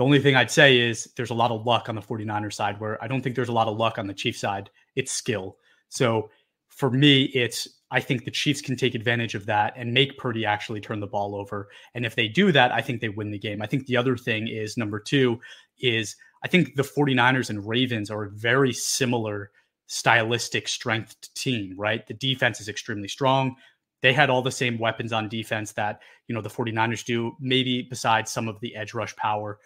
The 0.01 0.05
only 0.05 0.19
thing 0.19 0.35
I'd 0.35 0.49
say 0.49 0.79
is 0.79 1.11
there's 1.15 1.29
a 1.29 1.35
lot 1.35 1.51
of 1.51 1.63
luck 1.63 1.87
on 1.87 1.93
the 1.93 2.01
49ers 2.01 2.53
side 2.53 2.79
where 2.79 2.97
I 3.03 3.07
don't 3.07 3.21
think 3.21 3.35
there's 3.35 3.49
a 3.49 3.53
lot 3.53 3.67
of 3.67 3.77
luck 3.77 3.99
on 3.99 4.07
the 4.07 4.15
Chiefs 4.15 4.39
side. 4.39 4.71
It's 4.95 5.11
skill. 5.11 5.57
So 5.89 6.31
for 6.69 6.89
me, 6.89 7.25
it's 7.25 7.67
I 7.91 7.99
think 7.99 8.25
the 8.25 8.31
Chiefs 8.31 8.61
can 8.61 8.75
take 8.75 8.95
advantage 8.95 9.35
of 9.35 9.45
that 9.45 9.73
and 9.77 9.93
make 9.93 10.17
Purdy 10.17 10.43
actually 10.43 10.81
turn 10.81 11.01
the 11.01 11.05
ball 11.05 11.35
over. 11.35 11.69
And 11.93 12.03
if 12.03 12.15
they 12.15 12.27
do 12.27 12.51
that, 12.51 12.71
I 12.71 12.81
think 12.81 12.99
they 12.99 13.09
win 13.09 13.29
the 13.29 13.37
game. 13.37 13.61
I 13.61 13.67
think 13.67 13.85
the 13.85 13.95
other 13.95 14.17
thing 14.17 14.47
is 14.47 14.75
number 14.75 14.99
two 14.99 15.39
is 15.77 16.15
I 16.43 16.47
think 16.47 16.73
the 16.73 16.81
49ers 16.81 17.51
and 17.51 17.67
Ravens 17.67 18.09
are 18.09 18.23
a 18.23 18.31
very 18.31 18.73
similar 18.73 19.51
stylistic 19.85 20.67
strength 20.67 21.31
team, 21.35 21.75
right? 21.77 22.07
The 22.07 22.15
defense 22.15 22.59
is 22.59 22.69
extremely 22.69 23.07
strong. 23.07 23.55
They 24.01 24.13
had 24.13 24.31
all 24.31 24.41
the 24.41 24.49
same 24.49 24.79
weapons 24.79 25.13
on 25.13 25.29
defense 25.29 25.73
that, 25.73 25.99
you 26.27 26.33
know, 26.33 26.41
the 26.41 26.49
49ers 26.49 27.05
do, 27.05 27.33
maybe 27.39 27.83
besides 27.87 28.31
some 28.31 28.47
of 28.47 28.59
the 28.61 28.75
edge 28.75 28.95
rush 28.95 29.15
power. 29.15 29.59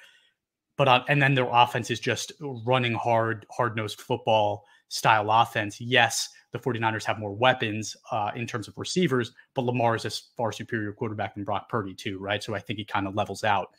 But, 0.77 0.88
uh, 0.88 1.03
and 1.07 1.21
then 1.21 1.35
their 1.35 1.47
offense 1.49 1.89
is 1.89 1.99
just 1.99 2.33
running 2.39 2.93
hard, 2.93 3.45
hard 3.49 3.75
nosed 3.75 4.01
football 4.01 4.65
style 4.89 5.31
offense. 5.31 5.79
Yes, 5.79 6.29
the 6.51 6.59
49ers 6.59 7.03
have 7.05 7.19
more 7.19 7.33
weapons 7.33 7.95
uh, 8.11 8.31
in 8.35 8.45
terms 8.45 8.67
of 8.67 8.77
receivers, 8.77 9.31
but 9.53 9.63
Lamar 9.63 9.95
is 9.95 10.05
a 10.05 10.11
far 10.38 10.51
superior 10.51 10.93
quarterback 10.93 11.35
than 11.35 11.43
Brock 11.43 11.69
Purdy, 11.69 11.93
too, 11.93 12.17
right? 12.19 12.43
So 12.43 12.55
I 12.55 12.59
think 12.59 12.79
he 12.79 12.85
kind 12.85 13.07
of 13.07 13.15
levels 13.15 13.43
out. 13.43 13.69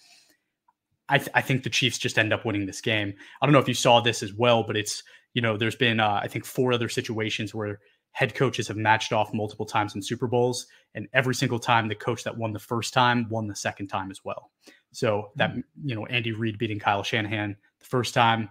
I, 1.08 1.18
th- 1.18 1.30
I, 1.34 1.40
think 1.40 1.62
the 1.62 1.70
Chiefs 1.70 1.98
just 1.98 2.18
end 2.18 2.32
up 2.32 2.44
winning 2.44 2.66
this 2.66 2.80
game. 2.80 3.14
I 3.40 3.46
don't 3.46 3.52
know 3.52 3.60
if 3.60 3.68
you 3.68 3.74
saw 3.74 4.00
this 4.00 4.22
as 4.22 4.34
well, 4.34 4.64
but 4.64 4.76
it's, 4.76 5.04
you 5.34 5.42
know, 5.42 5.56
there's 5.56 5.76
been, 5.76 6.00
uh, 6.00 6.20
I 6.20 6.26
think, 6.26 6.44
four 6.44 6.72
other 6.72 6.88
situations 6.88 7.54
where 7.54 7.78
head 8.16 8.34
coaches 8.34 8.66
have 8.66 8.76
matched 8.76 9.12
off 9.12 9.32
multiple 9.34 9.66
times 9.66 9.94
in 9.94 10.02
Super 10.02 10.26
Bowls. 10.26 10.66
And 10.94 11.06
every 11.12 11.34
single 11.34 11.58
time, 11.58 11.86
the 11.86 11.94
coach 11.94 12.24
that 12.24 12.36
won 12.36 12.52
the 12.52 12.58
first 12.58 12.92
time 12.92 13.28
won 13.28 13.46
the 13.46 13.54
second 13.54 13.88
time 13.88 14.10
as 14.10 14.24
well. 14.24 14.50
So 14.96 15.30
that, 15.36 15.52
hmm. 15.52 15.60
you 15.84 15.94
know, 15.94 16.06
Andy 16.06 16.32
Reid 16.32 16.56
beating 16.56 16.78
Kyle 16.78 17.02
Shanahan 17.02 17.54
the 17.80 17.84
first 17.84 18.14
time, 18.14 18.48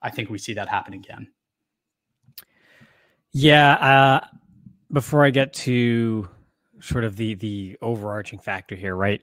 I 0.00 0.08
think 0.08 0.30
we 0.30 0.38
see 0.38 0.54
that 0.54 0.68
happen 0.68 0.94
again. 0.94 1.26
Yeah. 3.32 3.72
Uh, 3.72 4.26
before 4.92 5.24
I 5.24 5.30
get 5.30 5.52
to 5.54 6.28
sort 6.80 7.02
of 7.02 7.16
the 7.16 7.34
the 7.34 7.76
overarching 7.82 8.38
factor 8.38 8.76
here, 8.76 8.94
right? 8.94 9.20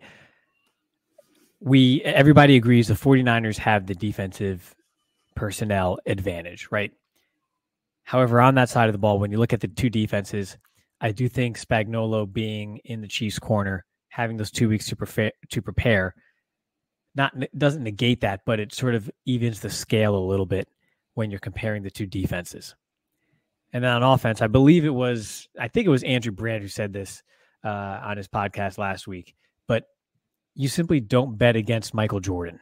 We 1.62 2.02
everybody 2.04 2.58
agrees 2.58 2.90
the 2.90 2.96
49ers 2.96 3.58
have 3.58 3.88
the 3.88 3.96
defensive 3.96 4.76
personnel 5.36 6.00
advantage, 6.06 6.68
right? 6.70 6.92
However, 8.04 8.42
on 8.42 8.56
that 8.56 8.68
side 8.68 8.90
of 8.90 8.94
the 8.94 9.00
ball, 9.00 9.20
when 9.20 9.32
you 9.32 9.38
look 9.38 9.54
at 9.54 9.62
the 9.62 9.70
two 9.70 9.90
defenses, 9.90 10.58
I 11.00 11.14
do 11.14 11.30
think 11.30 11.58
Spagnuolo 11.58 12.32
being 12.32 12.82
in 12.84 13.00
the 13.00 13.08
Chiefs' 13.08 13.40
corner, 13.40 13.86
having 14.10 14.36
those 14.36 14.52
two 14.52 14.68
weeks 14.68 14.90
to 14.90 14.98
prepare 14.98 15.32
to 15.50 15.62
prepare, 15.62 16.14
not 17.16 17.34
doesn't 17.58 17.84
negate 17.84 18.22
that, 18.22 18.42
but 18.46 18.60
it 18.60 18.74
sort 18.74 18.96
of 18.96 19.10
evens 19.26 19.60
the 19.60 19.70
scale 19.70 20.16
a 20.16 20.20
little 20.20 20.46
bit 20.46 20.68
when 21.14 21.30
you're 21.30 21.40
comparing 21.40 21.84
the 21.84 21.92
two 21.92 22.06
defenses. 22.06 22.76
And 23.74 23.84
then 23.84 23.92
on 23.92 24.04
offense, 24.04 24.42
I 24.42 24.48
believe 24.48 24.86
it 24.86 24.94
was, 24.94 25.48
I 25.60 25.68
think 25.68 25.88
it 25.88 25.92
was 25.92 26.04
Andrew 26.04 26.32
Brandt 26.32 26.62
who 26.62 26.68
said 26.68 26.92
this 26.92 27.24
uh, 27.64 28.00
on 28.04 28.18
his 28.18 28.28
podcast 28.28 28.78
last 28.78 29.08
week. 29.08 29.36
But 29.68 29.86
you 30.56 30.68
simply 30.68 31.00
don't 31.00 31.38
bet 31.38 31.56
against 31.56 31.94
Michael 31.94 32.20
Jordan, 32.20 32.60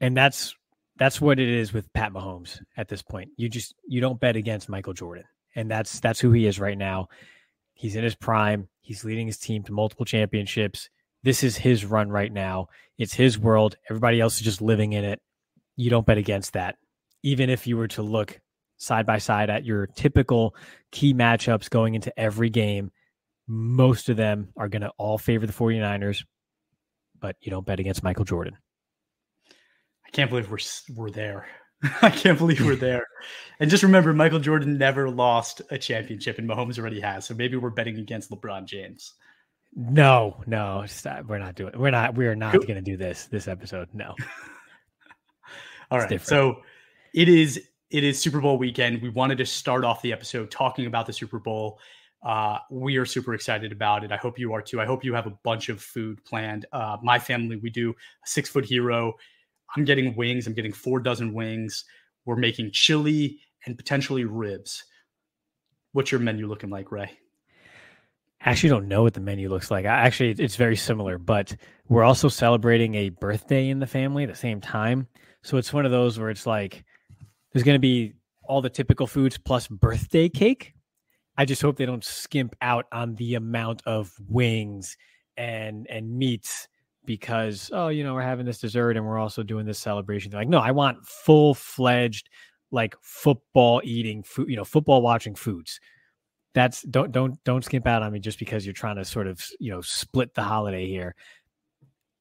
and 0.00 0.16
that's 0.16 0.54
that's 0.98 1.20
what 1.20 1.38
it 1.38 1.48
is 1.48 1.72
with 1.72 1.92
Pat 1.92 2.12
Mahomes 2.12 2.60
at 2.76 2.88
this 2.88 3.02
point. 3.02 3.30
You 3.36 3.48
just 3.48 3.74
you 3.86 4.00
don't 4.00 4.20
bet 4.20 4.36
against 4.36 4.68
Michael 4.68 4.94
Jordan, 4.94 5.24
and 5.54 5.70
that's 5.70 6.00
that's 6.00 6.20
who 6.20 6.32
he 6.32 6.46
is 6.46 6.58
right 6.58 6.78
now. 6.78 7.08
He's 7.74 7.96
in 7.96 8.04
his 8.04 8.14
prime. 8.14 8.68
He's 8.80 9.04
leading 9.04 9.26
his 9.26 9.38
team 9.38 9.62
to 9.64 9.72
multiple 9.72 10.06
championships. 10.06 10.88
This 11.22 11.42
is 11.42 11.56
his 11.56 11.84
run 11.84 12.10
right 12.10 12.32
now. 12.32 12.68
It's 12.98 13.14
his 13.14 13.36
mm-hmm. 13.36 13.46
world. 13.46 13.76
Everybody 13.90 14.20
else 14.20 14.36
is 14.36 14.42
just 14.42 14.62
living 14.62 14.92
in 14.92 15.04
it. 15.04 15.20
You 15.76 15.90
don't 15.90 16.06
bet 16.06 16.18
against 16.18 16.54
that. 16.54 16.76
Even 17.22 17.50
if 17.50 17.66
you 17.66 17.76
were 17.76 17.88
to 17.88 18.02
look 18.02 18.40
side 18.78 19.06
by 19.06 19.18
side 19.18 19.50
at 19.50 19.64
your 19.64 19.86
typical 19.86 20.54
key 20.90 21.12
matchups 21.12 21.68
going 21.68 21.94
into 21.94 22.16
every 22.18 22.48
game. 22.48 22.90
Most 23.46 24.08
of 24.08 24.16
them 24.16 24.48
are 24.56 24.68
going 24.68 24.82
to 24.82 24.92
all 24.96 25.18
favor 25.18 25.46
the 25.46 25.52
49ers, 25.52 26.24
but 27.20 27.36
you 27.40 27.50
don't 27.50 27.66
bet 27.66 27.80
against 27.80 28.02
Michael 28.02 28.24
Jordan. 28.24 28.56
I 30.06 30.10
can't 30.10 30.30
believe 30.30 30.50
we're 30.50 30.58
we're 30.94 31.10
there. 31.10 31.46
I 32.02 32.10
can't 32.10 32.38
believe 32.38 32.64
we're 32.64 32.76
there. 32.76 33.04
And 33.60 33.68
just 33.68 33.82
remember, 33.82 34.12
Michael 34.12 34.38
Jordan 34.38 34.78
never 34.78 35.10
lost 35.10 35.62
a 35.72 35.78
championship, 35.78 36.38
and 36.38 36.48
Mahomes 36.48 36.78
already 36.78 37.00
has. 37.00 37.26
So 37.26 37.34
maybe 37.34 37.56
we're 37.56 37.70
betting 37.70 37.98
against 37.98 38.30
LeBron 38.30 38.66
James. 38.66 39.14
No, 39.80 40.42
no, 40.48 40.84
we're 41.28 41.38
not 41.38 41.54
doing. 41.54 41.72
We're 41.78 41.92
not. 41.92 42.16
We 42.16 42.26
are 42.26 42.34
not 42.34 42.54
going 42.54 42.74
to 42.74 42.80
do 42.80 42.96
this 42.96 43.26
this 43.26 43.46
episode. 43.46 43.88
No. 43.92 44.12
All 45.92 46.00
right. 46.00 46.20
So 46.20 46.62
it 47.14 47.28
is 47.28 47.60
it 47.88 48.02
is 48.02 48.20
Super 48.20 48.40
Bowl 48.40 48.58
weekend. 48.58 49.00
We 49.00 49.08
wanted 49.08 49.38
to 49.38 49.46
start 49.46 49.84
off 49.84 50.02
the 50.02 50.12
episode 50.12 50.50
talking 50.50 50.86
about 50.86 51.06
the 51.06 51.12
Super 51.12 51.38
Bowl. 51.38 51.78
Uh, 52.24 52.58
we 52.72 52.96
are 52.96 53.06
super 53.06 53.34
excited 53.34 53.70
about 53.70 54.02
it. 54.02 54.10
I 54.10 54.16
hope 54.16 54.36
you 54.36 54.52
are 54.52 54.60
too. 54.60 54.80
I 54.80 54.84
hope 54.84 55.04
you 55.04 55.14
have 55.14 55.28
a 55.28 55.38
bunch 55.44 55.68
of 55.68 55.80
food 55.80 56.24
planned. 56.24 56.66
Uh, 56.72 56.96
my 57.00 57.20
family, 57.20 57.54
we 57.54 57.70
do 57.70 57.90
a 57.90 58.26
six 58.26 58.48
foot 58.48 58.64
hero. 58.64 59.12
I'm 59.76 59.84
getting 59.84 60.16
wings. 60.16 60.48
I'm 60.48 60.54
getting 60.54 60.72
four 60.72 60.98
dozen 60.98 61.32
wings. 61.32 61.84
We're 62.24 62.34
making 62.34 62.72
chili 62.72 63.38
and 63.64 63.76
potentially 63.76 64.24
ribs. 64.24 64.82
What's 65.92 66.10
your 66.10 66.20
menu 66.20 66.48
looking 66.48 66.68
like, 66.68 66.90
Ray? 66.90 67.16
Actually 68.42 68.70
don't 68.70 68.88
know 68.88 69.02
what 69.02 69.14
the 69.14 69.20
menu 69.20 69.48
looks 69.48 69.70
like. 69.70 69.84
I, 69.84 69.88
actually, 69.88 70.30
it's 70.30 70.56
very 70.56 70.76
similar, 70.76 71.18
but 71.18 71.56
we're 71.88 72.04
also 72.04 72.28
celebrating 72.28 72.94
a 72.94 73.08
birthday 73.08 73.68
in 73.68 73.80
the 73.80 73.86
family 73.86 74.22
at 74.22 74.30
the 74.30 74.36
same 74.36 74.60
time. 74.60 75.08
So 75.42 75.56
it's 75.56 75.72
one 75.72 75.84
of 75.84 75.90
those 75.90 76.18
where 76.18 76.30
it's 76.30 76.46
like, 76.46 76.84
there's 77.52 77.64
going 77.64 77.74
to 77.74 77.80
be 77.80 78.14
all 78.44 78.62
the 78.62 78.70
typical 78.70 79.06
foods 79.06 79.38
plus 79.38 79.68
birthday 79.68 80.28
cake. 80.28 80.74
I 81.36 81.44
just 81.44 81.62
hope 81.62 81.76
they 81.76 81.86
don't 81.86 82.04
skimp 82.04 82.56
out 82.60 82.86
on 82.92 83.14
the 83.14 83.34
amount 83.34 83.82
of 83.86 84.12
wings 84.28 84.96
and 85.36 85.86
and 85.88 86.18
meats 86.18 86.66
because 87.04 87.70
oh 87.72 87.88
you 87.88 88.02
know 88.02 88.12
we're 88.12 88.22
having 88.22 88.44
this 88.44 88.58
dessert 88.58 88.96
and 88.96 89.06
we're 89.06 89.18
also 89.18 89.44
doing 89.44 89.64
this 89.64 89.78
celebration. 89.78 90.30
They're 90.30 90.40
like 90.40 90.48
no, 90.48 90.58
I 90.58 90.72
want 90.72 91.06
full 91.06 91.54
fledged 91.54 92.28
like 92.70 92.96
football 93.00 93.80
eating 93.84 94.22
food, 94.24 94.50
you 94.50 94.56
know, 94.56 94.64
football 94.64 95.00
watching 95.00 95.34
foods. 95.34 95.80
That's 96.58 96.82
don't 96.82 97.12
don't 97.12 97.38
don't 97.44 97.64
skimp 97.64 97.86
out 97.86 98.02
on 98.02 98.12
me 98.12 98.18
just 98.18 98.40
because 98.40 98.66
you're 98.66 98.72
trying 98.72 98.96
to 98.96 99.04
sort 99.04 99.28
of 99.28 99.40
you 99.60 99.70
know 99.70 99.80
split 99.80 100.34
the 100.34 100.42
holiday 100.42 100.88
here. 100.88 101.14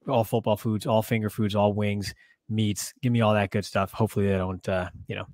All 0.07 0.23
football 0.23 0.55
foods, 0.55 0.85
all 0.85 1.01
finger 1.01 1.31
foods, 1.31 1.55
all 1.55 1.73
wings, 1.73 2.13
meats. 2.47 2.93
Give 3.01 3.11
me 3.11 3.21
all 3.21 3.33
that 3.33 3.49
good 3.49 3.65
stuff. 3.65 3.91
Hopefully 3.93 4.27
they 4.27 4.37
don't 4.37 4.69
uh, 4.69 4.91
you 5.07 5.15
know 5.15 5.25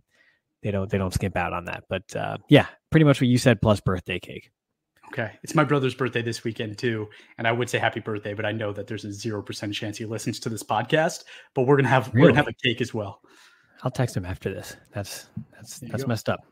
they 0.62 0.72
don't 0.72 0.90
they 0.90 0.98
don't 0.98 1.14
skimp 1.14 1.36
out 1.36 1.52
on 1.52 1.66
that. 1.66 1.84
But 1.90 2.16
uh, 2.16 2.38
yeah, 2.48 2.68
pretty 2.92 3.04
much 3.04 3.20
what 3.20 3.28
you 3.28 3.38
said 3.38 3.62
plus 3.62 3.82
birthday 3.82 4.22
cake. 4.22 4.52
Okay. 5.10 5.32
It's 5.44 5.54
my 5.54 5.66
brother's 5.66 5.96
birthday 5.96 6.22
this 6.22 6.46
weekend 6.46 6.78
too. 6.78 7.10
And 7.38 7.46
I 7.46 7.52
would 7.52 7.70
say 7.70 7.80
happy 7.80 8.00
birthday, 8.00 8.34
but 8.34 8.46
I 8.46 8.54
know 8.54 8.72
that 8.72 8.88
there's 8.88 9.04
a 9.04 9.12
zero 9.12 9.42
percent 9.42 9.74
chance 9.74 9.98
he 9.98 10.06
listens 10.06 10.40
to 10.40 10.50
this 10.50 10.64
podcast. 10.64 11.26
But 11.56 11.64
we're 11.64 11.76
gonna 11.76 11.90
have 11.90 12.08
really? 12.14 12.22
we're 12.22 12.28
gonna 12.30 12.38
have 12.38 12.48
a 12.48 12.54
cake 12.54 12.80
as 12.80 12.94
well. 12.94 13.20
I'll 13.84 13.92
text 13.92 14.16
him 14.16 14.24
after 14.24 14.50
this. 14.50 14.78
That's 14.94 15.28
that's 15.52 15.80
that's 15.80 16.04
go. 16.04 16.08
messed 16.08 16.30
up. 16.30 16.46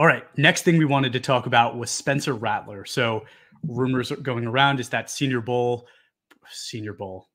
All 0.00 0.06
right. 0.06 0.24
Next 0.38 0.62
thing 0.62 0.78
we 0.78 0.86
wanted 0.86 1.12
to 1.12 1.20
talk 1.20 1.44
about 1.44 1.76
was 1.76 1.90
Spencer 1.90 2.32
Rattler. 2.32 2.86
So 2.86 3.26
rumors 3.68 4.10
going 4.10 4.46
around 4.46 4.80
is 4.80 4.88
that 4.88 5.10
Senior 5.10 5.42
Bowl, 5.42 5.86
Senior 6.50 6.94
Bowl, 6.94 7.28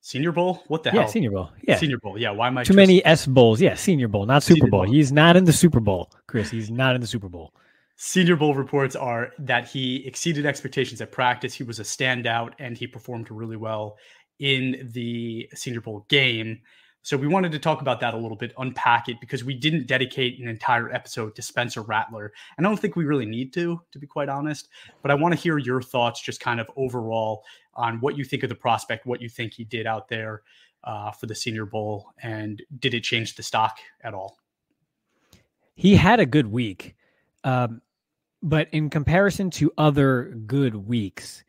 Senior 0.00 0.32
Bowl. 0.32 0.62
What 0.68 0.82
the 0.82 0.92
yeah, 0.94 1.02
hell? 1.02 1.10
Senior 1.10 1.30
Bowl. 1.32 1.50
Yeah, 1.62 1.76
Senior 1.76 1.98
Bowl. 1.98 2.16
Yeah. 2.16 2.30
Why 2.30 2.46
am 2.46 2.56
I 2.56 2.64
too 2.64 2.72
many 2.72 3.04
S 3.04 3.26
bowls? 3.26 3.60
Yeah, 3.60 3.74
Senior 3.74 4.08
Bowl, 4.08 4.24
not 4.24 4.42
Super 4.42 4.66
Bowl. 4.66 4.86
Bowl. 4.86 4.90
He's 4.90 5.12
not 5.12 5.36
in 5.36 5.44
the 5.44 5.52
Super 5.52 5.78
Bowl, 5.78 6.10
Chris. 6.26 6.50
He's 6.50 6.70
not 6.70 6.94
in 6.94 7.02
the 7.02 7.06
Super 7.06 7.28
Bowl. 7.28 7.52
Senior 7.96 8.36
Bowl 8.36 8.54
reports 8.54 8.96
are 8.96 9.32
that 9.38 9.68
he 9.68 10.06
exceeded 10.06 10.46
expectations 10.46 11.02
at 11.02 11.12
practice. 11.12 11.52
He 11.52 11.64
was 11.64 11.80
a 11.80 11.82
standout 11.82 12.52
and 12.58 12.78
he 12.78 12.86
performed 12.86 13.30
really 13.30 13.58
well 13.58 13.98
in 14.38 14.88
the 14.94 15.50
Senior 15.54 15.82
Bowl 15.82 16.06
game. 16.08 16.60
So 17.06 17.16
we 17.16 17.28
wanted 17.28 17.52
to 17.52 17.60
talk 17.60 17.82
about 17.82 18.00
that 18.00 18.14
a 18.14 18.16
little 18.16 18.36
bit, 18.36 18.52
unpack 18.58 19.08
it, 19.08 19.20
because 19.20 19.44
we 19.44 19.54
didn't 19.54 19.86
dedicate 19.86 20.40
an 20.40 20.48
entire 20.48 20.92
episode 20.92 21.36
to 21.36 21.42
Spencer 21.42 21.82
Rattler. 21.82 22.32
And 22.58 22.66
I 22.66 22.68
don't 22.68 22.78
think 22.78 22.96
we 22.96 23.04
really 23.04 23.26
need 23.26 23.52
to, 23.52 23.80
to 23.92 23.98
be 24.00 24.08
quite 24.08 24.28
honest. 24.28 24.66
But 25.02 25.12
I 25.12 25.14
want 25.14 25.32
to 25.32 25.38
hear 25.38 25.56
your 25.56 25.80
thoughts, 25.80 26.20
just 26.20 26.40
kind 26.40 26.58
of 26.58 26.68
overall, 26.74 27.44
on 27.74 28.00
what 28.00 28.18
you 28.18 28.24
think 28.24 28.42
of 28.42 28.48
the 28.48 28.56
prospect, 28.56 29.06
what 29.06 29.22
you 29.22 29.28
think 29.28 29.52
he 29.54 29.62
did 29.62 29.86
out 29.86 30.08
there 30.08 30.42
uh, 30.82 31.12
for 31.12 31.26
the 31.26 31.34
Senior 31.36 31.64
Bowl, 31.64 32.12
and 32.24 32.60
did 32.80 32.92
it 32.92 33.04
change 33.04 33.36
the 33.36 33.42
stock 33.44 33.78
at 34.02 34.12
all? 34.12 34.38
He 35.76 35.94
had 35.94 36.18
a 36.18 36.26
good 36.26 36.48
week. 36.48 36.96
Um, 37.44 37.82
but 38.42 38.66
in 38.72 38.90
comparison 38.90 39.50
to 39.50 39.72
other 39.78 40.34
good 40.44 40.74
weeks, 40.74 41.44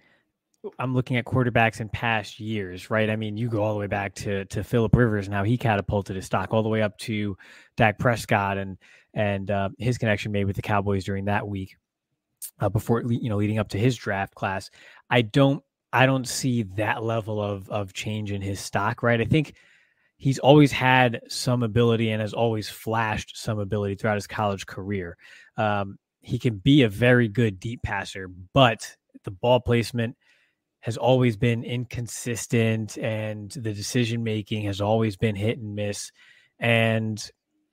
I'm 0.80 0.94
looking 0.94 1.18
at 1.18 1.26
quarterbacks 1.26 1.80
in 1.82 1.90
past 1.90 2.40
years, 2.40 2.90
right? 2.90 3.10
I 3.10 3.16
mean, 3.16 3.38
you 3.38 3.50
go 3.50 3.62
all 3.62 3.74
the 3.74 3.80
way 3.80 3.88
back 3.88 4.16
to 4.16 4.46
to 4.46 4.64
Philip 4.64 4.96
Rivers 4.96 5.28
and 5.28 5.34
how 5.34 5.44
he 5.44 5.58
catapulted 5.58 6.16
his 6.16 6.26
stock, 6.26 6.54
all 6.54 6.64
the 6.64 6.70
way 6.70 6.82
up 6.82 6.98
to 7.00 7.38
Dak 7.76 8.00
Prescott 8.00 8.58
and 8.58 8.78
and 9.14 9.50
uh, 9.50 9.70
his 9.78 9.98
connection 9.98 10.32
made 10.32 10.46
with 10.46 10.56
the 10.56 10.62
Cowboys 10.62 11.06
during 11.06 11.26
that 11.26 11.48
week, 11.48 11.76
uh, 12.60 12.70
before 12.70 13.04
you 13.04 13.30
know 13.30 13.38
leading 13.38 13.60
up 13.60 13.70
to 13.70 13.78
his 13.78 13.96
draft 13.96 14.36
class. 14.36 14.70
I 15.10 15.22
don't 15.22 15.64
I 15.94 16.06
don't 16.06 16.28
see 16.28 16.64
that 16.76 17.04
level 17.04 17.42
of 17.42 17.70
of 17.70 17.94
change 17.94 18.32
in 18.32 18.42
his 18.42 18.60
stock, 18.60 19.04
right? 19.04 19.22
I 19.22 19.26
think 19.26 19.54
he's 20.18 20.40
always 20.40 20.72
had 20.72 21.22
some 21.28 21.64
ability 21.64 22.10
and 22.10 22.22
has 22.22 22.34
always 22.34 22.68
flashed 22.68 23.38
some 23.38 23.60
ability 23.60 23.96
throughout 23.96 24.16
his 24.16 24.28
college 24.28 24.66
career. 24.66 25.16
Um, 25.56 25.98
he 26.22 26.40
can 26.40 26.58
be 26.58 26.82
a 26.82 26.90
very 26.90 27.28
good 27.28 27.60
deep 27.60 27.84
passer, 27.84 28.28
but 28.54 28.98
the 29.24 29.32
ball 29.32 29.60
placement 29.60 30.18
has 30.82 30.98
always 30.98 31.36
been 31.36 31.64
inconsistent 31.64 32.98
and 32.98 33.52
the 33.52 33.74
decision 33.74 34.24
making 34.24 34.66
has 34.66 34.80
always 34.80 35.18
been 35.18 35.36
hit 35.36 35.58
and 35.60 35.76
miss. 35.76 36.12
And, 36.60 37.22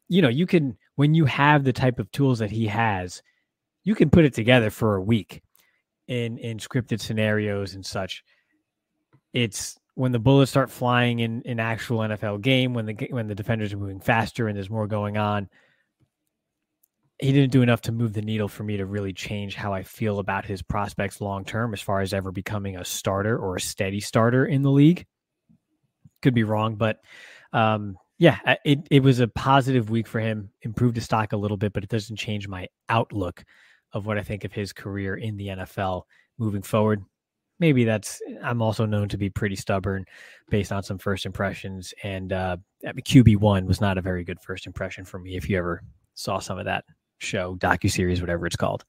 you 0.09 0.23
know, 0.23 0.29
you 0.29 0.47
can, 0.47 0.77
when 0.97 1.15
you 1.15 1.25
have 1.27 1.65
the 1.65 1.73
type 1.73 1.99
of 1.99 2.11
tools 2.11 2.39
that 2.39 2.51
he 2.51 2.67
has, 2.67 3.23
you 3.85 3.95
can 3.95 4.11
put 4.11 4.25
it 4.25 4.35
together 4.35 4.71
for 4.71 4.97
a 4.97 5.03
week 5.03 5.43
in, 6.09 6.39
in 6.39 6.59
scripted 6.59 7.01
scenarios 7.01 7.75
and 7.75 7.85
such. 7.85 8.25
It's 9.33 9.79
when 9.95 10.13
the 10.13 10.19
bullets 10.19 10.51
start 10.51 10.71
flying 10.71 11.21
in 11.21 11.43
an 11.45 11.61
actual 11.61 11.99
NFL 11.99 12.41
game, 12.41 12.75
when 12.75 12.87
the, 12.87 13.09
when 13.11 13.29
the 13.29 13.35
defenders 13.35 13.73
are 13.73 13.79
moving 13.79 14.01
faster 14.01 14.49
and 14.49 14.57
there's 14.57 14.71
more 14.71 14.87
going 14.87 15.17
on, 15.17 15.49
he 17.21 17.33
didn't 17.33 17.53
do 17.53 17.63
enough 17.63 17.83
to 17.83 17.93
move 17.93 18.13
the 18.13 18.23
needle 18.23 18.49
for 18.49 18.65
me 18.65 18.77
to 18.77 18.87
really 18.87 19.13
change 19.13 19.55
how 19.55 19.73
I 19.73 19.83
feel 19.83 20.19
about 20.19 20.45
his 20.45 20.63
prospects 20.63 21.21
long 21.21 21.45
term 21.45 21.73
as 21.73 21.81
far 21.81 22.01
as 22.01 22.13
ever 22.13 22.33
becoming 22.33 22.77
a 22.77 22.85
starter 22.85 23.39
or 23.39 23.57
a 23.57 23.61
steady 23.61 24.01
starter 24.01 24.45
in 24.47 24.63
the 24.63 24.71
league. 24.71 25.07
Could 26.23 26.35
be 26.35 26.45
wrong, 26.45 26.75
but 26.75 26.99
um, 27.53 27.97
yeah, 28.19 28.57
it, 28.65 28.87
it 28.91 29.03
was 29.03 29.21
a 29.21 29.29
positive 29.29 29.91
week 29.91 30.09
for 30.09 30.21
him, 30.21 30.51
improved 30.63 30.97
his 30.97 31.05
stock 31.05 31.33
a 31.33 31.37
little 31.37 31.57
bit, 31.57 31.73
but 31.73 31.85
it 31.85 31.91
doesn't 31.91 32.17
change 32.17 32.49
my 32.49 32.67
outlook 32.89 33.45
of 33.93 34.07
what 34.07 34.19
I 34.19 34.23
think 34.23 34.45
of 34.45 34.53
his 34.53 34.73
career 34.73 35.15
in 35.17 35.37
the 35.37 35.49
NFL 35.49 36.03
moving 36.39 36.63
forward. 36.63 37.05
Maybe 37.61 37.85
that's, 37.85 38.21
I'm 38.43 38.61
also 38.61 38.87
known 38.87 39.09
to 39.11 39.17
be 39.17 39.31
pretty 39.31 39.55
stubborn 39.55 40.05
based 40.51 40.73
on 40.73 40.83
some 40.83 40.99
first 40.99 41.27
impressions. 41.27 41.95
And 42.03 42.33
uh, 42.33 42.57
QB1 42.85 43.67
was 43.67 43.81
not 43.81 43.99
a 43.99 44.03
very 44.03 44.25
good 44.25 44.41
first 44.41 44.67
impression 44.67 45.05
for 45.05 45.21
me 45.21 45.37
if 45.37 45.49
you 45.49 45.57
ever 45.59 45.81
saw 46.15 46.41
some 46.41 46.59
of 46.59 46.65
that 46.65 46.85
show, 47.25 47.57
docu 47.57 47.91
series, 47.91 48.21
whatever 48.21 48.47
it's 48.47 48.57
called. 48.57 48.85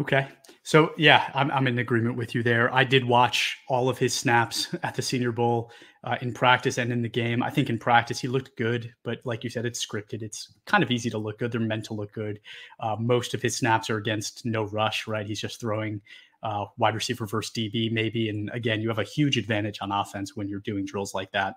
Okay. 0.00 0.26
So 0.64 0.92
yeah, 0.96 1.30
I'm 1.34 1.50
I'm 1.50 1.66
in 1.66 1.78
agreement 1.78 2.16
with 2.16 2.34
you 2.34 2.42
there. 2.42 2.72
I 2.74 2.84
did 2.84 3.04
watch 3.04 3.58
all 3.68 3.88
of 3.88 3.98
his 3.98 4.14
snaps 4.14 4.74
at 4.82 4.94
the 4.94 5.02
Senior 5.02 5.30
Bowl 5.30 5.70
uh, 6.02 6.16
in 6.22 6.32
practice 6.32 6.78
and 6.78 6.90
in 6.90 7.02
the 7.02 7.08
game. 7.08 7.42
I 7.42 7.50
think 7.50 7.68
in 7.68 7.78
practice 7.78 8.18
he 8.18 8.28
looked 8.28 8.56
good, 8.56 8.92
but 9.04 9.18
like 9.24 9.44
you 9.44 9.50
said, 9.50 9.66
it's 9.66 9.84
scripted. 9.84 10.22
It's 10.22 10.54
kind 10.66 10.82
of 10.82 10.90
easy 10.90 11.10
to 11.10 11.18
look 11.18 11.38
good. 11.38 11.52
They're 11.52 11.60
meant 11.60 11.84
to 11.86 11.94
look 11.94 12.12
good. 12.12 12.40
Uh, 12.80 12.96
most 12.98 13.34
of 13.34 13.42
his 13.42 13.56
snaps 13.56 13.90
are 13.90 13.98
against 13.98 14.44
no 14.46 14.64
rush, 14.64 15.06
right? 15.06 15.26
He's 15.26 15.40
just 15.40 15.60
throwing 15.60 16.00
uh, 16.42 16.64
wide 16.78 16.94
receiver 16.94 17.26
versus 17.26 17.52
DB 17.54 17.92
maybe. 17.92 18.28
And 18.28 18.50
again, 18.52 18.80
you 18.80 18.88
have 18.88 18.98
a 18.98 19.04
huge 19.04 19.36
advantage 19.36 19.78
on 19.80 19.92
offense 19.92 20.34
when 20.34 20.48
you're 20.48 20.60
doing 20.60 20.86
drills 20.86 21.14
like 21.14 21.30
that. 21.32 21.56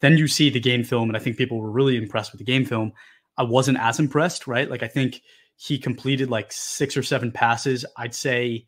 Then 0.00 0.18
you 0.18 0.28
see 0.28 0.50
the 0.50 0.60
game 0.60 0.84
film, 0.84 1.08
and 1.08 1.16
I 1.16 1.20
think 1.20 1.38
people 1.38 1.58
were 1.58 1.70
really 1.70 1.96
impressed 1.96 2.32
with 2.32 2.38
the 2.38 2.44
game 2.44 2.66
film. 2.66 2.92
I 3.38 3.42
wasn't 3.42 3.78
as 3.78 3.98
impressed, 3.98 4.46
right? 4.46 4.70
Like 4.70 4.82
I 4.82 4.88
think 4.88 5.22
he 5.56 5.78
completed 5.78 6.30
like 6.30 6.52
six 6.52 6.96
or 6.96 7.02
seven 7.02 7.32
passes. 7.32 7.84
I'd 7.96 8.14
say 8.14 8.66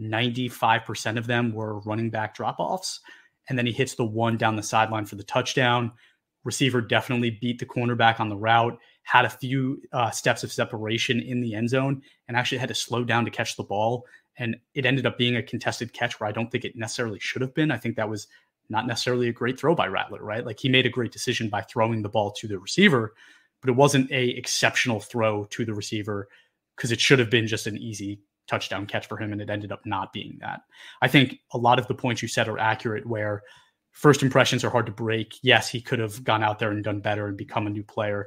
95% 0.00 1.18
of 1.18 1.26
them 1.26 1.52
were 1.52 1.80
running 1.80 2.10
back 2.10 2.34
drop 2.34 2.56
offs. 2.58 3.00
And 3.48 3.58
then 3.58 3.66
he 3.66 3.72
hits 3.72 3.94
the 3.94 4.04
one 4.04 4.36
down 4.36 4.56
the 4.56 4.62
sideline 4.62 5.04
for 5.04 5.16
the 5.16 5.24
touchdown. 5.24 5.92
Receiver 6.44 6.80
definitely 6.80 7.38
beat 7.40 7.58
the 7.58 7.66
cornerback 7.66 8.18
on 8.18 8.28
the 8.28 8.36
route, 8.36 8.78
had 9.02 9.24
a 9.24 9.30
few 9.30 9.80
uh, 9.92 10.10
steps 10.10 10.42
of 10.42 10.52
separation 10.52 11.20
in 11.20 11.40
the 11.40 11.54
end 11.54 11.68
zone, 11.68 12.02
and 12.28 12.36
actually 12.36 12.58
had 12.58 12.68
to 12.68 12.74
slow 12.74 13.04
down 13.04 13.24
to 13.24 13.30
catch 13.30 13.56
the 13.56 13.62
ball. 13.62 14.04
And 14.38 14.56
it 14.74 14.86
ended 14.86 15.06
up 15.06 15.18
being 15.18 15.36
a 15.36 15.42
contested 15.42 15.92
catch 15.92 16.18
where 16.18 16.28
I 16.28 16.32
don't 16.32 16.50
think 16.50 16.64
it 16.64 16.76
necessarily 16.76 17.18
should 17.20 17.42
have 17.42 17.54
been. 17.54 17.70
I 17.70 17.76
think 17.76 17.96
that 17.96 18.08
was 18.08 18.26
not 18.68 18.86
necessarily 18.86 19.28
a 19.28 19.32
great 19.32 19.58
throw 19.58 19.74
by 19.74 19.86
Rattler, 19.86 20.22
right? 20.22 20.46
Like 20.46 20.58
he 20.58 20.68
made 20.68 20.86
a 20.86 20.90
great 20.90 21.12
decision 21.12 21.48
by 21.48 21.62
throwing 21.62 22.02
the 22.02 22.08
ball 22.08 22.32
to 22.32 22.48
the 22.48 22.58
receiver, 22.58 23.12
but 23.62 23.70
it 23.70 23.76
wasn't 23.76 24.10
a 24.10 24.28
exceptional 24.30 25.00
throw 25.00 25.44
to 25.46 25.64
the 25.64 25.72
receiver 25.72 26.28
because 26.76 26.92
it 26.92 27.00
should 27.00 27.18
have 27.18 27.30
been 27.30 27.46
just 27.46 27.66
an 27.66 27.78
easy 27.78 28.20
touchdown 28.48 28.86
catch 28.86 29.06
for 29.06 29.16
him 29.16 29.32
and 29.32 29.40
it 29.40 29.48
ended 29.48 29.72
up 29.72 29.86
not 29.86 30.12
being 30.12 30.36
that. 30.40 30.60
I 31.00 31.08
think 31.08 31.38
a 31.52 31.58
lot 31.58 31.78
of 31.78 31.86
the 31.86 31.94
points 31.94 32.20
you 32.20 32.28
said 32.28 32.48
are 32.48 32.58
accurate 32.58 33.06
where 33.06 33.42
first 33.92 34.22
impressions 34.22 34.64
are 34.64 34.70
hard 34.70 34.86
to 34.86 34.92
break. 34.92 35.36
Yes, 35.42 35.68
he 35.68 35.80
could 35.80 36.00
have 36.00 36.24
gone 36.24 36.42
out 36.42 36.58
there 36.58 36.70
and 36.70 36.82
done 36.82 37.00
better 37.00 37.28
and 37.28 37.36
become 37.36 37.66
a 37.66 37.70
new 37.70 37.84
player. 37.84 38.26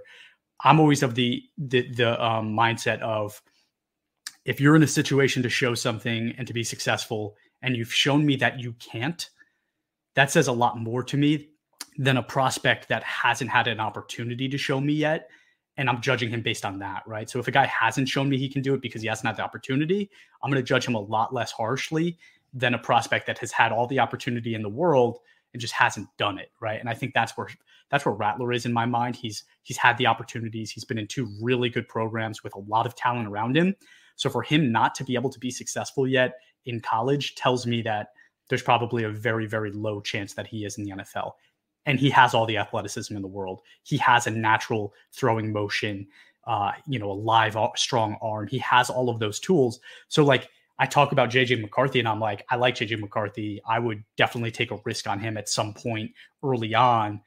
I'm 0.63 0.79
always 0.79 1.03
of 1.03 1.15
the 1.15 1.43
the, 1.57 1.91
the 1.91 2.23
um, 2.23 2.55
mindset 2.55 3.01
of 3.01 3.41
if 4.45 4.61
you're 4.61 4.75
in 4.75 4.83
a 4.83 4.87
situation 4.87 5.43
to 5.43 5.49
show 5.49 5.75
something 5.75 6.33
and 6.37 6.47
to 6.47 6.53
be 6.53 6.63
successful 6.63 7.35
and 7.61 7.75
you've 7.75 7.93
shown 7.93 8.25
me 8.25 8.37
that 8.37 8.59
you 8.59 8.73
can't, 8.73 9.29
that 10.13 10.31
says 10.31 10.47
a 10.47 10.53
lot 10.53 10.79
more 10.79 11.03
to 11.03 11.17
me 11.17 11.49
than 11.97 12.17
a 12.17 12.23
prospect 12.23 12.89
that 12.89 13.03
hasn't 13.03 13.49
had 13.49 13.67
an 13.67 13.79
opportunity 13.79 14.49
to 14.49 14.57
show 14.57 14.79
me 14.79 14.93
yet. 14.93 15.29
And 15.77 15.89
I'm 15.89 16.01
judging 16.01 16.29
him 16.29 16.41
based 16.41 16.65
on 16.65 16.79
that, 16.79 17.03
right? 17.05 17.29
So 17.29 17.39
if 17.39 17.47
a 17.47 17.51
guy 17.51 17.65
hasn't 17.65 18.07
shown 18.07 18.29
me 18.29 18.37
he 18.37 18.49
can 18.49 18.61
do 18.61 18.73
it 18.73 18.81
because 18.81 19.01
he 19.01 19.07
hasn't 19.07 19.27
had 19.27 19.35
the 19.37 19.43
opportunity, 19.43 20.09
I'm 20.41 20.49
going 20.49 20.61
to 20.61 20.67
judge 20.67 20.87
him 20.87 20.95
a 20.95 20.99
lot 20.99 21.33
less 21.33 21.51
harshly 21.51 22.17
than 22.53 22.73
a 22.73 22.79
prospect 22.79 23.27
that 23.27 23.39
has 23.39 23.51
had 23.51 23.71
all 23.71 23.85
the 23.85 23.99
opportunity 23.99 24.55
in 24.55 24.61
the 24.61 24.69
world 24.69 25.19
and 25.53 25.61
just 25.61 25.73
hasn't 25.73 26.07
done 26.17 26.37
it, 26.37 26.51
right? 26.61 26.79
And 26.79 26.89
I 26.89 26.93
think 26.93 27.13
that's 27.13 27.37
where 27.37 27.47
that's 27.89 28.05
where 28.05 28.15
Rattler 28.15 28.51
is 28.51 28.65
in 28.65 28.73
my 28.73 28.85
mind. 28.85 29.15
He's 29.15 29.43
he's 29.63 29.77
had 29.77 29.97
the 29.97 30.07
opportunities. 30.07 30.71
He's 30.71 30.85
been 30.85 30.97
in 30.97 31.07
two 31.07 31.29
really 31.41 31.69
good 31.69 31.87
programs 31.87 32.43
with 32.43 32.55
a 32.55 32.59
lot 32.59 32.85
of 32.85 32.95
talent 32.95 33.27
around 33.27 33.55
him. 33.55 33.75
So 34.15 34.29
for 34.29 34.43
him 34.43 34.71
not 34.71 34.95
to 34.95 35.03
be 35.03 35.15
able 35.15 35.29
to 35.29 35.39
be 35.39 35.51
successful 35.51 36.07
yet 36.07 36.35
in 36.65 36.79
college 36.79 37.35
tells 37.35 37.65
me 37.67 37.81
that 37.83 38.07
there's 38.49 38.61
probably 38.61 39.03
a 39.03 39.09
very 39.09 39.45
very 39.45 39.71
low 39.71 40.01
chance 40.01 40.33
that 40.33 40.47
he 40.47 40.65
is 40.65 40.77
in 40.77 40.85
the 40.85 40.91
NFL 40.91 41.31
and 41.85 41.99
he 41.99 42.09
has 42.09 42.33
all 42.33 42.45
the 42.45 42.57
athleticism 42.57 43.15
in 43.15 43.21
the 43.21 43.27
world. 43.27 43.61
He 43.83 43.97
has 43.97 44.27
a 44.27 44.31
natural 44.31 44.93
throwing 45.11 45.51
motion, 45.51 46.07
uh, 46.45 46.71
you 46.87 46.99
know, 46.99 47.11
a 47.11 47.13
live, 47.13 47.57
strong 47.75 48.17
arm. 48.21 48.47
He 48.47 48.57
has 48.59 48.89
all 48.89 49.09
of 49.09 49.19
those 49.19 49.39
tools. 49.39 49.79
So, 50.07 50.23
like, 50.23 50.49
I 50.77 50.85
talk 50.85 51.11
about 51.11 51.29
JJ 51.29 51.61
McCarthy, 51.61 51.99
and 51.99 52.07
I'm 52.07 52.19
like, 52.19 52.45
I 52.49 52.57
like 52.57 52.75
JJ 52.75 52.99
McCarthy. 52.99 53.61
I 53.67 53.79
would 53.79 54.03
definitely 54.17 54.51
take 54.51 54.71
a 54.71 54.79
risk 54.83 55.07
on 55.07 55.19
him 55.19 55.37
at 55.37 55.47
some 55.47 55.73
point 55.73 56.11
early 56.43 56.75
on. 56.75 57.21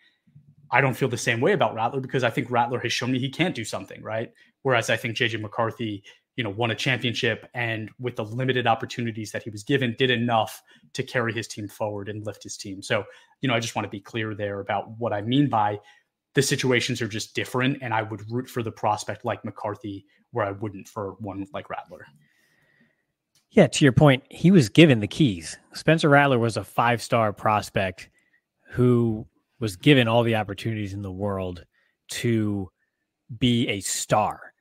I 0.70 0.82
don't 0.82 0.94
feel 0.94 1.08
the 1.08 1.16
same 1.16 1.40
way 1.40 1.52
about 1.52 1.74
Rattler 1.74 2.00
because 2.00 2.24
I 2.24 2.30
think 2.30 2.50
Rattler 2.50 2.78
has 2.80 2.92
shown 2.92 3.10
me 3.10 3.18
he 3.18 3.30
can't 3.30 3.54
do 3.54 3.64
something, 3.64 4.02
right? 4.02 4.32
Whereas 4.62 4.90
I 4.90 4.96
think 4.96 5.16
JJ 5.16 5.40
McCarthy, 5.40 6.02
you 6.38 6.44
know, 6.44 6.50
won 6.50 6.70
a 6.70 6.74
championship 6.74 7.50
and 7.54 7.90
with 7.98 8.14
the 8.14 8.24
limited 8.24 8.64
opportunities 8.68 9.32
that 9.32 9.42
he 9.42 9.50
was 9.50 9.64
given, 9.64 9.96
did 9.98 10.08
enough 10.08 10.62
to 10.92 11.02
carry 11.02 11.32
his 11.32 11.48
team 11.48 11.66
forward 11.66 12.08
and 12.08 12.24
lift 12.24 12.44
his 12.44 12.56
team. 12.56 12.80
So, 12.80 13.02
you 13.40 13.48
know, 13.48 13.56
I 13.56 13.58
just 13.58 13.74
want 13.74 13.86
to 13.86 13.90
be 13.90 13.98
clear 13.98 14.36
there 14.36 14.60
about 14.60 14.96
what 14.98 15.12
I 15.12 15.20
mean 15.20 15.48
by 15.48 15.80
the 16.34 16.42
situations 16.42 17.02
are 17.02 17.08
just 17.08 17.34
different. 17.34 17.78
And 17.82 17.92
I 17.92 18.02
would 18.02 18.22
root 18.30 18.48
for 18.48 18.62
the 18.62 18.70
prospect 18.70 19.24
like 19.24 19.44
McCarthy 19.44 20.06
where 20.30 20.46
I 20.46 20.52
wouldn't 20.52 20.86
for 20.86 21.16
one 21.18 21.44
like 21.52 21.68
Rattler. 21.70 22.06
Yeah, 23.50 23.66
to 23.66 23.84
your 23.84 23.92
point, 23.92 24.22
he 24.30 24.52
was 24.52 24.68
given 24.68 25.00
the 25.00 25.08
keys. 25.08 25.58
Spencer 25.74 26.08
Rattler 26.08 26.38
was 26.38 26.56
a 26.56 26.62
five 26.62 27.02
star 27.02 27.32
prospect 27.32 28.10
who 28.70 29.26
was 29.58 29.74
given 29.74 30.06
all 30.06 30.22
the 30.22 30.36
opportunities 30.36 30.94
in 30.94 31.02
the 31.02 31.10
world 31.10 31.64
to 32.10 32.70
be 33.40 33.66
a 33.66 33.80
star. 33.80 34.52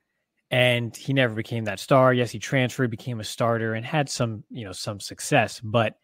And 0.49 0.95
he 0.95 1.13
never 1.13 1.35
became 1.35 1.65
that 1.65 1.79
star. 1.79 2.13
Yes, 2.13 2.31
he 2.31 2.39
transferred, 2.39 2.89
became 2.89 3.19
a 3.19 3.23
starter, 3.23 3.73
and 3.73 3.85
had 3.85 4.09
some, 4.09 4.43
you 4.49 4.63
know, 4.63 4.71
some 4.71 4.99
success. 4.99 5.59
But 5.61 5.95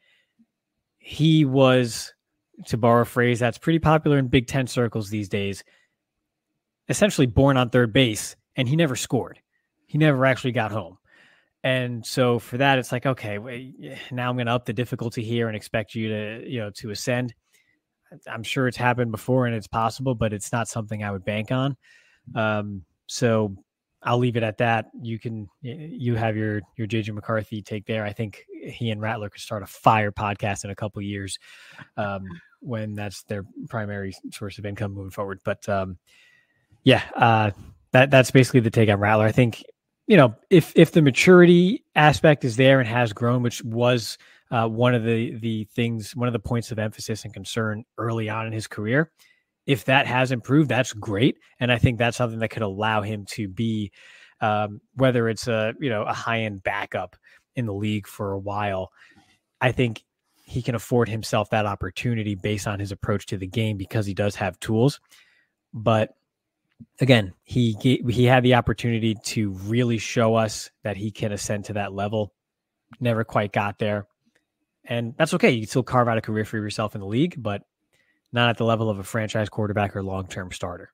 he 0.98 1.46
was, 1.46 2.14
to 2.68 2.78
borrow 2.78 3.02
a 3.02 3.06
phrase 3.06 3.40
that's 3.40 3.58
pretty 3.58 3.80
popular 3.80 4.18
in 4.18 4.28
Big 4.28 4.48
Ten 4.48 4.68
circles 4.68 5.10
these 5.10 5.30
days, 5.30 5.64
essentially 6.90 7.28
born 7.28 7.58
on 7.58 7.70
third 7.70 7.94
base, 7.94 8.36
and 8.56 8.68
he 8.68 8.76
never 8.76 8.96
scored. 8.96 9.40
He 9.86 9.98
never 9.98 10.26
actually 10.26 10.52
got 10.52 10.72
home. 10.72 10.98
And 11.64 12.06
so 12.06 12.40
for 12.40 12.58
that, 12.58 12.78
it's 12.78 12.92
like, 12.92 13.06
okay, 13.06 13.38
now 14.12 14.30
I'm 14.30 14.36
going 14.36 14.48
to 14.48 14.54
up 14.54 14.66
the 14.66 14.74
difficulty 14.74 15.24
here 15.24 15.48
and 15.48 15.56
expect 15.56 15.96
you 15.96 16.10
to, 16.10 16.44
you 16.46 16.60
know, 16.60 16.72
to 16.72 16.90
ascend. 16.90 17.34
I'm 18.28 18.44
sure 18.44 18.68
it's 18.68 18.76
happened 18.76 19.12
before 19.12 19.46
and 19.48 19.56
it's 19.56 19.68
possible, 19.68 20.14
but 20.14 20.34
it's 20.34 20.52
not 20.52 20.68
something 20.68 21.04
I 21.04 21.12
would 21.12 21.24
bank 21.24 21.52
on. 21.52 21.78
Um, 22.36 22.84
so 23.08 23.56
I'll 24.04 24.18
leave 24.18 24.36
it 24.36 24.44
at 24.44 24.58
that. 24.58 24.88
You 25.02 25.18
can, 25.18 25.50
you 25.62 26.16
have 26.16 26.36
your, 26.36 26.62
your 26.78 26.88
JJ 26.88 27.14
McCarthy 27.14 27.62
take 27.62 27.86
there. 27.86 28.06
I 28.06 28.14
think 28.14 28.46
he 28.64 28.90
and 28.92 29.02
Rattler 29.02 29.30
could 29.30 29.42
start 29.42 29.64
a 29.64 29.68
fire 29.68 30.12
podcast 30.12 30.64
in 30.64 30.70
a 30.70 30.76
couple 30.76 31.02
years 31.02 31.40
um, 31.98 32.26
when 32.60 32.96
that's 32.96 33.24
their 33.24 33.46
primary 33.70 34.14
source 34.32 34.58
of 34.58 34.66
income 34.66 34.94
moving 34.94 35.12
forward. 35.12 35.40
But 35.44 35.68
um, 35.70 35.98
yeah, 36.84 37.04
uh, 37.16 37.52
that 37.92 38.12
that's 38.12 38.32
basically 38.32 38.60
the 38.60 38.72
take 38.72 38.90
on 38.90 39.00
Rattler. 39.00 39.26
I 39.26 39.32
think 39.32 39.64
you 40.08 40.18
know, 40.18 40.36
if 40.50 40.74
if 40.76 40.92
the 40.92 41.02
maturity 41.02 41.86
aspect 41.96 42.44
is 42.44 42.58
there 42.58 42.80
and 42.80 42.90
has 42.90 43.14
grown, 43.14 43.42
which 43.42 43.64
was 43.64 44.18
uh, 44.52 44.68
one 44.68 44.94
of 44.94 45.04
the 45.04 45.36
the 45.38 45.64
things, 45.76 46.16
one 46.16 46.28
of 46.28 46.34
the 46.34 46.40
points 46.40 46.72
of 46.72 46.80
emphasis 46.80 47.24
and 47.24 47.34
concern 47.34 47.86
early 47.98 48.30
on 48.30 48.46
in 48.46 48.54
his 48.54 48.68
career, 48.68 49.12
if 49.66 49.86
that 49.86 50.08
has 50.08 50.32
improved, 50.32 50.70
that's 50.70 50.94
great, 50.94 51.38
and 51.60 51.72
I 51.72 51.78
think 51.78 51.98
that's 51.98 52.18
something 52.18 52.40
that 52.40 52.50
could 52.50 52.64
allow 52.64 53.02
him 53.02 53.26
to 53.32 53.48
be, 53.48 53.92
um, 54.42 54.82
whether 54.96 55.30
it's 55.30 55.48
a 55.48 55.74
you 55.80 55.90
know 55.90 56.04
a 56.04 56.14
high 56.14 56.42
end 56.42 56.64
backup 56.64 57.16
in 57.56 57.66
the 57.66 57.74
league 57.74 58.08
for 58.08 58.34
a 58.34 58.40
while. 58.40 58.92
I 59.62 59.72
think 59.72 60.04
he 60.46 60.62
can 60.62 60.76
afford 60.76 61.08
himself 61.08 61.50
that 61.52 61.66
opportunity 61.66 62.36
based 62.36 62.68
on 62.68 62.80
his 62.80 62.92
approach 62.92 63.28
to 63.28 63.38
the 63.38 63.48
game 63.48 63.78
because 63.78 64.06
he 64.06 64.14
does 64.14 64.36
have 64.36 64.60
tools, 64.60 65.00
but 65.74 66.14
again, 67.00 67.34
he 67.44 67.78
he 67.82 68.26
had 68.26 68.44
the 68.44 68.56
opportunity 68.56 69.16
to 69.24 69.52
really 69.52 69.98
show 69.98 70.36
us 70.36 70.70
that 70.84 70.98
he 70.98 71.12
can 71.12 71.32
ascend 71.32 71.66
to 71.66 71.74
that 71.74 71.94
level. 71.94 72.34
Never 73.00 73.24
quite 73.24 73.52
got 73.52 73.80
there, 73.80 74.08
and 74.86 75.16
that's 75.18 75.34
okay. 75.36 75.52
You 75.52 75.62
can 75.62 75.70
still 75.70 75.84
carve 75.84 76.08
out 76.08 76.18
a 76.18 76.22
career 76.22 76.46
for 76.46 76.58
yourself 76.58 76.96
in 76.96 77.02
the 77.02 77.08
league, 77.08 77.36
but 77.38 77.64
not 78.34 78.50
at 78.50 78.58
the 78.58 78.66
level 78.66 78.90
of 78.90 79.00
a 79.00 79.04
franchise 79.04 79.50
quarterback 79.50 79.96
or 79.96 80.04
long 80.04 80.28
term 80.28 80.52
starter. 80.52 80.92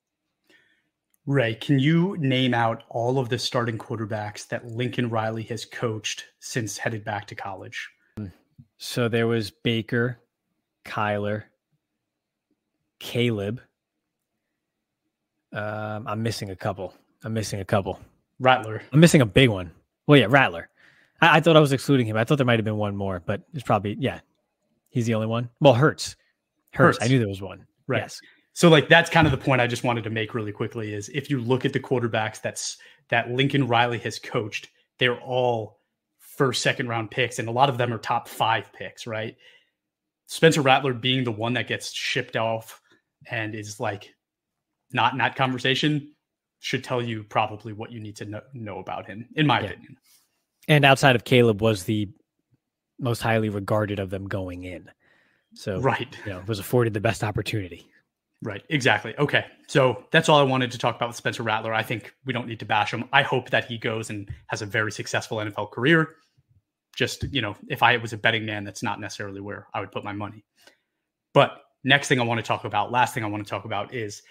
Ray, 1.26 1.56
can 1.56 1.80
you 1.80 2.16
name 2.18 2.54
out 2.54 2.84
all 2.90 3.20
of 3.20 3.30
the 3.30 3.38
starting 3.38 3.78
quarterbacks 3.78 4.48
that 4.48 4.66
Lincoln 4.66 5.10
Riley 5.10 5.44
has 5.44 5.66
coached 5.66 6.26
since 6.40 6.78
headed 6.78 7.04
back 7.04 7.28
to 7.28 7.36
college? 7.36 7.90
So 8.78 9.08
there 9.10 9.28
was 9.28 9.52
Baker, 9.52 10.20
Kyler, 10.86 11.44
Caleb, 13.00 13.62
um, 15.54 16.08
I'm 16.08 16.24
missing 16.24 16.50
a 16.52 16.56
couple. 16.56 16.94
I'm 17.24 17.34
missing 17.34 17.60
a 17.60 17.66
couple. 17.66 18.00
Rattler. 18.40 18.82
I'm 18.94 19.00
missing 19.00 19.22
a 19.22 19.26
big 19.26 19.50
one. 19.50 19.72
Well, 20.08 20.20
yeah, 20.20 20.28
Rattler. 20.30 20.70
I, 21.22 21.38
I 21.38 21.40
thought 21.40 21.58
I 21.58 21.60
was 21.60 21.72
excluding 21.72 22.06
him. 22.06 22.18
I 22.18 22.24
thought 22.24 22.38
there 22.38 22.46
might 22.46 22.60
have 22.60 22.66
been 22.66 22.78
one 22.78 22.96
more, 22.96 23.22
but 23.26 23.42
it's 23.54 23.64
probably 23.64 23.98
yeah. 24.00 24.20
He's 24.90 25.06
the 25.06 25.14
only 25.14 25.28
one. 25.28 25.50
Well, 25.60 25.74
Hurts. 25.74 26.16
Hurts. 26.74 26.98
Hurts. 26.98 27.06
I 27.06 27.08
knew 27.08 27.20
there 27.20 27.28
was 27.28 27.42
one. 27.42 27.66
Right. 27.88 28.02
Yes. 28.02 28.20
So 28.54 28.70
like 28.70 28.90
that's 28.90 29.10
kind 29.10 29.26
of 29.26 29.32
the 29.32 29.38
point 29.38 29.62
I 29.62 29.68
just 29.68 29.84
wanted 29.84 30.04
to 30.04 30.10
make 30.10 30.34
really 30.34 30.52
quickly 30.52 30.94
is 30.94 31.10
if 31.10 31.30
you 31.30 31.40
look 31.40 31.66
at 31.66 31.74
the 31.74 31.80
quarterbacks 31.80 32.42
that's 32.42 32.78
that 33.10 33.32
Lincoln 33.32 33.68
Riley 33.68 34.00
has 34.00 34.20
coached, 34.20 34.70
they're 34.98 35.20
all 35.20 35.80
first, 36.20 36.62
second 36.62 36.88
round 36.88 37.12
picks, 37.12 37.40
and 37.40 37.48
a 37.48 37.52
lot 37.52 37.70
of 37.70 37.78
them 37.78 37.94
are 37.94 37.98
top 37.98 38.28
five 38.28 38.72
picks, 38.74 39.08
right? 39.08 39.36
Spencer 40.28 40.62
Rattler 40.62 40.94
being 40.94 41.24
the 41.24 41.32
one 41.32 41.54
that 41.54 41.68
gets 41.68 41.92
shipped 41.92 42.36
off 42.36 42.82
and 43.30 43.56
is 43.56 43.80
like 43.80 44.14
not 44.92 45.14
in 45.14 45.18
that 45.20 45.36
conversation 45.36 46.14
should 46.60 46.84
tell 46.84 47.02
you 47.02 47.24
probably 47.24 47.74
what 47.74 47.92
you 47.92 48.00
need 48.00 48.16
to 48.18 48.26
know, 48.26 48.42
know 48.54 48.80
about 48.80 49.06
him, 49.06 49.28
in 49.36 49.48
my 49.48 49.60
yeah. 49.60 49.68
opinion. 49.68 49.98
And 50.68 50.86
outside 50.86 51.16
of 51.16 51.24
Caleb 51.24 51.62
was 51.62 51.84
the 51.84 52.10
most 53.00 53.22
highly 53.22 53.50
regarded 53.50 54.00
of 54.00 54.10
them 54.10 54.28
going 54.28 54.64
in. 54.64 54.90
So 55.54 55.80
right, 55.80 56.16
you 56.26 56.32
know, 56.32 56.44
was 56.48 56.60
afforded 56.60 56.94
the 56.94 57.02
best 57.02 57.24
opportunity. 57.24 57.90
Right, 58.42 58.64
exactly. 58.70 59.18
Okay, 59.18 59.46
so 59.68 60.06
that's 60.12 60.30
all 60.30 60.40
I 60.40 60.44
wanted 60.44 60.72
to 60.72 60.78
talk 60.78 60.96
about 60.96 61.10
with 61.10 61.18
Spencer 61.18 61.44
Rattler. 61.44 61.74
I 61.74 61.84
think 61.84 62.14
we 62.26 62.32
don't 62.32 62.48
need 62.48 62.60
to 62.60 62.66
bash 62.66 62.94
him. 62.94 63.06
I 63.12 63.22
hope 63.22 63.50
that 63.50 63.66
he 63.66 63.78
goes 63.78 64.10
and 64.10 64.30
has 64.48 64.62
a 64.62 64.66
very 64.66 64.92
successful 64.92 65.38
NFL 65.38 65.72
career. 65.72 66.16
Just 66.96 67.24
you 67.32 67.42
know, 67.42 67.56
if 67.68 67.84
I 67.84 67.98
was 67.98 68.14
a 68.14 68.18
betting 68.18 68.46
man, 68.46 68.64
that's 68.64 68.84
not 68.84 69.00
necessarily 69.00 69.42
where 69.42 69.68
I 69.74 69.82
would 69.82 69.92
put 69.92 70.04
my 70.04 70.14
money. 70.14 70.46
But 71.34 71.62
next 71.84 72.08
thing 72.08 72.20
I 72.20 72.24
want 72.24 72.40
to 72.40 72.46
talk 72.46 72.64
about, 72.66 72.92
last 72.92 73.14
thing 73.14 73.24
I 73.24 73.28
want 73.28 73.44
to 73.44 73.50
talk 73.50 73.66
about 73.66 73.94
is 73.94 74.22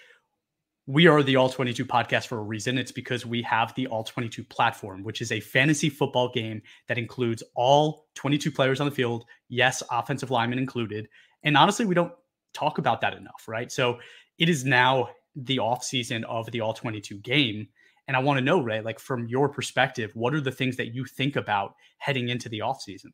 we 0.89 1.05
are 1.05 1.21
the 1.21 1.35
All 1.35 1.49
22 1.49 1.85
podcast 1.85 2.25
for 2.25 2.39
a 2.39 2.41
reason. 2.41 2.79
It's 2.79 2.91
because 2.91 3.23
we 3.23 3.43
have 3.43 3.75
the 3.75 3.85
All 3.85 4.03
22 4.03 4.43
platform, 4.45 5.03
which 5.03 5.21
is 5.21 5.31
a 5.31 5.39
fantasy 5.39 5.87
football 5.87 6.31
game 6.31 6.63
that 6.87 6.97
includes 6.97 7.43
all 7.53 8.07
22 8.15 8.49
players 8.49 8.79
on 8.79 8.87
the 8.87 8.91
field. 8.91 9.25
Yes, 9.49 9.83
offensive 9.91 10.31
linemen 10.31 10.57
included. 10.57 11.07
And 11.43 11.55
honestly, 11.55 11.85
we 11.85 11.93
don't 11.93 12.11
talk 12.55 12.79
about 12.79 13.01
that 13.01 13.13
enough, 13.13 13.47
right? 13.47 13.71
So 13.71 13.99
it 14.39 14.49
is 14.49 14.65
now 14.65 15.09
the 15.35 15.59
off 15.59 15.83
season 15.83 16.23
of 16.23 16.49
the 16.49 16.61
All 16.61 16.73
22 16.73 17.19
game. 17.19 17.67
And 18.07 18.17
I 18.17 18.19
want 18.21 18.39
to 18.39 18.43
know, 18.43 18.59
Ray, 18.59 18.81
like 18.81 18.97
from 18.97 19.27
your 19.27 19.47
perspective, 19.47 20.09
what 20.15 20.33
are 20.33 20.41
the 20.41 20.51
things 20.51 20.75
that 20.77 20.95
you 20.95 21.05
think 21.05 21.35
about 21.35 21.75
heading 21.99 22.29
into 22.29 22.49
the 22.49 22.61
off 22.61 22.81
season? 22.81 23.13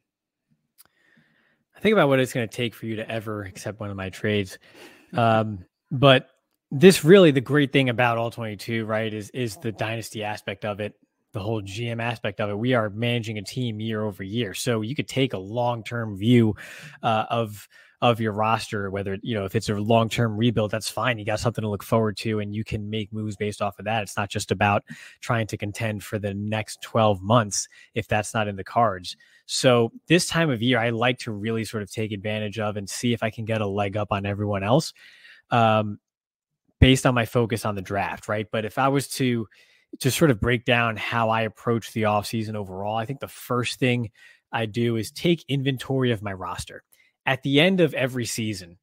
I 1.75 1.81
think 1.81 1.91
about 1.91 2.07
what 2.07 2.21
it's 2.21 2.31
going 2.31 2.47
to 2.47 2.55
take 2.55 2.73
for 2.73 2.85
you 2.85 2.95
to 2.95 3.11
ever 3.11 3.43
accept 3.43 3.81
one 3.81 3.89
of 3.89 3.97
my 3.97 4.11
trades. 4.11 4.59
Um, 5.11 5.65
but 5.91 6.29
this 6.71 7.04
really 7.04 7.32
the 7.32 7.41
great 7.41 7.71
thing 7.71 7.89
about 7.89 8.17
all 8.17 8.32
22 8.32 8.86
right 8.86 9.13
is 9.13 9.30
is 9.32 9.58
the 9.58 9.71
dynasty 9.71 10.23
aspect 10.23 10.65
of 10.65 10.80
it 10.80 10.93
the 11.32 11.39
whole 11.39 11.62
gm 11.62 12.01
aspect 12.01 12.39
of 12.39 12.49
it. 12.49 12.58
We 12.58 12.73
are 12.73 12.89
managing 12.89 13.38
a 13.38 13.41
team 13.43 13.80
year 13.80 14.04
over 14.04 14.23
year 14.23 14.54
so 14.54 14.82
you 14.82 14.95
could 14.95 15.08
take 15.08 15.34
a 15.34 15.38
long-term 15.38 16.17
view 16.17 16.56
uh, 17.04 17.25
of 17.30 17.67
of 18.01 18.19
your 18.19 18.34
roster 18.34 18.89
whether 18.89 19.17
you 19.21 19.36
know 19.36 19.45
if 19.45 19.56
it's 19.56 19.69
a 19.69 19.75
long-term 19.75 20.38
rebuild 20.38 20.71
that's 20.71 20.89
fine. 20.89 21.17
You 21.19 21.25
got 21.25 21.39
something 21.39 21.62
to 21.62 21.69
look 21.69 21.84
forward 21.84 22.17
to 22.17 22.39
and 22.39 22.56
you 22.56 22.63
can 22.63 22.89
make 22.89 23.12
moves 23.12 23.36
based 23.36 23.62
off 23.62 23.80
of 23.80 23.86
that. 23.86 24.04
It's 24.04 24.17
not 24.17 24.30
just 24.30 24.51
about 24.51 24.84
trying 25.19 25.47
to 25.47 25.58
contend 25.58 26.04
for 26.04 26.19
the 26.19 26.34
next 26.34 26.82
12 26.82 27.21
months 27.21 27.67
if 27.95 28.08
that's 28.08 28.34
not 28.34 28.47
in 28.47 28.56
the 28.56 28.63
cards. 28.63 29.17
So 29.45 29.91
this 30.08 30.28
time 30.28 30.49
of 30.49 30.62
year 30.62 30.80
i 30.80 30.89
like 30.89 31.19
to 31.19 31.32
really 31.32 31.65
sort 31.65 31.84
of 31.84 31.91
take 31.91 32.12
advantage 32.12 32.60
of 32.60 32.78
and 32.78 32.89
see 32.89 33.13
if 33.13 33.21
i 33.23 33.30
can 33.30 33.45
get 33.45 33.62
a 33.62 33.67
leg 33.67 33.97
up 33.97 34.08
on 34.12 34.25
everyone 34.25 34.63
else. 34.63 34.93
Um, 35.51 35.99
based 36.79 37.05
on 37.05 37.13
my 37.13 37.25
focus 37.25 37.65
on 37.65 37.75
the 37.75 37.81
draft, 37.81 38.27
right? 38.27 38.47
But 38.51 38.65
if 38.65 38.77
I 38.77 38.88
was 38.88 39.07
to 39.09 39.47
to 39.99 40.11
sort 40.11 40.31
of 40.31 40.41
break 40.41 40.65
down 40.65 40.97
how 40.97 41.29
I 41.29 41.41
approach 41.41 41.93
the 41.93 42.03
offseason 42.03 42.55
overall, 42.55 42.97
I 42.97 43.05
think 43.05 43.19
the 43.19 43.27
first 43.27 43.79
thing 43.79 44.11
I 44.51 44.65
do 44.65 44.97
is 44.97 45.11
take 45.11 45.45
inventory 45.47 46.11
of 46.11 46.21
my 46.21 46.33
roster. 46.33 46.83
At 47.25 47.43
the 47.43 47.59
end 47.59 47.79
of 47.79 47.93
every 47.93 48.25
season, 48.25 48.77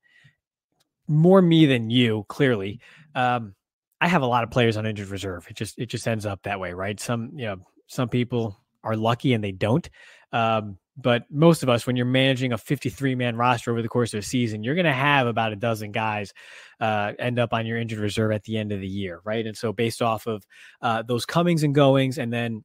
more 1.07 1.43
me 1.43 1.67
than 1.67 1.91
you, 1.91 2.25
clearly. 2.29 2.81
Um, 3.15 3.55
I 4.01 4.09
have 4.09 4.23
a 4.23 4.27
lot 4.27 4.43
of 4.43 4.51
players 4.51 4.77
on 4.77 4.87
injured 4.87 5.09
reserve. 5.09 5.47
It 5.49 5.57
just 5.57 5.79
it 5.79 5.87
just 5.87 6.09
ends 6.09 6.27
up 6.27 6.43
that 6.43 6.59
way, 6.59 6.73
right? 6.73 6.99
Some 6.99 7.31
you 7.35 7.47
know 7.47 7.57
some 7.87 8.09
people 8.09 8.59
are 8.83 8.97
lucky 8.97 9.33
and 9.33 9.45
they 9.45 9.53
don't. 9.53 9.89
Um, 10.33 10.79
but 10.97 11.25
most 11.31 11.63
of 11.63 11.69
us, 11.69 11.87
when 11.87 11.97
you're 11.97 12.05
managing 12.05 12.53
a 12.53 12.59
53 12.59 13.15
man 13.15 13.37
roster 13.37 13.71
over 13.71 13.81
the 13.81 13.89
course 13.89 14.13
of 14.13 14.19
a 14.19 14.23
season, 14.23 14.63
you're 14.63 14.75
going 14.75 14.85
to 14.85 14.93
have 14.93 15.27
about 15.27 15.53
a 15.53 15.57
dozen 15.57 15.91
guys 15.91 16.33
uh, 16.81 17.13
end 17.19 17.39
up 17.39 17.53
on 17.53 17.67
your 17.67 17.79
injured 17.79 17.99
reserve 17.99 18.33
at 18.33 18.45
the 18.45 18.59
end 18.59 18.73
of 18.73 18.81
the 18.81 18.89
year, 18.89 19.21
right? 19.25 19.47
And 19.47 19.57
so, 19.57 19.73
based 19.73 20.03
off 20.03 20.27
of 20.27 20.45
uh, 20.83 21.03
those 21.03 21.25
comings 21.25 21.63
and 21.63 21.75
goings, 21.75 22.19
and 22.19 22.33
then 22.33 22.63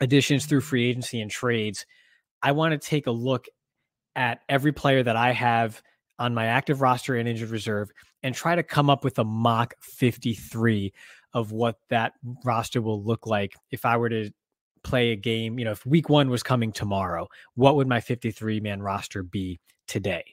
additions 0.00 0.46
through 0.46 0.62
free 0.62 0.88
agency 0.88 1.20
and 1.20 1.30
trades, 1.30 1.84
I 2.42 2.52
want 2.52 2.72
to 2.72 2.78
take 2.78 3.06
a 3.06 3.12
look 3.12 3.46
at 4.16 4.40
every 4.48 4.72
player 4.72 5.02
that 5.02 5.16
I 5.16 5.32
have 5.32 5.82
on 6.18 6.34
my 6.34 6.46
active 6.46 6.80
roster 6.80 7.16
and 7.16 7.28
injured 7.28 7.50
reserve 7.50 7.90
and 8.22 8.34
try 8.34 8.54
to 8.54 8.62
come 8.62 8.90
up 8.90 9.04
with 9.04 9.18
a 9.18 9.24
mock 9.24 9.74
53 9.82 10.92
of 11.32 11.52
what 11.52 11.76
that 11.88 12.12
roster 12.44 12.82
will 12.82 13.02
look 13.02 13.26
like 13.26 13.54
if 13.70 13.84
I 13.84 13.96
were 13.96 14.08
to 14.08 14.30
play 14.82 15.10
a 15.10 15.16
game, 15.16 15.58
you 15.58 15.64
know, 15.64 15.72
if 15.72 15.84
week 15.86 16.08
one 16.08 16.30
was 16.30 16.42
coming 16.42 16.72
tomorrow, 16.72 17.28
what 17.54 17.76
would 17.76 17.88
my 17.88 18.00
53 18.00 18.60
man 18.60 18.82
roster 18.82 19.22
be 19.22 19.60
today? 19.86 20.24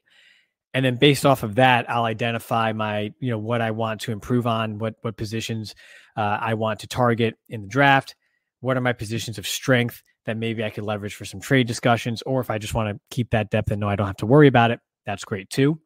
And 0.74 0.86
then 0.86 0.98
based 0.98 1.26
off 1.26 1.44
of 1.44 1.56
that, 1.56 1.90
I'll 1.90 2.06
identify 2.06 2.74
my, 2.74 3.14
you 3.20 3.32
know, 3.32 3.40
what 3.40 3.62
I 3.62 3.72
want 3.72 4.02
to 4.02 4.12
improve 4.12 4.46
on, 4.46 4.78
what 4.78 4.96
what 5.02 5.18
positions 5.18 5.74
uh, 6.16 6.38
I 6.40 6.54
want 6.54 6.82
to 6.82 6.88
target 6.88 7.36
in 7.50 7.64
the 7.64 7.68
draft. 7.68 8.16
What 8.60 8.78
are 8.78 8.82
my 8.82 8.94
positions 8.94 9.38
of 9.38 9.48
strength 9.48 10.02
that 10.26 10.38
maybe 10.38 10.64
I 10.64 10.70
could 10.70 10.84
leverage 10.84 11.16
for 11.16 11.26
some 11.26 11.40
trade 11.40 11.68
discussions, 11.68 12.22
or 12.24 12.42
if 12.42 12.50
I 12.50 12.58
just 12.58 12.74
want 12.74 12.90
to 12.90 13.00
keep 13.10 13.32
that 13.32 13.50
depth 13.50 13.72
and 13.72 13.80
know 13.80 13.90
I 13.90 13.96
don't 13.96 14.08
have 14.08 14.18
to 14.18 14.26
worry 14.26 14.48
about 14.48 14.72
it, 14.72 14.80
that's 15.06 15.24
great 15.24 15.50
too. 15.50 15.80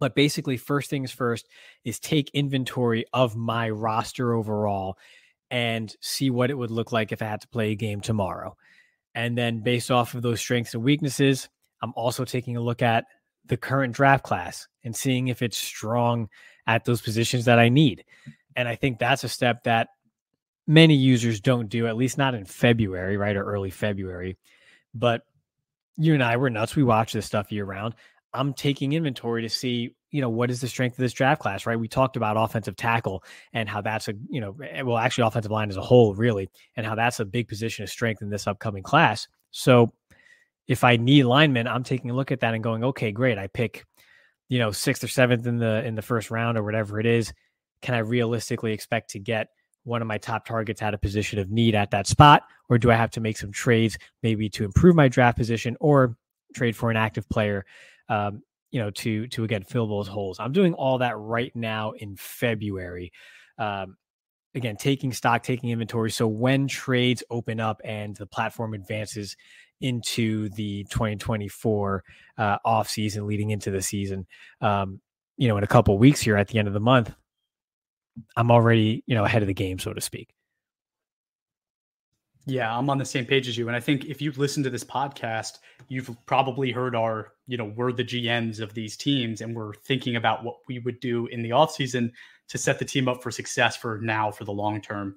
But 0.00 0.14
basically, 0.14 0.56
first 0.56 0.88
things 0.88 1.10
first 1.12 1.48
is 1.84 1.98
take 1.98 2.30
inventory 2.32 3.04
of 3.12 3.36
my 3.36 3.68
roster 3.68 4.32
overall 4.32 4.96
and 5.50 5.94
see 6.00 6.30
what 6.30 6.50
it 6.50 6.58
would 6.58 6.70
look 6.70 6.92
like 6.92 7.12
if 7.12 7.22
I 7.22 7.26
had 7.26 7.40
to 7.42 7.48
play 7.48 7.72
a 7.72 7.76
game 7.76 8.00
tomorrow. 8.00 8.56
And 9.14 9.36
then 9.36 9.60
based 9.60 9.90
off 9.90 10.14
of 10.14 10.22
those 10.22 10.40
strengths 10.40 10.74
and 10.74 10.82
weaknesses, 10.82 11.48
I'm 11.82 11.92
also 11.96 12.24
taking 12.24 12.56
a 12.56 12.60
look 12.60 12.82
at 12.82 13.04
the 13.46 13.56
current 13.56 13.94
draft 13.94 14.24
class 14.24 14.66
and 14.84 14.94
seeing 14.94 15.28
if 15.28 15.42
it's 15.42 15.56
strong 15.56 16.28
at 16.66 16.84
those 16.84 17.00
positions 17.00 17.44
that 17.46 17.58
I 17.58 17.68
need. 17.68 18.04
And 18.56 18.68
I 18.68 18.76
think 18.76 18.98
that's 18.98 19.24
a 19.24 19.28
step 19.28 19.64
that 19.64 19.88
many 20.66 20.94
users 20.94 21.40
don't 21.40 21.68
do, 21.68 21.86
at 21.86 21.96
least 21.96 22.18
not 22.18 22.34
in 22.34 22.44
February, 22.44 23.16
right? 23.16 23.36
Or 23.36 23.44
early 23.44 23.70
February. 23.70 24.36
But 24.94 25.22
you 25.96 26.14
and 26.14 26.22
I, 26.22 26.36
we're 26.36 26.48
nuts. 26.48 26.76
We 26.76 26.82
watch 26.82 27.12
this 27.12 27.26
stuff 27.26 27.52
year 27.52 27.64
round. 27.64 27.94
I'm 28.34 28.52
taking 28.52 28.92
inventory 28.92 29.42
to 29.42 29.48
see, 29.48 29.94
you 30.10 30.20
know, 30.20 30.28
what 30.28 30.50
is 30.50 30.60
the 30.60 30.68
strength 30.68 30.94
of 30.94 31.02
this 31.02 31.12
draft 31.12 31.40
class, 31.40 31.66
right? 31.66 31.78
We 31.78 31.88
talked 31.88 32.16
about 32.16 32.36
offensive 32.36 32.76
tackle 32.76 33.24
and 33.52 33.68
how 33.68 33.80
that's 33.80 34.08
a, 34.08 34.14
you 34.28 34.40
know, 34.40 34.56
eh, 34.62 34.82
well, 34.82 34.98
actually 34.98 35.26
offensive 35.26 35.50
line 35.50 35.68
as 35.68 35.76
a 35.76 35.82
whole, 35.82 36.14
really, 36.14 36.48
and 36.76 36.86
how 36.86 36.94
that's 36.94 37.20
a 37.20 37.24
big 37.24 37.48
position 37.48 37.82
of 37.82 37.90
strength 37.90 38.22
in 38.22 38.30
this 38.30 38.46
upcoming 38.46 38.82
class. 38.82 39.26
So 39.50 39.92
if 40.68 40.84
I 40.84 40.96
need 40.96 41.24
linemen, 41.24 41.66
I'm 41.66 41.82
taking 41.82 42.10
a 42.10 42.14
look 42.14 42.32
at 42.32 42.40
that 42.40 42.54
and 42.54 42.62
going, 42.62 42.84
okay, 42.84 43.12
great. 43.12 43.38
I 43.38 43.48
pick, 43.48 43.84
you 44.48 44.58
know, 44.58 44.70
sixth 44.70 45.02
or 45.02 45.08
seventh 45.08 45.46
in 45.46 45.58
the 45.58 45.84
in 45.84 45.94
the 45.94 46.02
first 46.02 46.30
round 46.30 46.56
or 46.58 46.62
whatever 46.62 47.00
it 47.00 47.06
is. 47.06 47.32
Can 47.82 47.94
I 47.94 47.98
realistically 47.98 48.72
expect 48.72 49.10
to 49.10 49.18
get 49.18 49.48
one 49.84 50.02
of 50.02 50.08
my 50.08 50.18
top 50.18 50.44
targets 50.44 50.82
at 50.82 50.94
a 50.94 50.98
position 50.98 51.38
of 51.38 51.50
need 51.50 51.74
at 51.74 51.90
that 51.90 52.06
spot? 52.06 52.42
Or 52.68 52.78
do 52.78 52.90
I 52.90 52.94
have 52.94 53.10
to 53.12 53.20
make 53.20 53.38
some 53.38 53.52
trades 53.52 53.98
maybe 54.22 54.48
to 54.50 54.64
improve 54.64 54.96
my 54.96 55.08
draft 55.08 55.38
position 55.38 55.76
or 55.78 56.16
trade 56.54 56.74
for 56.74 56.90
an 56.90 56.96
active 56.96 57.28
player 57.28 57.64
um, 58.08 58.42
you 58.76 58.82
know, 58.82 58.90
to 58.90 59.26
to 59.28 59.42
again 59.42 59.62
fill 59.62 59.86
those 59.86 60.06
holes. 60.06 60.38
I'm 60.38 60.52
doing 60.52 60.74
all 60.74 60.98
that 60.98 61.16
right 61.16 61.50
now 61.56 61.92
in 61.92 62.14
February. 62.14 63.10
Um, 63.56 63.96
again, 64.54 64.76
taking 64.76 65.14
stock, 65.14 65.42
taking 65.42 65.70
inventory. 65.70 66.10
So 66.10 66.28
when 66.28 66.68
trades 66.68 67.24
open 67.30 67.58
up 67.58 67.80
and 67.84 68.14
the 68.16 68.26
platform 68.26 68.74
advances 68.74 69.34
into 69.80 70.50
the 70.50 70.84
2024 70.90 72.04
uh, 72.36 72.58
off 72.66 72.90
season, 72.90 73.26
leading 73.26 73.48
into 73.48 73.70
the 73.70 73.80
season, 73.80 74.26
um, 74.60 75.00
you 75.38 75.48
know, 75.48 75.56
in 75.56 75.64
a 75.64 75.66
couple 75.66 75.96
weeks 75.96 76.20
here 76.20 76.36
at 76.36 76.48
the 76.48 76.58
end 76.58 76.68
of 76.68 76.74
the 76.74 76.80
month, 76.80 77.14
I'm 78.36 78.50
already 78.50 79.02
you 79.06 79.14
know 79.14 79.24
ahead 79.24 79.40
of 79.40 79.48
the 79.48 79.54
game, 79.54 79.78
so 79.78 79.94
to 79.94 80.02
speak. 80.02 80.35
Yeah, 82.48 82.76
I'm 82.76 82.88
on 82.88 82.98
the 82.98 83.04
same 83.04 83.26
page 83.26 83.48
as 83.48 83.58
you. 83.58 83.66
And 83.66 83.76
I 83.76 83.80
think 83.80 84.04
if 84.04 84.22
you've 84.22 84.38
listened 84.38 84.64
to 84.64 84.70
this 84.70 84.84
podcast, 84.84 85.58
you've 85.88 86.08
probably 86.26 86.70
heard 86.70 86.94
our, 86.94 87.32
you 87.48 87.56
know, 87.56 87.64
we're 87.64 87.90
the 87.90 88.04
GMs 88.04 88.60
of 88.60 88.72
these 88.72 88.96
teams 88.96 89.40
and 89.40 89.54
we're 89.54 89.74
thinking 89.74 90.14
about 90.14 90.44
what 90.44 90.58
we 90.68 90.78
would 90.78 91.00
do 91.00 91.26
in 91.26 91.42
the 91.42 91.50
offseason 91.50 92.12
to 92.48 92.58
set 92.58 92.78
the 92.78 92.84
team 92.84 93.08
up 93.08 93.20
for 93.20 93.32
success 93.32 93.76
for 93.76 93.98
now 94.00 94.30
for 94.30 94.44
the 94.44 94.52
long 94.52 94.80
term. 94.80 95.16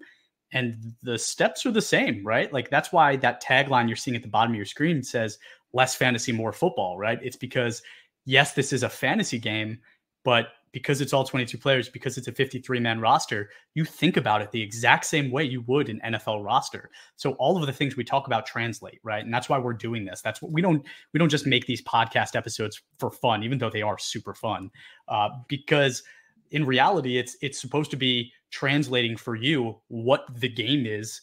And 0.52 0.96
the 1.04 1.20
steps 1.20 1.68
are 1.68 1.72
the 1.72 1.82
same, 1.82 2.26
right? 2.26 2.52
Like 2.52 2.72
that's 2.72 2.92
why 2.92 3.16
that 3.18 3.44
tagline 3.44 3.88
you're 3.88 3.96
seeing 3.96 4.18
at 4.18 4.24
the 4.24 4.28
bottom 4.28 4.54
of 4.54 4.58
your 4.58 4.66
screen 4.66 5.04
says 5.04 5.38
less 5.72 5.94
fantasy, 5.94 6.32
more 6.32 6.52
football, 6.52 6.98
right? 6.98 7.20
It's 7.22 7.36
because 7.36 7.84
yes, 8.26 8.54
this 8.54 8.74
is 8.74 8.82
a 8.82 8.90
fantasy 8.90 9.38
game, 9.38 9.80
but 10.26 10.48
because 10.72 11.02
it's 11.02 11.14
all 11.14 11.24
22 11.24 11.58
players, 11.58 11.90
because 11.90 12.18
it's 12.18 12.28
a 12.28 12.32
53 12.32 12.80
man 12.80 13.00
roster, 13.00 13.50
you 13.74 13.86
think 13.86 14.18
about 14.18 14.42
it 14.42 14.52
the 14.52 14.62
exact 14.62 15.06
same 15.06 15.32
way 15.32 15.44
you 15.44 15.62
would 15.62 15.90
an 15.90 16.00
NFL 16.06 16.44
roster. 16.44 16.90
So 17.16 17.34
all 17.34 17.60
of 17.60 17.66
the 17.66 17.74
things 17.74 17.96
we 17.96 18.04
talk 18.04 18.28
about 18.28 18.46
translate, 18.46 19.00
right? 19.04 19.24
And 19.24 19.34
that's 19.34 19.50
why 19.50 19.58
we're 19.58 19.74
doing 19.74 20.06
this. 20.06 20.22
That's 20.22 20.42
what 20.42 20.52
we 20.52 20.62
don't 20.62 20.86
we 21.14 21.18
don't 21.18 21.30
just 21.30 21.46
make 21.46 21.66
these 21.66 21.82
podcast 21.82 22.36
episodes 22.36 22.82
for 22.98 23.12
fun, 23.12 23.44
even 23.44 23.58
though 23.58 23.70
they 23.70 23.82
are 23.82 23.98
super 23.98 24.34
fun, 24.34 24.70
uh, 25.08 25.30
because 25.48 26.04
in 26.52 26.66
reality, 26.66 27.18
it's 27.18 27.38
it's 27.42 27.60
supposed 27.60 27.92
to 27.92 27.98
be 27.98 28.32
translating 28.52 29.16
for 29.16 29.36
you 29.36 29.80
what 29.88 30.26
the 30.40 30.50
game 30.50 30.86
is 30.86 31.22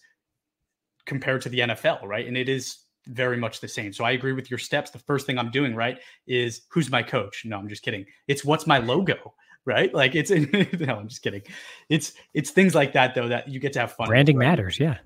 compared 1.05 1.41
to 1.43 1.49
the 1.49 1.61
NFL, 1.61 2.03
right? 2.05 2.27
And 2.27 2.37
it 2.37 2.49
is 2.49 2.79
very 3.07 3.37
much 3.37 3.61
the 3.61 3.69
same. 3.69 3.93
So 3.93 4.05
I 4.05 4.13
agree 4.13 4.33
with 4.33 4.51
your 4.51 4.59
steps. 4.59 4.91
The 4.91 4.99
first 4.99 5.27
thing 5.27 5.39
I'm 5.39 5.51
doing, 5.51 5.75
right, 5.75 5.99
is 6.27 6.63
who's 6.69 6.91
my 6.91 7.03
coach? 7.03 7.43
No, 7.45 7.59
I'm 7.59 7.69
just 7.69 7.83
kidding. 7.83 8.07
It's 8.29 8.45
what's 8.45 8.67
my 8.67 8.79
logo, 8.79 9.35
right? 9.65 9.93
Like 9.95 10.15
it's 10.15 10.31
in 10.31 10.51
no, 10.81 10.97
I'm 10.97 11.09
just 11.09 11.23
kidding. 11.23 11.43
It's 11.89 12.15
it's 12.35 12.51
things 12.51 12.75
like 12.75 12.93
that 12.95 13.15
though 13.15 13.29
that 13.29 13.49
you 13.49 13.61
get 13.61 13.73
to 13.75 13.81
have 13.81 13.93
fun. 13.93 14.09
Branding 14.09 14.37
with, 14.37 14.43
right? 14.43 14.51
matters, 14.51 14.81
yeah. 14.81 14.99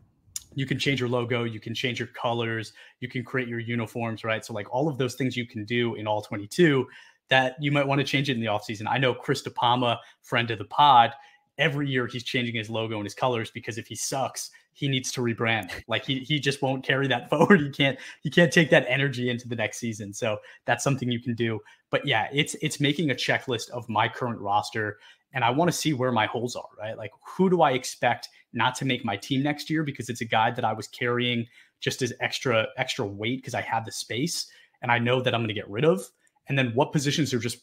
You 0.55 0.67
can 0.67 0.79
change 0.79 0.99
your 0.99 1.09
logo, 1.09 1.45
you 1.45 1.61
can 1.61 1.75
change 1.75 2.01
your 2.01 2.09
colors, 2.09 2.73
you 2.99 3.09
can 3.09 3.23
create 3.25 3.47
your 3.47 3.61
uniforms, 3.61 4.25
right? 4.25 4.45
So 4.45 4.53
like 4.53 4.73
all 4.73 4.89
of 4.89 4.99
those 4.99 5.15
things 5.15 5.37
you 5.37 5.47
can 5.47 5.65
do 5.65 5.95
in 5.95 6.09
all 6.09 6.23
22 6.23 6.87
that 7.29 7.55
you 7.61 7.71
might 7.71 7.87
want 7.87 8.01
to 8.01 8.05
change 8.05 8.29
it 8.29 8.35
in 8.35 8.41
the 8.41 8.49
offseason. 8.49 8.87
I 8.89 8.99
know 8.99 9.15
Chris 9.15 9.43
DePalma, 9.43 9.99
friend 10.23 10.51
of 10.51 10.59
the 10.59 10.65
pod, 10.65 11.13
every 11.61 11.89
year 11.89 12.07
he's 12.07 12.25
changing 12.25 12.57
his 12.57 12.71
logo 12.71 12.97
and 12.97 13.05
his 13.05 13.15
colors 13.15 13.51
because 13.53 13.79
if 13.79 13.87
he 13.87 13.95
sucks, 13.95 14.51
he 14.73 14.89
needs 14.89 15.13
to 15.13 15.21
rebrand. 15.21 15.71
Like 15.87 16.05
he 16.05 16.21
he 16.21 16.41
just 16.41 16.63
won't 16.63 16.85
carry 16.85 17.07
that 17.09 17.31
forward. 17.31 17.61
He 17.61 17.71
can't 17.71 17.99
he 18.23 18.31
can't 18.31 18.53
take 18.53 18.71
that 18.71 18.87
energy 18.89 19.29
into 19.31 19.47
the 19.47 19.55
next 19.55 19.79
season. 19.79 20.13
So 20.13 20.39
that's 20.65 20.83
something 20.83 21.11
you 21.11 21.21
can 21.21 21.35
do. 21.35 21.61
But 21.91 22.07
yeah, 22.07 22.29
it's 22.33 22.57
it's 22.63 22.81
making 22.81 23.11
a 23.11 23.15
checklist 23.15 23.71
of 23.71 23.89
my 23.89 24.09
current 24.09 24.41
roster 24.41 24.99
and 25.33 25.45
I 25.45 25.51
want 25.51 25.71
to 25.71 25.77
see 25.77 25.93
where 25.93 26.11
my 26.11 26.27
holes 26.27 26.57
are, 26.57 26.69
right? 26.79 26.97
Like 26.97 27.13
who 27.37 27.51
do 27.51 27.63
I 27.63 27.73
expect 27.73 28.29
not 28.53 28.75
to 28.77 28.85
make 28.85 29.05
my 29.05 29.17
team 29.17 29.43
next 29.43 29.71
year 29.71 29.85
because 29.85 30.09
it's 30.09 30.23
a 30.23 30.27
guy 30.27 30.51
that 30.51 30.65
I 30.65 30.73
was 30.73 30.89
carrying 30.89 31.47
just 31.81 32.03
as 32.03 32.13
extra 32.21 32.67
extra 32.77 33.07
weight 33.07 33.41
because 33.41 33.55
I 33.55 33.61
had 33.61 33.85
the 33.85 33.93
space 33.93 34.51
and 34.83 34.91
I 34.91 34.99
know 34.99 35.21
that 35.21 35.35
I'm 35.35 35.41
going 35.41 35.49
to 35.49 35.55
get 35.55 35.69
rid 35.69 35.85
of. 35.85 36.03
And 36.49 36.59
then 36.59 36.73
what 36.75 36.93
positions 36.93 37.33
are 37.33 37.39
just 37.39 37.63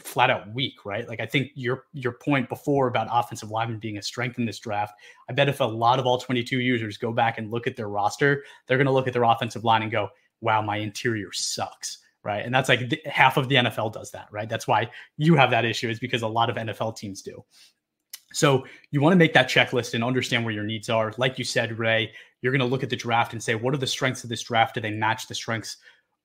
flat 0.00 0.30
out 0.30 0.52
weak, 0.52 0.84
right? 0.84 1.08
Like 1.08 1.20
I 1.20 1.26
think 1.26 1.50
your 1.54 1.84
your 1.92 2.12
point 2.12 2.48
before 2.48 2.88
about 2.88 3.08
offensive 3.10 3.50
lineman 3.50 3.78
being 3.78 3.98
a 3.98 4.02
strength 4.02 4.38
in 4.38 4.44
this 4.44 4.58
draft, 4.58 4.94
I 5.28 5.32
bet 5.32 5.48
if 5.48 5.60
a 5.60 5.64
lot 5.64 5.98
of 5.98 6.06
all 6.06 6.18
22 6.18 6.60
users 6.60 6.96
go 6.96 7.12
back 7.12 7.38
and 7.38 7.50
look 7.50 7.66
at 7.66 7.76
their 7.76 7.88
roster, 7.88 8.44
they're 8.66 8.78
going 8.78 8.86
to 8.86 8.92
look 8.92 9.06
at 9.06 9.12
their 9.12 9.24
offensive 9.24 9.64
line 9.64 9.82
and 9.82 9.90
go, 9.90 10.08
"Wow, 10.40 10.62
my 10.62 10.76
interior 10.76 11.32
sucks." 11.32 11.98
Right? 12.22 12.44
And 12.44 12.54
that's 12.54 12.70
like 12.70 12.88
th- 12.88 13.02
half 13.04 13.36
of 13.36 13.50
the 13.50 13.56
NFL 13.56 13.92
does 13.92 14.10
that, 14.12 14.28
right? 14.30 14.48
That's 14.48 14.66
why 14.66 14.90
you 15.18 15.34
have 15.34 15.50
that 15.50 15.66
issue 15.66 15.90
is 15.90 15.98
because 15.98 16.22
a 16.22 16.28
lot 16.28 16.48
of 16.48 16.56
NFL 16.56 16.96
teams 16.96 17.20
do. 17.20 17.44
So 18.34 18.66
you 18.90 19.00
want 19.00 19.12
to 19.12 19.18
make 19.18 19.32
that 19.34 19.48
checklist 19.48 19.94
and 19.94 20.02
understand 20.02 20.44
where 20.44 20.54
your 20.54 20.64
needs 20.64 20.88
are. 20.88 21.12
Like 21.18 21.38
you 21.38 21.44
said, 21.44 21.78
Ray, 21.78 22.12
you're 22.42 22.52
going 22.52 22.60
to 22.60 22.66
look 22.66 22.82
at 22.82 22.90
the 22.90 22.96
draft 22.96 23.32
and 23.32 23.42
say, 23.42 23.54
what 23.54 23.74
are 23.74 23.78
the 23.78 23.86
strengths 23.86 24.24
of 24.24 24.30
this 24.30 24.42
draft? 24.42 24.74
Do 24.74 24.80
they 24.80 24.90
match 24.90 25.28
the 25.28 25.34
strengths 25.34 25.76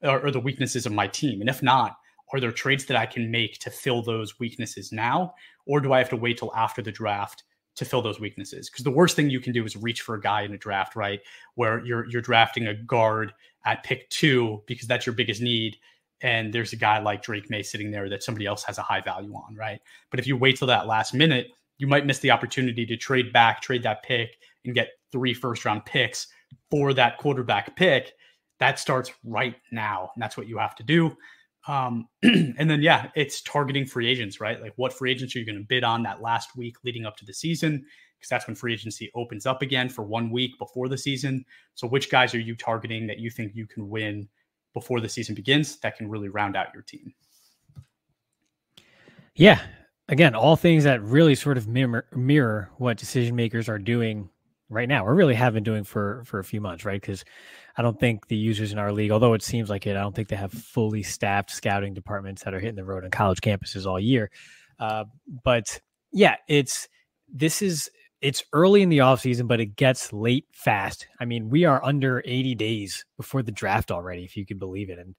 or, 0.02 0.26
or 0.26 0.32
the 0.32 0.40
weaknesses 0.40 0.86
of 0.86 0.92
my 0.92 1.06
team? 1.06 1.42
And 1.42 1.50
if 1.50 1.62
not, 1.62 1.98
are 2.34 2.40
there 2.40 2.52
trades 2.52 2.86
that 2.86 2.98
I 2.98 3.06
can 3.06 3.32
make 3.32 3.60
to 3.60 3.70
fill 3.70 4.02
those 4.02 4.40
weaknesses 4.40 4.92
now? 4.92 5.34
Or 5.66 5.80
do 5.80 5.94
I 5.94 5.98
have 6.00 6.10
to 6.10 6.16
wait 6.16 6.38
till 6.38 6.54
after 6.56 6.82
the 6.82 6.92
draft 6.92 7.44
to 7.76 7.86
fill 7.86 8.02
those 8.02 8.20
weaknesses? 8.20 8.70
Because 8.70 8.84
the 8.84 8.92
worst 8.92 9.16
thing 9.16 9.30
you 9.30 9.40
can 9.40 9.54
do 9.54 9.66
is 9.66 9.76
reach 9.76 10.02
for 10.02 10.16
a 10.16 10.22
guy 10.22 10.42
in 10.42 10.54
a 10.54 10.58
draft, 10.58 10.96
right? 10.96 11.22
Where 11.56 11.84
you're 11.86 12.08
you're 12.10 12.22
drafting 12.22 12.68
a 12.68 12.74
guard 12.74 13.34
at 13.66 13.84
pick 13.84 14.10
two 14.10 14.62
because 14.68 14.88
that's 14.88 15.06
your 15.06 15.16
biggest 15.16 15.42
need. 15.42 15.78
And 16.22 16.54
there's 16.54 16.74
a 16.74 16.78
guy 16.78 17.00
like 17.00 17.22
Drake 17.22 17.50
Maye 17.50 17.64
sitting 17.64 17.92
there 17.92 18.10
that 18.10 18.24
somebody 18.24 18.46
else 18.46 18.64
has 18.64 18.78
a 18.78 18.82
high 18.82 19.02
value 19.02 19.34
on, 19.34 19.56
right? 19.56 19.80
But 20.12 20.20
if 20.20 20.28
you 20.28 20.36
wait 20.36 20.58
till 20.58 20.68
that 20.68 20.86
last 20.86 21.14
minute, 21.14 21.48
you 21.78 21.88
might 21.88 22.06
miss 22.06 22.20
the 22.20 22.32
opportunity 22.32 22.86
to 22.86 22.98
trade 22.98 23.32
back, 23.32 23.62
trade 23.62 23.84
that 23.84 24.04
pick, 24.04 24.38
and 24.66 24.76
get 24.76 24.90
three 25.12 25.34
first 25.34 25.64
round 25.64 25.86
picks 25.86 26.28
for 26.70 26.94
that 26.94 27.18
quarterback 27.18 27.76
pick. 27.76 28.14
That 28.60 28.80
starts 28.80 29.12
right 29.24 29.56
now. 29.72 30.12
And 30.14 30.22
that's 30.22 30.36
what 30.36 30.48
you 30.48 30.58
have 30.58 30.76
to 30.76 30.84
do 30.84 31.16
Um, 31.68 32.08
and 32.24 32.70
then 32.70 32.82
yeah, 32.82 33.10
it's 33.16 33.42
targeting 33.42 33.86
free 33.86 34.08
agents, 34.08 34.40
right? 34.40 34.62
Like 34.62 34.74
what 34.78 34.94
free 34.94 35.12
agents 35.12 35.36
are 35.36 35.40
you 35.40 35.46
going 35.46 35.58
to 35.58 35.66
bid 35.68 35.84
on 35.84 36.04
that 36.04 36.22
last 36.22 36.56
week 36.56 36.78
leading 36.84 37.06
up 37.06 37.18
to 37.18 37.26
the 37.26 37.34
season? 37.34 37.86
Because 38.18 38.30
that's 38.30 38.48
when 38.48 38.56
free 38.56 38.74
agency 38.74 39.12
opens 39.16 39.46
up 39.46 39.62
again 39.62 39.88
for 39.90 40.04
one 40.04 40.30
week 40.30 40.52
before 40.60 40.90
the 40.90 40.98
season. 40.98 41.46
So 41.76 41.88
which 41.88 42.10
guys 42.10 42.34
are 42.36 42.40
you 42.40 42.56
targeting 42.56 43.08
that 43.08 43.20
you 43.20 43.30
think 43.30 43.54
you 43.56 43.66
can 43.66 43.90
win 43.90 44.28
before 44.74 45.00
the 45.00 45.10
season 45.10 45.36
begins 45.36 45.80
that 45.80 45.98
can 45.98 46.10
really 46.10 46.30
round 46.30 46.56
out 46.56 46.74
your 46.74 46.84
team? 46.84 47.14
Yeah. 49.36 49.62
Again, 50.10 50.36
all 50.36 50.56
things 50.56 50.84
that 50.86 51.02
really 51.04 51.36
sort 51.36 51.58
of 51.58 51.68
mirror, 51.68 52.06
mirror 52.14 52.72
what 52.78 52.98
decision 52.98 53.36
makers 53.36 53.70
are 53.70 53.80
doing 53.80 54.30
right 54.70 54.88
now. 54.88 55.04
We're 55.04 55.16
really 55.16 55.36
have 55.36 55.54
been 55.54 55.64
doing 55.64 55.84
for 55.84 56.24
for 56.26 56.40
a 56.40 56.44
few 56.44 56.62
months, 56.62 56.86
right? 56.86 57.02
Because 57.02 57.26
I 57.78 57.82
don't 57.82 58.00
think 58.00 58.28
the 58.28 58.36
users 58.36 58.72
in 58.72 58.80
our 58.80 58.92
league, 58.92 59.12
although 59.12 59.34
it 59.34 59.44
seems 59.44 59.70
like 59.70 59.88
it, 59.88 59.96
I 59.96 60.02
don't 60.02 60.16
think 60.16 60.28
they 60.28 60.36
have 60.36 60.52
fully 60.52 61.04
staffed 61.04 61.52
scouting 61.52 61.94
departments 61.94 62.44
that 62.44 62.54
are 62.54 62.60
hitting 62.60 62.76
the 62.76 62.86
road 62.86 63.04
on 63.04 63.12
college 63.12 63.42
campuses 63.42 63.86
all 63.86 64.00
year. 64.00 64.30
Uh, 64.80 65.06
but 65.44 65.80
yeah, 66.12 66.36
it's 66.48 66.88
this 67.32 67.62
is 67.62 67.90
it's 68.22 68.44
early 68.54 68.82
in 68.82 68.90
the 68.90 69.00
off 69.00 69.22
season, 69.22 69.48
but 69.48 69.60
it 69.60 69.76
gets 69.76 70.12
late 70.12 70.46
fast. 70.52 71.08
I 71.20 71.26
mean, 71.26 71.50
we 71.50 71.66
are 71.66 71.84
under 71.84 72.22
80 72.26 72.56
days 72.56 73.06
before 73.16 73.44
the 73.44 73.52
draft 73.52 73.92
already, 73.92 74.26
if 74.26 74.36
you 74.36 74.46
can 74.46 74.58
believe 74.58 74.90
it. 74.90 75.00
And 75.00 75.16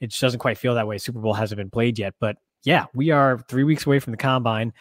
it 0.00 0.08
just 0.08 0.20
doesn't 0.20 0.38
quite 0.38 0.58
feel 0.58 0.74
that 0.74 0.86
way. 0.86 0.98
Super 0.98 1.18
Bowl 1.18 1.34
hasn't 1.34 1.56
been 1.56 1.70
played 1.70 1.98
yet, 1.98 2.14
but 2.20 2.36
yeah, 2.62 2.86
we 2.94 3.10
are 3.10 3.38
three 3.48 3.64
weeks 3.64 3.86
away 3.86 3.98
from 3.98 4.12
the 4.12 4.16
combine 4.16 4.72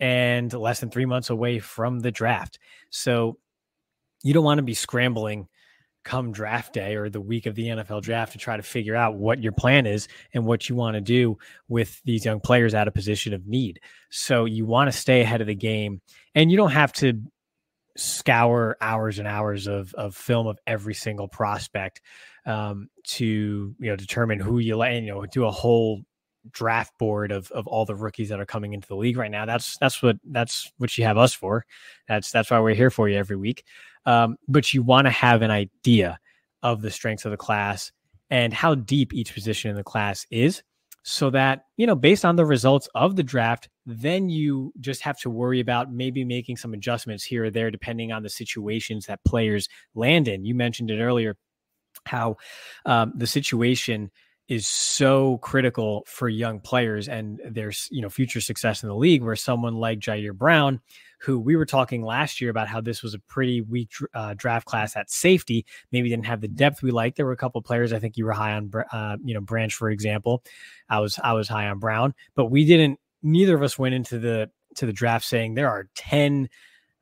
and 0.00 0.52
less 0.52 0.80
than 0.80 0.90
three 0.90 1.06
months 1.06 1.30
away 1.30 1.58
from 1.58 2.00
the 2.00 2.10
draft. 2.10 2.58
So 2.90 3.38
you 4.22 4.34
don't 4.34 4.44
want 4.44 4.58
to 4.58 4.62
be 4.62 4.74
scrambling 4.74 5.48
come 6.02 6.32
draft 6.32 6.72
day 6.72 6.96
or 6.96 7.10
the 7.10 7.20
week 7.20 7.46
of 7.46 7.54
the 7.54 7.66
NFL 7.66 8.02
draft 8.02 8.32
to 8.32 8.38
try 8.38 8.56
to 8.56 8.62
figure 8.62 8.96
out 8.96 9.16
what 9.16 9.42
your 9.42 9.52
plan 9.52 9.86
is 9.86 10.08
and 10.32 10.46
what 10.46 10.68
you 10.68 10.74
want 10.74 10.94
to 10.94 11.00
do 11.00 11.36
with 11.68 12.00
these 12.04 12.24
young 12.24 12.40
players 12.40 12.74
at 12.74 12.88
a 12.88 12.90
position 12.90 13.34
of 13.34 13.46
need. 13.46 13.80
So 14.10 14.46
you 14.46 14.64
want 14.64 14.90
to 14.90 14.96
stay 14.96 15.20
ahead 15.20 15.40
of 15.40 15.46
the 15.46 15.54
game 15.54 16.00
and 16.34 16.50
you 16.50 16.56
don't 16.56 16.70
have 16.70 16.92
to 16.94 17.20
scour 17.96 18.76
hours 18.80 19.18
and 19.18 19.28
hours 19.28 19.66
of, 19.66 19.92
of 19.94 20.14
film 20.14 20.46
of 20.46 20.58
every 20.66 20.94
single 20.94 21.28
prospect 21.28 22.00
um, 22.46 22.88
to 23.04 23.74
you 23.78 23.90
know 23.90 23.96
determine 23.96 24.40
who 24.40 24.58
you 24.58 24.76
let 24.76 24.94
you 24.94 25.02
know 25.02 25.26
do 25.26 25.44
a 25.44 25.50
whole 25.50 26.00
draft 26.50 26.96
board 26.98 27.32
of 27.32 27.50
of 27.50 27.66
all 27.66 27.84
the 27.84 27.94
rookies 27.94 28.30
that 28.30 28.40
are 28.40 28.46
coming 28.46 28.72
into 28.72 28.88
the 28.88 28.96
league 28.96 29.16
right 29.16 29.30
now. 29.30 29.44
That's 29.44 29.76
that's 29.78 30.02
what 30.02 30.16
that's 30.24 30.72
what 30.78 30.96
you 30.96 31.04
have 31.04 31.18
us 31.18 31.34
for. 31.34 31.66
That's 32.08 32.30
that's 32.30 32.50
why 32.50 32.60
we're 32.60 32.74
here 32.74 32.90
for 32.90 33.08
you 33.08 33.18
every 33.18 33.36
week. 33.36 33.64
Um, 34.06 34.36
but 34.48 34.72
you 34.72 34.82
want 34.82 35.06
to 35.06 35.10
have 35.10 35.42
an 35.42 35.50
idea 35.50 36.18
of 36.62 36.82
the 36.82 36.90
strengths 36.90 37.24
of 37.24 37.30
the 37.30 37.36
class 37.36 37.92
and 38.30 38.52
how 38.52 38.74
deep 38.74 39.12
each 39.12 39.34
position 39.34 39.70
in 39.70 39.76
the 39.76 39.84
class 39.84 40.26
is 40.30 40.62
so 41.02 41.30
that 41.30 41.64
you 41.76 41.86
know 41.86 41.94
based 41.94 42.24
on 42.24 42.36
the 42.36 42.44
results 42.44 42.88
of 42.94 43.16
the 43.16 43.22
draft 43.22 43.68
then 43.86 44.28
you 44.28 44.72
just 44.80 45.02
have 45.02 45.18
to 45.18 45.30
worry 45.30 45.60
about 45.60 45.92
maybe 45.92 46.24
making 46.24 46.56
some 46.56 46.74
adjustments 46.74 47.24
here 47.24 47.44
or 47.44 47.50
there 47.50 47.70
depending 47.70 48.12
on 48.12 48.22
the 48.22 48.28
situations 48.28 49.06
that 49.06 49.24
players 49.24 49.68
land 49.94 50.28
in. 50.28 50.44
You 50.44 50.54
mentioned 50.54 50.90
it 50.90 51.00
earlier 51.00 51.36
how 52.06 52.36
um, 52.86 53.12
the 53.16 53.26
situation 53.26 54.10
is 54.48 54.66
so 54.66 55.38
critical 55.38 56.04
for 56.06 56.28
young 56.28 56.60
players 56.60 57.08
and 57.08 57.40
there's 57.48 57.88
you 57.90 58.02
know 58.02 58.10
future 58.10 58.40
success 58.40 58.82
in 58.82 58.88
the 58.88 58.94
league 58.94 59.22
where 59.22 59.36
someone 59.36 59.74
like 59.74 59.98
Ji'Ayir 59.98 60.34
Brown 60.34 60.80
who 61.20 61.38
we 61.38 61.54
were 61.54 61.66
talking 61.66 62.02
last 62.02 62.40
year 62.40 62.50
about 62.50 62.68
how 62.68 62.80
this 62.80 63.02
was 63.02 63.14
a 63.14 63.18
pretty 63.18 63.60
weak 63.60 63.90
uh, 64.14 64.34
draft 64.36 64.66
class 64.66 64.96
at 64.96 65.10
safety 65.10 65.66
maybe 65.92 66.08
didn't 66.08 66.26
have 66.26 66.40
the 66.40 66.48
depth 66.48 66.82
we 66.82 66.90
liked. 66.90 67.16
There 67.16 67.26
were 67.26 67.32
a 67.32 67.36
couple 67.36 67.60
players 67.62 67.92
I 67.92 67.98
think 67.98 68.16
you 68.16 68.24
were 68.24 68.32
high 68.32 68.52
on 68.52 68.70
uh, 68.92 69.16
you 69.22 69.34
know 69.34 69.40
Branch 69.40 69.72
for 69.72 69.90
example. 69.90 70.42
I 70.88 70.98
was 71.00 71.18
I 71.22 71.32
was 71.32 71.48
high 71.48 71.68
on 71.68 71.78
Brown 71.78 72.14
but 72.34 72.46
we 72.46 72.64
didn't 72.64 72.98
neither 73.22 73.54
of 73.54 73.62
us 73.62 73.78
went 73.78 73.94
into 73.94 74.18
the 74.18 74.50
to 74.76 74.86
the 74.86 74.92
draft 74.92 75.24
saying 75.24 75.54
there 75.54 75.68
are 75.68 75.88
10 75.96 76.48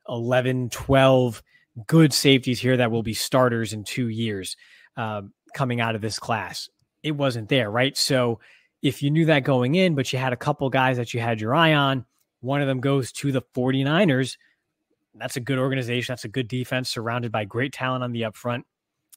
11 0.07 0.69
12 0.69 1.43
good 1.87 2.11
safeties 2.11 2.59
here 2.59 2.77
that 2.77 2.91
will 2.91 3.03
be 3.03 3.13
starters 3.13 3.73
in 3.73 3.83
2 3.83 4.07
years 4.07 4.57
um, 4.97 5.33
coming 5.53 5.79
out 5.79 5.95
of 5.95 6.01
this 6.01 6.19
class. 6.19 6.69
It 7.03 7.11
wasn't 7.11 7.47
there, 7.47 7.71
right? 7.71 7.95
So 7.95 8.39
if 8.81 9.01
you 9.01 9.11
knew 9.11 9.25
that 9.25 9.43
going 9.43 9.75
in, 9.75 9.95
but 9.95 10.11
you 10.11 10.19
had 10.19 10.33
a 10.33 10.37
couple 10.37 10.69
guys 10.69 10.97
that 10.97 11.13
you 11.13 11.19
had 11.19 11.39
your 11.39 11.55
eye 11.55 11.73
on, 11.73 12.05
one 12.41 12.61
of 12.61 12.67
them 12.67 12.79
goes 12.79 13.11
to 13.13 13.31
the 13.31 13.41
49ers. 13.55 14.37
That's 15.15 15.35
a 15.35 15.41
good 15.41 15.57
organization. 15.57 16.13
That's 16.13 16.25
a 16.25 16.29
good 16.29 16.47
defense 16.47 16.89
surrounded 16.89 17.31
by 17.31 17.45
great 17.45 17.73
talent 17.73 18.03
on 18.03 18.11
the 18.11 18.21
upfront. 18.21 18.63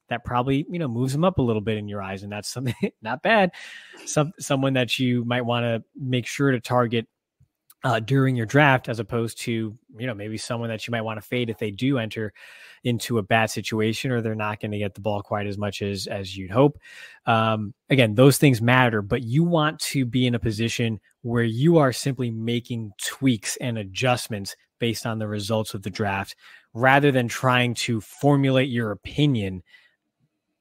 That 0.08 0.24
probably, 0.24 0.66
you 0.68 0.78
know, 0.78 0.88
moves 0.88 1.12
them 1.12 1.24
up 1.24 1.38
a 1.38 1.42
little 1.42 1.62
bit 1.62 1.78
in 1.78 1.88
your 1.88 2.02
eyes. 2.02 2.22
And 2.22 2.32
that's 2.32 2.48
something 2.48 2.74
not 3.02 3.22
bad. 3.22 3.52
Some 4.04 4.32
someone 4.38 4.74
that 4.74 4.98
you 4.98 5.24
might 5.24 5.42
want 5.42 5.64
to 5.64 5.82
make 5.98 6.26
sure 6.26 6.50
to 6.50 6.60
target 6.60 7.06
uh, 7.84 7.98
during 8.00 8.36
your 8.36 8.46
draft, 8.46 8.88
as 8.88 9.00
opposed 9.00 9.40
to 9.40 9.76
you 9.96 10.06
know 10.06 10.14
maybe 10.14 10.38
someone 10.38 10.68
that 10.68 10.86
you 10.86 10.92
might 10.92 11.02
want 11.02 11.20
to 11.20 11.26
fade 11.26 11.50
if 11.50 11.58
they 11.58 11.70
do 11.70 11.98
enter 11.98 12.32
into 12.84 13.18
a 13.18 13.22
bad 13.22 13.50
situation 13.50 14.10
or 14.10 14.20
they're 14.20 14.34
not 14.34 14.60
going 14.60 14.70
to 14.70 14.78
get 14.78 14.94
the 14.94 15.00
ball 15.00 15.22
quite 15.22 15.46
as 15.46 15.58
much 15.58 15.82
as 15.82 16.06
as 16.06 16.36
you'd 16.36 16.50
hope. 16.50 16.78
Um, 17.26 17.74
again, 17.90 18.14
those 18.14 18.38
things 18.38 18.62
matter, 18.62 19.02
but 19.02 19.22
you 19.22 19.44
want 19.44 19.78
to 19.80 20.04
be 20.04 20.26
in 20.26 20.34
a 20.34 20.40
position 20.40 21.00
where 21.22 21.44
you 21.44 21.78
are 21.78 21.92
simply 21.92 22.30
making 22.30 22.92
tweaks 23.02 23.56
and 23.56 23.78
adjustments 23.78 24.56
based 24.78 25.06
on 25.06 25.18
the 25.18 25.28
results 25.28 25.74
of 25.74 25.82
the 25.82 25.90
draft, 25.90 26.34
rather 26.74 27.12
than 27.12 27.28
trying 27.28 27.74
to 27.74 28.00
formulate 28.00 28.68
your 28.68 28.90
opinion 28.90 29.62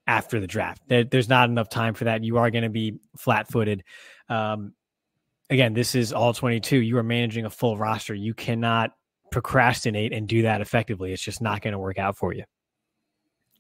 after 0.08 0.40
the 0.40 0.48
draft. 0.48 0.82
There, 0.88 1.04
there's 1.04 1.30
not 1.30 1.50
enough 1.50 1.70
time 1.70 1.94
for 1.94 2.04
that. 2.06 2.24
You 2.24 2.38
are 2.38 2.52
going 2.52 2.64
to 2.64 2.70
be 2.70 3.00
flat 3.18 3.48
footed. 3.48 3.84
Um, 4.30 4.74
again, 5.52 5.74
this 5.74 5.94
is 5.94 6.12
all 6.12 6.34
22. 6.34 6.78
You 6.78 6.98
are 6.98 7.04
managing 7.04 7.46
a 7.46 7.50
full 7.50 7.78
roster. 7.78 8.16
You 8.16 8.34
cannot 8.34 8.92
procrastinate 9.32 10.14
and 10.14 10.28
do 10.28 10.42
that 10.42 10.62
effectively. 10.62 11.14
It's 11.14 11.22
just 11.22 11.42
not 11.42 11.62
going 11.62 11.74
to 11.74 11.80
work 11.80 12.00
out 12.00 12.18
for 12.18 12.34
you. 12.34 12.44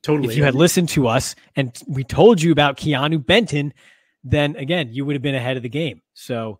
Totally. 0.01 0.29
If 0.29 0.37
you 0.37 0.43
had 0.43 0.55
listened 0.55 0.89
to 0.89 1.07
us 1.07 1.35
and 1.55 1.77
we 1.87 2.03
told 2.03 2.41
you 2.41 2.51
about 2.51 2.77
Keanu 2.77 3.23
Benton, 3.23 3.73
then 4.23 4.55
again, 4.55 4.89
you 4.91 5.05
would 5.05 5.15
have 5.15 5.21
been 5.21 5.35
ahead 5.35 5.57
of 5.57 5.63
the 5.63 5.69
game. 5.69 6.01
So 6.13 6.59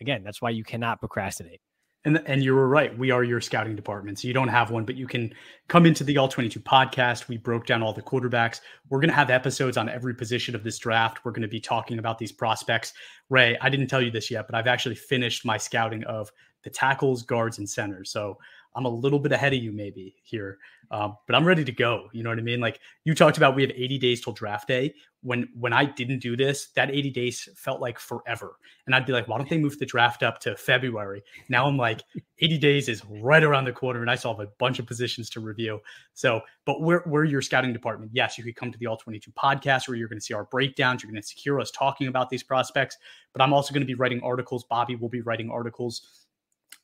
again, 0.00 0.22
that's 0.22 0.42
why 0.42 0.50
you 0.50 0.64
cannot 0.64 1.00
procrastinate. 1.00 1.60
And 2.04 2.20
and 2.26 2.42
you 2.42 2.54
were 2.54 2.68
right. 2.68 2.96
We 2.98 3.12
are 3.12 3.22
your 3.22 3.40
scouting 3.40 3.76
department. 3.76 4.18
So 4.18 4.26
you 4.26 4.34
don't 4.34 4.48
have 4.48 4.70
one, 4.70 4.84
but 4.84 4.96
you 4.96 5.06
can 5.06 5.32
come 5.68 5.86
into 5.86 6.02
the 6.02 6.18
All 6.18 6.26
22 6.26 6.58
podcast. 6.60 7.28
We 7.28 7.36
broke 7.36 7.66
down 7.66 7.82
all 7.82 7.92
the 7.92 8.02
quarterbacks. 8.02 8.60
We're 8.88 8.98
going 8.98 9.10
to 9.10 9.14
have 9.14 9.30
episodes 9.30 9.76
on 9.76 9.88
every 9.88 10.14
position 10.14 10.56
of 10.56 10.64
this 10.64 10.78
draft. 10.78 11.24
We're 11.24 11.30
going 11.30 11.42
to 11.42 11.48
be 11.48 11.60
talking 11.60 12.00
about 12.00 12.18
these 12.18 12.32
prospects. 12.32 12.92
Ray, 13.30 13.56
I 13.60 13.70
didn't 13.70 13.86
tell 13.86 14.02
you 14.02 14.10
this 14.10 14.30
yet, 14.30 14.46
but 14.48 14.56
I've 14.56 14.66
actually 14.66 14.96
finished 14.96 15.44
my 15.44 15.56
scouting 15.56 16.02
of 16.04 16.32
the 16.64 16.70
tackles, 16.70 17.22
guards, 17.22 17.58
and 17.58 17.68
centers. 17.68 18.10
So 18.10 18.38
I'm 18.74 18.84
a 18.84 18.88
little 18.88 19.18
bit 19.18 19.32
ahead 19.32 19.52
of 19.52 19.62
you 19.62 19.72
maybe 19.72 20.16
here, 20.22 20.58
um, 20.90 21.16
but 21.26 21.36
I'm 21.36 21.44
ready 21.44 21.64
to 21.64 21.72
go. 21.72 22.08
You 22.12 22.22
know 22.22 22.30
what 22.30 22.38
I 22.38 22.42
mean? 22.42 22.60
Like 22.60 22.80
you 23.04 23.14
talked 23.14 23.36
about, 23.36 23.54
we 23.54 23.62
have 23.62 23.70
80 23.70 23.98
days 23.98 24.22
till 24.22 24.32
draft 24.32 24.68
day. 24.68 24.94
When 25.24 25.48
when 25.54 25.72
I 25.72 25.84
didn't 25.84 26.18
do 26.18 26.36
this, 26.36 26.68
that 26.74 26.90
80 26.90 27.10
days 27.10 27.48
felt 27.54 27.80
like 27.80 27.98
forever, 27.98 28.56
and 28.86 28.94
I'd 28.94 29.06
be 29.06 29.12
like, 29.12 29.28
why 29.28 29.38
don't 29.38 29.48
they 29.48 29.58
move 29.58 29.78
the 29.78 29.86
draft 29.86 30.24
up 30.24 30.40
to 30.40 30.56
February? 30.56 31.22
Now 31.48 31.66
I'm 31.66 31.76
like, 31.76 32.02
80 32.40 32.58
days 32.58 32.88
is 32.88 33.04
right 33.04 33.44
around 33.44 33.66
the 33.66 33.72
corner, 33.72 34.00
and 34.00 34.10
I 34.10 34.16
still 34.16 34.32
have 34.36 34.44
a 34.44 34.50
bunch 34.58 34.80
of 34.80 34.86
positions 34.86 35.30
to 35.30 35.40
review. 35.40 35.80
So, 36.14 36.40
but 36.64 36.80
we're 36.80 37.02
we're 37.06 37.24
your 37.24 37.40
scouting 37.40 37.72
department. 37.72 38.10
Yes, 38.12 38.36
you 38.36 38.42
could 38.42 38.56
come 38.56 38.72
to 38.72 38.78
the 38.78 38.86
All 38.86 38.96
22 38.96 39.30
podcast 39.32 39.86
where 39.86 39.96
you're 39.96 40.08
going 40.08 40.18
to 40.18 40.24
see 40.24 40.34
our 40.34 40.44
breakdowns. 40.44 41.04
You're 41.04 41.12
going 41.12 41.22
to 41.22 41.34
hear 41.36 41.60
us 41.60 41.70
talking 41.70 42.08
about 42.08 42.28
these 42.28 42.42
prospects, 42.42 42.96
but 43.32 43.42
I'm 43.42 43.52
also 43.52 43.72
going 43.72 43.82
to 43.82 43.86
be 43.86 43.94
writing 43.94 44.20
articles. 44.24 44.64
Bobby 44.64 44.96
will 44.96 45.08
be 45.08 45.20
writing 45.20 45.50
articles 45.50 46.21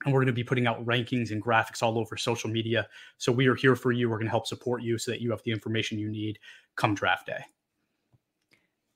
and 0.05 0.15
we're 0.15 0.21
going 0.21 0.27
to 0.29 0.33
be 0.33 0.45
putting 0.45 0.67
out 0.67 0.85
rankings 0.85 1.31
and 1.31 1.43
graphics 1.43 1.83
all 1.83 1.99
over 1.99 2.17
social 2.17 2.51
media. 2.51 2.87
So 3.17 3.33
we 3.33 3.49
are 3.49 3.55
here 3.55 3.75
for 3.75 3.93
you. 3.93 4.09
We're 4.09 4.17
going 4.17 4.27
to 4.27 4.31
help 4.31 4.47
support 4.47 4.83
you 4.83 4.99
so 4.99 5.11
that 5.11 5.21
you 5.21 5.31
have 5.31 5.43
the 5.43 5.51
information 5.51 5.99
you 5.99 6.09
need 6.09 6.39
come 6.77 6.95
draft 6.95 7.27
day. 7.27 7.45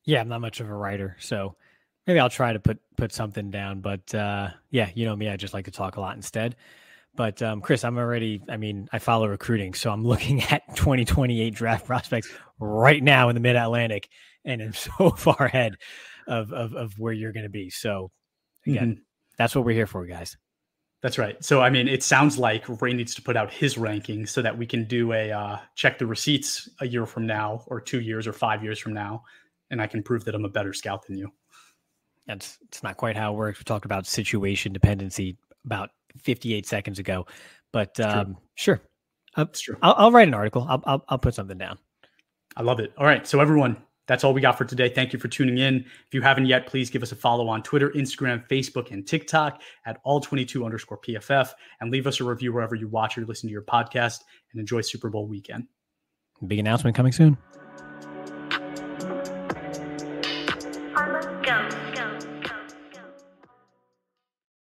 Yeah, 0.05 0.21
I'm 0.21 0.29
not 0.29 0.41
much 0.41 0.61
of 0.61 0.69
a 0.69 0.75
writer, 0.75 1.17
so 1.21 1.57
maybe 2.07 2.19
I'll 2.19 2.31
try 2.31 2.53
to 2.53 2.59
put 2.59 2.79
put 2.97 3.13
something 3.13 3.51
down. 3.51 3.81
But 3.81 4.13
uh, 4.15 4.51
yeah, 4.71 4.91
you 4.95 5.05
know 5.05 5.15
me, 5.15 5.29
I 5.29 5.37
just 5.37 5.55
like 5.55 5.67
to 5.67 5.71
talk 5.71 5.97
a 5.97 6.01
lot 6.01 6.17
instead. 6.17 6.57
But 7.15 7.43
um, 7.43 7.61
Chris, 7.61 7.85
I'm 7.85 7.99
already. 7.99 8.43
I 8.49 8.57
mean, 8.57 8.89
I 8.93 8.99
follow 8.99 9.29
recruiting, 9.29 9.75
so 9.75 9.93
I'm 9.93 10.05
looking 10.07 10.43
at 10.43 10.63
2028 10.75 11.55
draft 11.55 11.87
prospects 11.87 12.29
right 12.59 13.03
now 13.03 13.29
in 13.29 13.35
the 13.35 13.41
Mid 13.41 13.57
Atlantic, 13.57 14.09
and 14.45 14.63
I'm 14.63 14.73
so 14.99 15.11
far 15.11 15.47
ahead 15.47 15.77
of 16.27 16.53
of, 16.53 16.75
of 16.75 16.99
where 16.99 17.13
you're 17.13 17.33
going 17.33 17.45
to 17.45 17.51
be. 17.51 17.71
So 17.71 18.11
again, 18.67 18.93
mm-hmm. 18.93 19.03
that's 19.39 19.55
what 19.55 19.65
we're 19.65 19.73
here 19.73 19.87
for, 19.87 20.05
guys. 20.07 20.37
That's 21.03 21.19
right. 21.19 21.43
So, 21.45 21.61
I 21.61 21.69
mean, 21.69 21.89
it 21.89 22.05
sounds 22.05 22.39
like 22.39 22.65
Ray 22.81 22.93
needs 22.93 23.15
to 23.17 23.23
put 23.23 23.37
out 23.37 23.53
his 23.53 23.75
rankings 23.75 24.29
so 24.29 24.41
that 24.41 24.57
we 24.57 24.67
can 24.67 24.85
do 24.85 25.13
a 25.13 25.33
uh, 25.33 25.59
check 25.75 25.99
the 25.99 26.07
receipts 26.07 26.69
a 26.81 26.87
year 26.87 27.07
from 27.07 27.27
now, 27.27 27.65
or 27.67 27.81
two 27.81 28.01
years, 28.01 28.29
or 28.29 28.33
five 28.33 28.63
years 28.63 28.79
from 28.79 28.95
now, 28.95 29.25
and 29.71 29.83
I 29.83 29.89
can 29.89 30.03
prove 30.03 30.25
that 30.25 30.35
I'm 30.37 30.45
a 30.45 30.49
better 30.49 30.73
scout 30.73 31.05
than 31.07 31.19
you. 31.19 31.29
That's 32.29 32.57
it's 32.69 32.85
not 32.85 32.97
quite 32.97 33.17
how 33.17 33.33
it 33.33 33.37
works. 33.37 33.59
We 33.59 33.65
talked 33.65 33.85
about 33.85 34.07
situation 34.07 34.73
dependency 34.73 35.37
about 35.65 35.91
58 36.19 36.67
seconds 36.67 37.01
ago, 37.01 37.27
but 37.73 37.99
um, 37.99 38.37
sure, 38.55 38.81
true. 39.61 39.77
I'll, 39.83 39.95
I'll, 39.99 40.13
write 40.13 40.29
an 40.29 40.35
article. 40.35 40.65
I'll, 40.69 40.83
I'll 40.87 41.05
I'll 41.09 41.19
put 41.19 41.35
something 41.35 41.59
down. 41.59 41.79
I 42.57 42.63
love 42.63 42.79
it. 42.79 42.93
All 42.97 43.07
right, 43.07 43.27
so 43.27 43.41
everyone, 43.41 43.77
That's 44.09 44.25
all 44.25 44.35
we 44.35 44.41
got 44.41 44.59
for 44.59 44.65
today. 44.65 44.89
Thank 44.89 45.13
you 45.13 45.19
for 45.19 45.29
tuning 45.29 45.59
in. 45.59 45.77
If 45.77 46.13
you 46.13 46.23
haven't 46.23 46.47
yet, 46.47 46.67
please 46.67 46.91
give 46.91 47.03
us 47.03 47.13
a 47.13 47.17
follow 47.17 47.49
on 47.49 47.63
Twitter, 47.63 47.91
Instagram, 47.91 48.47
Facebook, 48.49 48.91
and 48.91 49.07
TikTok 49.07 49.63
at 49.87 50.03
all22 50.05 50.65
underscore 50.65 50.99
PFF 50.99 51.53
and 51.81 51.91
leave 51.91 52.07
us 52.07 52.21
a 52.21 52.25
review 52.25 52.53
wherever 52.53 52.75
you 52.75 52.89
watch 52.89 53.17
or 53.17 53.25
listen 53.25 53.49
to 53.49 53.53
your 53.53 53.63
podcast 53.63 54.21
and 54.53 54.61
enjoy 54.61 54.81
Super 54.81 55.09
Bowl 55.09 55.29
weekend. 55.29 55.67
Big 56.47 56.59
announcement 56.59 56.97
coming 56.97 57.13
soon. 57.13 57.39